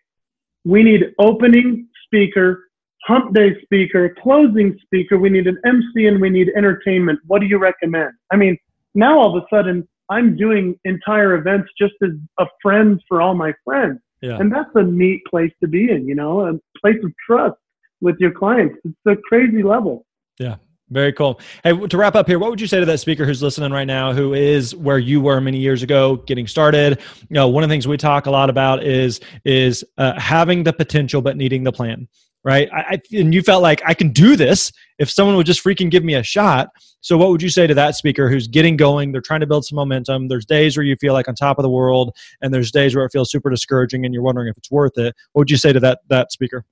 we 0.63 0.83
need 0.83 1.13
opening 1.19 1.87
speaker, 2.05 2.69
hump 3.03 3.33
day 3.33 3.59
speaker, 3.61 4.15
closing 4.21 4.77
speaker, 4.83 5.17
we 5.17 5.29
need 5.29 5.47
an 5.47 5.57
MC 5.65 6.07
and 6.07 6.21
we 6.21 6.29
need 6.29 6.49
entertainment. 6.55 7.19
What 7.27 7.41
do 7.41 7.47
you 7.47 7.57
recommend? 7.57 8.13
I 8.31 8.37
mean, 8.37 8.57
now 8.95 9.19
all 9.19 9.37
of 9.37 9.43
a 9.43 9.55
sudden 9.55 9.87
I'm 10.09 10.35
doing 10.35 10.77
entire 10.85 11.35
events 11.35 11.69
just 11.79 11.93
as 12.03 12.11
a 12.39 12.45
friend 12.61 13.01
for 13.07 13.21
all 13.21 13.33
my 13.33 13.53
friends. 13.63 13.99
Yeah. 14.21 14.37
And 14.37 14.51
that's 14.51 14.69
a 14.75 14.83
neat 14.83 15.23
place 15.25 15.51
to 15.61 15.67
be 15.67 15.89
in, 15.89 16.07
you 16.07 16.15
know, 16.15 16.41
a 16.41 16.79
place 16.79 17.03
of 17.03 17.11
trust 17.25 17.57
with 18.01 18.15
your 18.19 18.31
clients. 18.31 18.75
It's 18.83 18.95
a 19.07 19.15
crazy 19.29 19.63
level. 19.63 20.05
Yeah. 20.39 20.55
Very 20.91 21.13
cool. 21.13 21.39
Hey, 21.63 21.71
to 21.87 21.97
wrap 21.97 22.15
up 22.15 22.27
here, 22.27 22.37
what 22.37 22.49
would 22.49 22.59
you 22.59 22.67
say 22.67 22.81
to 22.81 22.85
that 22.85 22.99
speaker 22.99 23.25
who's 23.25 23.41
listening 23.41 23.71
right 23.71 23.85
now, 23.85 24.11
who 24.11 24.33
is 24.33 24.75
where 24.75 24.99
you 24.99 25.21
were 25.21 25.39
many 25.39 25.57
years 25.57 25.83
ago, 25.83 26.17
getting 26.17 26.47
started? 26.47 26.99
You 27.21 27.33
know, 27.33 27.47
one 27.47 27.63
of 27.63 27.69
the 27.69 27.73
things 27.73 27.87
we 27.87 27.95
talk 27.95 28.25
a 28.25 28.31
lot 28.31 28.49
about 28.49 28.83
is 28.83 29.21
is 29.45 29.85
uh, 29.97 30.19
having 30.19 30.63
the 30.63 30.73
potential 30.73 31.21
but 31.21 31.37
needing 31.37 31.63
the 31.63 31.71
plan, 31.71 32.09
right? 32.43 32.67
I, 32.73 32.81
I, 32.81 33.01
and 33.13 33.33
you 33.33 33.41
felt 33.41 33.61
like 33.61 33.81
I 33.85 33.93
can 33.93 34.09
do 34.09 34.35
this 34.35 34.69
if 34.99 35.09
someone 35.09 35.37
would 35.37 35.45
just 35.45 35.63
freaking 35.63 35.89
give 35.89 36.03
me 36.03 36.15
a 36.15 36.23
shot. 36.23 36.67
So, 36.99 37.17
what 37.17 37.29
would 37.29 37.41
you 37.41 37.49
say 37.49 37.67
to 37.67 37.73
that 37.73 37.95
speaker 37.95 38.29
who's 38.29 38.49
getting 38.49 38.75
going? 38.75 39.13
They're 39.13 39.21
trying 39.21 39.39
to 39.39 39.47
build 39.47 39.63
some 39.63 39.77
momentum. 39.77 40.27
There's 40.27 40.45
days 40.45 40.75
where 40.75 40.85
you 40.85 40.97
feel 40.99 41.13
like 41.13 41.29
on 41.29 41.35
top 41.35 41.57
of 41.57 41.63
the 41.63 41.69
world, 41.69 42.13
and 42.41 42.53
there's 42.53 42.69
days 42.69 42.97
where 42.97 43.05
it 43.05 43.11
feels 43.13 43.31
super 43.31 43.49
discouraging, 43.49 44.03
and 44.03 44.13
you're 44.13 44.23
wondering 44.23 44.49
if 44.49 44.57
it's 44.57 44.69
worth 44.69 44.97
it. 44.97 45.15
What 45.31 45.41
would 45.41 45.51
you 45.51 45.57
say 45.57 45.71
to 45.71 45.79
that 45.79 45.99
that 46.09 46.33
speaker? 46.33 46.65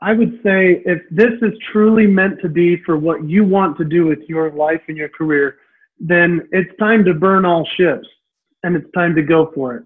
I 0.00 0.12
would 0.12 0.40
say 0.44 0.82
if 0.86 1.02
this 1.10 1.32
is 1.42 1.58
truly 1.72 2.06
meant 2.06 2.40
to 2.42 2.48
be 2.48 2.76
for 2.84 2.96
what 2.96 3.24
you 3.24 3.44
want 3.44 3.76
to 3.78 3.84
do 3.84 4.06
with 4.06 4.20
your 4.28 4.50
life 4.52 4.80
and 4.86 4.96
your 4.96 5.08
career, 5.08 5.56
then 5.98 6.48
it's 6.52 6.70
time 6.78 7.04
to 7.04 7.14
burn 7.14 7.44
all 7.44 7.66
ships 7.76 8.06
and 8.62 8.76
it's 8.76 8.90
time 8.92 9.16
to 9.16 9.22
go 9.22 9.50
for 9.54 9.74
it. 9.74 9.84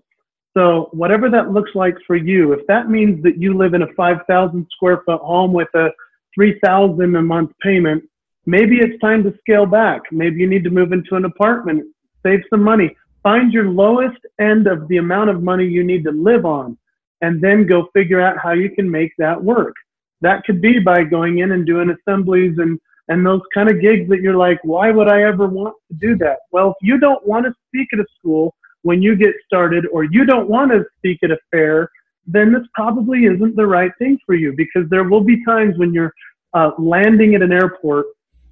So 0.55 0.91
whatever 0.93 1.31
that 1.31 1.53
looks 1.53 1.71
like 1.75 1.97
for 2.07 2.17
you, 2.17 2.53
if 2.53 2.67
that 2.67 2.91
means 2.91 3.23
that 3.23 3.39
you 3.39 3.57
live 3.57 3.73
in 3.73 3.83
a 3.83 3.93
5,000 3.95 4.67
square 4.71 5.03
foot 5.07 5.23
home 5.23 5.55
with 5.55 5.69
a 5.75 5.89
3,000 6.35 7.17
a 7.17 7.23
month 7.23 7.53
payment, 7.63 8.05
maybe 8.45 8.81
it's 8.81 9.01
time 9.01 9.23
to 9.23 9.35
scale 9.41 9.65
back. 9.65 10.03
Maybe 10.13 10.41
you 10.41 10.47
need 10.47 10.65
to 10.65 10.71
move 10.71 10.93
into 10.93 11.17
an 11.17 11.25
apartment, 11.25 11.85
save 12.23 12.43
some 12.51 12.63
money, 12.63 12.95
find 13.23 13.51
your 13.51 13.71
lowest 13.71 14.19
end 14.39 14.67
of 14.67 14.89
the 14.89 14.99
amount 14.99 15.31
of 15.31 15.43
money 15.43 15.67
you 15.67 15.85
need 15.85 16.05
to 16.05 16.13
live 16.13 16.45
on, 16.45 16.77
and 17.23 17.41
then 17.41 17.67
go 17.67 17.89
figure 17.95 18.21
out 18.21 18.37
how 18.37 18.53
you 18.53 18.69
can 18.69 18.91
make 18.91 19.13
that 19.17 19.43
work 19.43 19.75
that 20.23 20.45
could 20.45 20.61
be 20.61 20.79
by 20.79 21.05
going 21.05 21.39
in 21.39 21.53
and 21.53 21.67
doing 21.67 21.91
assemblies 21.91 22.57
and 22.59 22.81
and 23.09 23.27
those 23.27 23.43
kind 23.53 23.69
of 23.69 23.81
gigs 23.81 24.09
that 24.09 24.21
you're 24.21 24.37
like, 24.37 24.61
why 24.63 24.91
would 24.91 25.09
I 25.09 25.25
ever 25.25 25.47
want 25.49 25.75
to 25.89 25.95
do 25.99 26.17
that? 26.19 26.39
Well, 26.53 26.71
if 26.71 26.77
you 26.81 26.99
don't 26.99 27.27
want 27.27 27.45
to 27.45 27.53
speak 27.69 27.89
at 27.93 27.99
a 27.99 28.07
school 28.19 28.55
when 28.83 29.03
you 29.03 29.17
get 29.17 29.35
started, 29.45 29.87
or 29.93 30.05
you 30.05 30.25
don't 30.25 30.49
want 30.49 30.71
to 30.71 30.85
speak 30.99 31.19
at 31.23 31.31
a 31.31 31.39
fair, 31.51 31.91
then 32.27 32.53
this 32.53 32.63
probably 32.75 33.25
isn't 33.27 33.57
the 33.57 33.67
right 33.67 33.91
thing 33.99 34.19
for 34.25 34.35
you 34.35 34.55
because 34.57 34.89
there 34.89 35.05
will 35.05 35.21
be 35.21 35.45
times 35.45 35.77
when 35.79 35.93
you're 35.93 36.13
uh, 36.55 36.71
landing 36.79 37.35
at 37.35 37.43
an 37.43 37.53
airport 37.53 38.07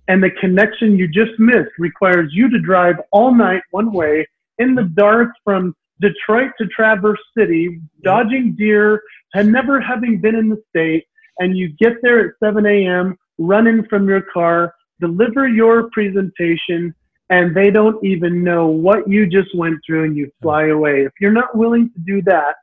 and 0.09 0.23
the 0.23 0.31
connection 0.41 0.99
you 0.99 1.07
just 1.07 1.39
missed 1.39 1.71
requires 1.79 2.31
you 2.35 2.51
to 2.51 2.59
drive 2.59 2.97
all 3.13 3.33
night 3.33 3.63
one 3.71 3.93
way 3.93 4.27
in 4.59 4.75
the 4.75 4.91
dark 4.95 5.31
from 5.45 5.75
Detroit 6.01 6.51
to 6.59 6.67
Traverse 6.67 7.21
City, 7.37 7.81
dodging 8.03 8.57
deer, 8.59 9.01
and 9.35 9.53
never 9.53 9.81
having 9.81 10.21
been 10.21 10.35
in 10.35 10.49
the 10.49 10.61
state 10.69 11.07
and 11.41 11.57
you 11.57 11.71
get 11.81 11.95
there 12.03 12.21
at 12.21 12.35
7 12.39 12.65
a.m., 12.65 13.17
run 13.39 13.67
in 13.67 13.85
from 13.87 14.09
your 14.09 14.23
car, 14.33 14.75
deliver 15.01 15.49
your 15.49 15.91
presentation, 15.91 16.95
and 17.31 17.57
they 17.57 17.71
don't 17.71 18.03
even 18.05 18.45
know 18.45 18.67
what 18.67 19.09
you 19.09 19.27
just 19.27 19.57
went 19.57 19.79
through 19.85 20.05
and 20.05 20.17
you 20.17 20.31
fly 20.43 20.67
away. 20.67 21.05
If 21.05 21.13
you're 21.21 21.33
not 21.33 21.57
willing 21.57 21.91
to 21.91 22.01
do 22.01 22.23
that, 22.23 22.57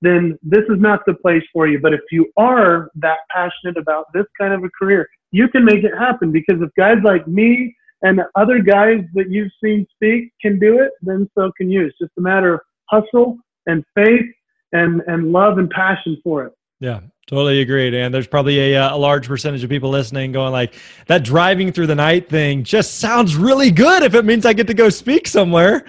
then 0.00 0.38
this 0.42 0.64
is 0.68 0.80
not 0.80 1.00
the 1.06 1.14
place 1.14 1.42
for 1.52 1.66
you. 1.66 1.78
But 1.78 1.94
if 1.94 2.00
you 2.10 2.30
are 2.36 2.90
that 2.96 3.18
passionate 3.30 3.78
about 3.78 4.06
this 4.12 4.26
kind 4.38 4.52
of 4.52 4.64
a 4.64 4.70
career, 4.78 5.08
you 5.30 5.48
can 5.48 5.64
make 5.64 5.84
it 5.84 5.96
happen 5.96 6.32
because 6.32 6.60
if 6.60 6.70
guys 6.76 6.98
like 7.04 7.26
me 7.28 7.74
and 8.02 8.20
other 8.34 8.58
guys 8.58 9.00
that 9.14 9.30
you've 9.30 9.52
seen 9.62 9.86
speak 9.94 10.32
can 10.42 10.58
do 10.58 10.80
it, 10.80 10.90
then 11.02 11.28
so 11.36 11.52
can 11.56 11.70
you. 11.70 11.86
It's 11.86 11.98
just 11.98 12.12
a 12.18 12.20
matter 12.20 12.54
of 12.54 12.60
hustle 12.90 13.38
and 13.66 13.84
faith 13.94 14.26
and, 14.72 15.00
and 15.06 15.32
love 15.32 15.58
and 15.58 15.70
passion 15.70 16.18
for 16.22 16.44
it. 16.44 16.52
Yeah, 16.80 17.00
totally 17.26 17.60
agreed. 17.60 17.94
And 17.94 18.12
there's 18.12 18.26
probably 18.26 18.72
a, 18.72 18.82
uh, 18.82 18.96
a 18.96 18.98
large 18.98 19.26
percentage 19.26 19.64
of 19.64 19.70
people 19.70 19.90
listening 19.90 20.32
going 20.32 20.52
like, 20.52 20.74
that 21.06 21.24
driving 21.24 21.72
through 21.72 21.86
the 21.86 21.94
night 21.94 22.28
thing 22.28 22.64
just 22.64 22.98
sounds 22.98 23.36
really 23.36 23.70
good 23.70 24.02
if 24.02 24.14
it 24.14 24.24
means 24.24 24.44
I 24.44 24.52
get 24.52 24.66
to 24.68 24.74
go 24.74 24.88
speak 24.88 25.26
somewhere. 25.26 25.84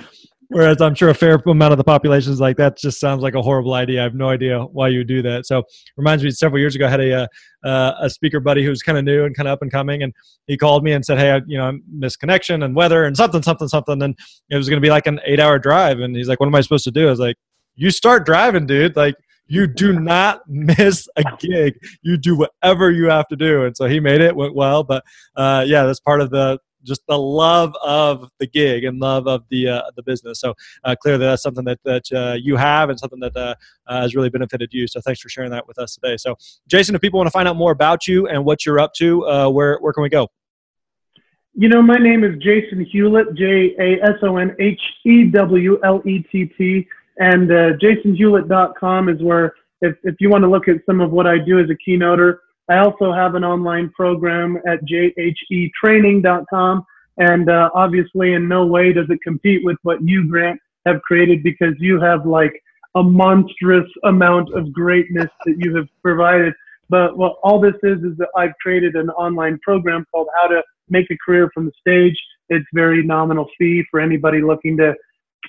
Whereas 0.50 0.80
I'm 0.80 0.94
sure 0.94 1.10
a 1.10 1.14
fair 1.14 1.42
amount 1.48 1.72
of 1.72 1.78
the 1.78 1.84
population 1.84 2.32
is 2.32 2.40
like, 2.40 2.56
that 2.58 2.78
just 2.78 3.00
sounds 3.00 3.24
like 3.24 3.34
a 3.34 3.42
horrible 3.42 3.74
idea. 3.74 4.02
I 4.02 4.04
have 4.04 4.14
no 4.14 4.30
idea 4.30 4.64
why 4.64 4.90
you 4.90 5.04
do 5.04 5.24
that. 5.24 5.48
So 5.48 5.64
reminds 5.98 6.24
me 6.24 6.30
several 6.30 6.60
years 6.60 6.76
ago, 6.76 6.86
I 6.86 6.90
had 6.90 7.02
a, 7.02 7.14
uh, 7.14 7.28
uh 7.64 7.94
a 8.02 8.10
speaker 8.10 8.40
buddy 8.40 8.64
who 8.64 8.70
was 8.70 8.84
kind 8.84 8.98
of 8.98 9.04
new 9.04 9.26
and 9.26 9.36
kind 9.36 9.48
of 9.48 9.54
up 9.54 9.64
and 9.64 9.72
coming. 9.72 10.04
And 10.04 10.14
he 10.46 10.56
called 10.56 10.84
me 10.84 10.92
and 10.92 11.04
said, 11.04 11.18
Hey, 11.18 11.32
I, 11.32 11.42
you 11.48 11.58
know, 11.58 11.70
I 11.70 11.74
missed 11.92 12.20
connection 12.20 12.62
and 12.62 12.76
weather 12.76 13.06
and 13.06 13.18
something, 13.18 13.42
something, 13.42 13.68
something. 13.68 14.02
And 14.04 14.16
it 14.50 14.58
was 14.58 14.70
going 14.70 14.80
to 14.80 14.86
be 14.86 14.92
like 14.92 15.08
an 15.08 15.20
eight 15.26 15.40
hour 15.40 15.58
drive. 15.58 16.00
And 16.00 16.16
he's 16.16 16.28
like, 16.28 16.40
what 16.40 16.48
am 16.48 16.56
I 16.56 16.62
supposed 16.62 16.84
to 16.84 16.92
do? 16.92 17.08
I 17.08 17.10
was 17.10 17.20
like, 17.20 17.38
you 17.76 17.90
start 17.90 18.26
driving, 18.26 18.68
dude. 18.68 18.96
Like 18.96 19.16
you 19.48 19.68
do 19.68 20.00
not 20.00 20.42
miss 20.48 21.08
a 21.16 21.24
gig. 21.40 21.78
You 22.02 22.18
do 22.18 22.36
whatever 22.36 22.92
you 22.92 23.10
have 23.10 23.28
to 23.28 23.36
do. 23.36 23.66
And 23.66 23.76
so 23.76 23.86
he 23.86 24.00
made 24.00 24.22
it, 24.22 24.36
went 24.36 24.56
well. 24.56 24.84
But 24.84 25.04
uh, 25.36 25.64
yeah, 25.68 25.84
that's 25.84 26.00
part 26.00 26.22
of 26.22 26.30
the 26.30 26.60
just 26.84 27.02
the 27.08 27.18
love 27.18 27.74
of 27.84 28.30
the 28.40 28.46
gig 28.48 28.84
and 28.84 29.00
love 29.00 29.28
of 29.28 29.44
the 29.50 29.68
uh, 29.68 29.82
the 29.96 30.04
business. 30.04 30.40
So 30.40 30.54
uh, 30.84 30.96
clearly, 30.96 31.26
that's 31.26 31.42
something 31.42 31.66
that 31.66 31.80
that 31.84 32.04
uh, 32.14 32.38
you 32.40 32.56
have 32.56 32.90
and 32.90 33.00
something 33.00 33.20
that 33.20 33.36
uh, 33.36 33.56
uh, 33.88 34.02
has 34.02 34.16
really 34.16 34.30
benefited 34.30 34.72
you. 34.72 34.88
So 34.88 35.02
thanks 35.02 35.20
for 35.20 35.30
sharing 35.30 35.52
that 35.52 35.68
with 35.68 35.80
us 35.80 35.96
today. 35.96 36.18
So 36.18 36.36
Jason, 36.68 36.96
if 36.96 37.02
people 37.02 37.18
want 37.18 37.28
to 37.28 37.32
find 37.32 37.48
out 37.48 37.56
more 37.56 37.72
about 37.72 38.08
you 38.08 38.28
and 38.28 38.46
what 38.46 38.66
you're 38.66 38.80
up 38.80 38.94
to, 38.96 39.20
where 39.52 39.78
where 39.80 39.94
can 39.94 40.04
we 40.04 40.10
go? 40.10 40.30
You 41.58 41.70
know, 41.70 41.82
my 41.82 41.98
name 41.98 42.24
is 42.24 42.38
Jason 42.42 42.84
Hewlett, 42.84 43.34
J 43.34 43.76
A 43.80 44.04
S 44.04 44.18
O 44.24 44.38
N 44.38 44.56
H 44.60 44.82
E 45.06 45.24
W 45.24 45.80
L 45.84 46.02
E 46.06 46.20
T 46.32 46.46
T. 46.58 46.88
And 47.18 47.52
uh, 47.52 47.74
jasonhewlett.com 47.78 49.10
is 49.10 49.22
where, 49.22 49.54
if, 49.82 49.96
if 50.04 50.16
you 50.20 50.30
want 50.30 50.44
to 50.44 50.50
look 50.50 50.68
at 50.68 50.78
some 50.86 51.02
of 51.02 51.12
what 51.12 51.28
I 51.28 51.38
do 51.38 51.60
as 51.60 51.70
a 51.70 51.90
keynoter, 51.90 52.38
I 52.70 52.80
also 52.80 53.14
have 53.14 53.36
an 53.36 53.44
online 53.44 53.90
program 53.90 54.58
at 54.68 54.80
jhetraining.com. 54.86 56.86
And 57.18 57.50
uh, 57.50 57.70
obviously, 57.74 58.34
in 58.34 58.48
no 58.48 58.66
way 58.66 58.92
does 58.92 59.06
it 59.10 59.20
compete 59.24 59.64
with 59.64 59.78
what 59.84 60.02
you, 60.02 60.28
Grant, 60.28 60.60
have 60.86 61.02
created 61.02 61.44
because 61.44 61.74
you 61.80 62.00
have 62.02 62.26
like 62.26 62.62
a 62.96 63.04
monstrous 63.04 63.90
amount 64.04 64.54
of 64.54 64.74
greatness 64.74 65.30
that 65.46 65.56
you 65.58 65.76
have 65.76 65.88
provided. 66.02 66.54
But 66.90 67.18
what 67.18 67.38
all 67.44 67.60
this 67.60 67.76
is 67.84 68.04
is 68.04 68.18
that 68.18 68.30
I've 68.36 68.54
created 68.62 68.96
an 68.96 69.10
online 69.12 69.60
program 69.64 70.06
called 70.12 70.28
How 70.36 70.48
to 70.48 70.62
Make 70.90 71.10
a 71.10 71.18
Career 71.24 71.50
from 71.54 71.66
the 71.66 71.72
Stage. 71.80 72.18
It's 72.50 72.66
very 72.74 73.04
nominal 73.04 73.48
fee 73.58 73.84
for 73.90 74.00
anybody 74.00 74.42
looking 74.42 74.78
to 74.78 74.94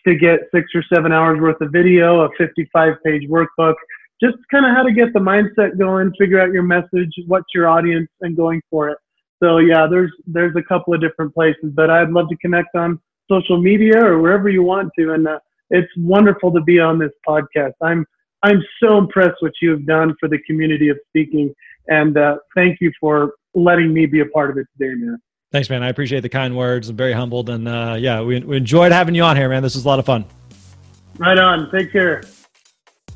to 0.07 0.15
get 0.15 0.41
six 0.55 0.71
or 0.75 0.83
seven 0.93 1.13
hours 1.13 1.41
worth 1.41 1.61
of 1.61 1.71
video, 1.73 2.23
a 2.23 2.29
55 2.39 2.95
page 3.05 3.29
workbook, 3.29 3.75
just 4.23 4.37
kind 4.51 4.65
of 4.65 4.75
how 4.75 4.83
to 4.83 4.93
get 4.93 5.13
the 5.13 5.19
mindset 5.19 5.79
going, 5.79 6.13
figure 6.19 6.41
out 6.41 6.53
your 6.53 6.63
message, 6.63 7.13
what's 7.27 7.47
your 7.55 7.69
audience, 7.69 8.09
and 8.23 8.37
going 8.37 8.63
for 8.71 8.89
it. 8.89 8.99
So 9.43 9.59
yeah, 9.59 9.87
there's 9.87 10.13
there's 10.27 10.57
a 10.57 10.63
couple 10.63 10.95
of 10.95 11.01
different 11.01 11.35
places, 11.35 11.73
but 11.75 11.91
I'd 11.91 12.11
love 12.11 12.29
to 12.31 12.37
connect 12.37 12.75
on 12.75 12.99
social 13.31 13.61
media 13.61 14.03
or 14.03 14.19
wherever 14.19 14.49
you 14.49 14.63
want 14.63 14.91
to. 14.99 15.13
And 15.13 15.29
uh, 15.29 15.39
it's 15.71 15.91
wonderful 15.99 16.53
to 16.53 16.61
be 16.61 16.79
on 16.81 16.99
this 16.99 17.13
podcast. 17.29 17.73
I'm 17.83 18.07
I'm 18.43 18.63
so 18.83 18.99
impressed 18.99 19.37
what 19.41 19.53
you 19.61 19.71
have 19.71 19.87
done 19.87 20.15
for 20.21 20.29
the 20.29 20.39
community 20.47 20.89
of 20.89 20.99
speaking, 21.09 21.55
and 21.89 22.17
uh, 22.17 22.37
thank 22.55 22.79
you 22.81 22.93
for 23.01 23.35
letting 23.55 23.93
me 23.93 24.07
be 24.07 24.21
a 24.21 24.27
part 24.27 24.51
of 24.51 24.59
it 24.59 24.67
today, 24.79 24.95
man. 24.95 25.19
Thanks, 25.57 25.71
man. 25.71 25.83
I 25.83 25.89
appreciate 25.89 26.21
the 26.21 26.29
kind 26.29 26.55
words. 26.55 26.91
I'm 26.91 26.97
very 26.97 27.15
humbled. 27.15 27.49
And 27.49 27.67
uh, 27.67 27.97
yeah, 27.99 28.21
we, 28.21 28.41
we 28.41 28.59
enjoyed 28.59 28.93
having 28.93 29.15
you 29.15 29.23
on 29.23 29.39
here, 29.39 29.49
man. 29.49 29.63
This 29.63 29.75
was 29.75 29.87
a 29.87 29.89
lot 29.89 29.99
of 29.99 30.05
fun. 30.05 30.27
Right 31.17 31.39
on. 31.39 31.71
Take 31.71 31.91
care. 31.91 32.23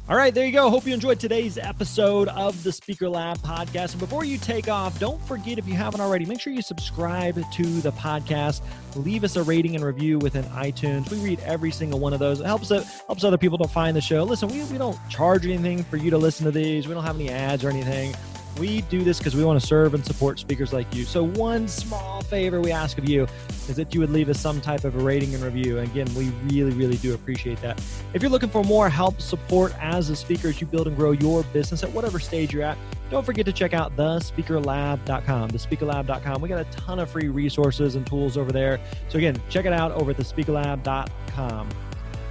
All 0.08 0.16
right, 0.16 0.34
there 0.34 0.46
you 0.46 0.52
go. 0.52 0.70
Hope 0.70 0.86
you 0.86 0.94
enjoyed 0.94 1.20
today's 1.20 1.58
episode 1.58 2.28
of 2.28 2.64
the 2.64 2.72
Speaker 2.72 3.10
Lab 3.10 3.36
podcast. 3.40 3.90
And 3.90 4.00
before 4.00 4.24
you 4.24 4.38
take 4.38 4.70
off, 4.70 4.98
don't 4.98 5.22
forget 5.26 5.58
if 5.58 5.68
you 5.68 5.74
haven't 5.74 6.00
already, 6.00 6.24
make 6.24 6.40
sure 6.40 6.50
you 6.50 6.62
subscribe 6.62 7.34
to 7.34 7.62
the 7.82 7.92
podcast. 7.92 8.62
Leave 8.96 9.22
us 9.22 9.36
a 9.36 9.42
rating 9.42 9.74
and 9.74 9.84
review 9.84 10.18
within 10.18 10.44
iTunes. 10.44 11.10
We 11.10 11.18
read 11.18 11.40
every 11.40 11.70
single 11.70 12.00
one 12.00 12.14
of 12.14 12.20
those. 12.20 12.40
It 12.40 12.46
helps 12.46 12.70
it 12.70 12.84
helps 13.06 13.22
other 13.22 13.36
people 13.36 13.58
to 13.58 13.68
find 13.68 13.94
the 13.94 14.00
show. 14.00 14.24
Listen, 14.24 14.48
we, 14.48 14.64
we 14.64 14.78
don't 14.78 14.98
charge 15.10 15.44
anything 15.44 15.84
for 15.84 15.98
you 15.98 16.08
to 16.08 16.16
listen 16.16 16.46
to 16.46 16.52
these. 16.52 16.88
We 16.88 16.94
don't 16.94 17.04
have 17.04 17.16
any 17.16 17.28
ads 17.28 17.64
or 17.64 17.68
anything. 17.68 18.14
We 18.58 18.82
do 18.82 19.02
this 19.02 19.18
because 19.18 19.34
we 19.34 19.44
want 19.44 19.60
to 19.60 19.66
serve 19.66 19.94
and 19.94 20.04
support 20.04 20.38
speakers 20.38 20.72
like 20.72 20.92
you. 20.94 21.04
So, 21.04 21.24
one 21.24 21.68
small 21.68 22.20
favor 22.22 22.60
we 22.60 22.72
ask 22.72 22.98
of 22.98 23.08
you 23.08 23.26
is 23.68 23.76
that 23.76 23.94
you 23.94 24.00
would 24.00 24.10
leave 24.10 24.28
us 24.28 24.38
some 24.40 24.60
type 24.60 24.84
of 24.84 24.94
a 24.96 24.98
rating 24.98 25.34
and 25.34 25.42
review. 25.42 25.78
And 25.78 25.90
again, 25.90 26.12
we 26.14 26.28
really, 26.50 26.72
really 26.72 26.96
do 26.96 27.14
appreciate 27.14 27.60
that. 27.62 27.80
If 28.12 28.22
you're 28.22 28.30
looking 28.30 28.50
for 28.50 28.62
more 28.62 28.88
help, 28.88 29.20
support 29.20 29.74
as 29.80 30.10
a 30.10 30.16
speaker 30.16 30.48
as 30.48 30.60
you 30.60 30.66
build 30.66 30.88
and 30.88 30.96
grow 30.96 31.12
your 31.12 31.42
business 31.44 31.82
at 31.82 31.90
whatever 31.92 32.18
stage 32.18 32.52
you're 32.52 32.62
at, 32.62 32.76
don't 33.10 33.24
forget 33.24 33.46
to 33.46 33.52
check 33.52 33.72
out 33.72 33.96
thespeakerlab.com. 33.96 35.50
Thespeakerlab.com. 35.50 36.42
We 36.42 36.48
got 36.48 36.60
a 36.60 36.70
ton 36.70 36.98
of 36.98 37.10
free 37.10 37.28
resources 37.28 37.94
and 37.94 38.06
tools 38.06 38.36
over 38.36 38.52
there. 38.52 38.80
So, 39.08 39.18
again, 39.18 39.40
check 39.48 39.64
it 39.64 39.72
out 39.72 39.92
over 39.92 40.10
at 40.10 40.16
thespeakerlab.com. 40.16 41.68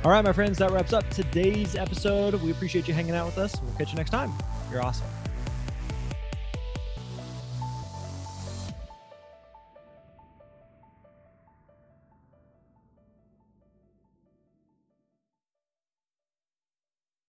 All 0.05 0.11
right, 0.11 0.24
my 0.24 0.32
friends, 0.32 0.57
that 0.59 0.72
wraps 0.72 0.93
up 0.93 1.09
today's 1.09 1.76
episode. 1.76 2.34
We 2.41 2.51
appreciate 2.51 2.88
you 2.88 2.93
hanging 2.93 3.15
out 3.15 3.26
with 3.26 3.38
us. 3.38 3.61
We'll 3.61 3.74
catch 3.74 3.91
you 3.91 3.97
next 3.97 4.11
time. 4.11 4.32
You're 4.72 4.82
awesome. 4.82 5.07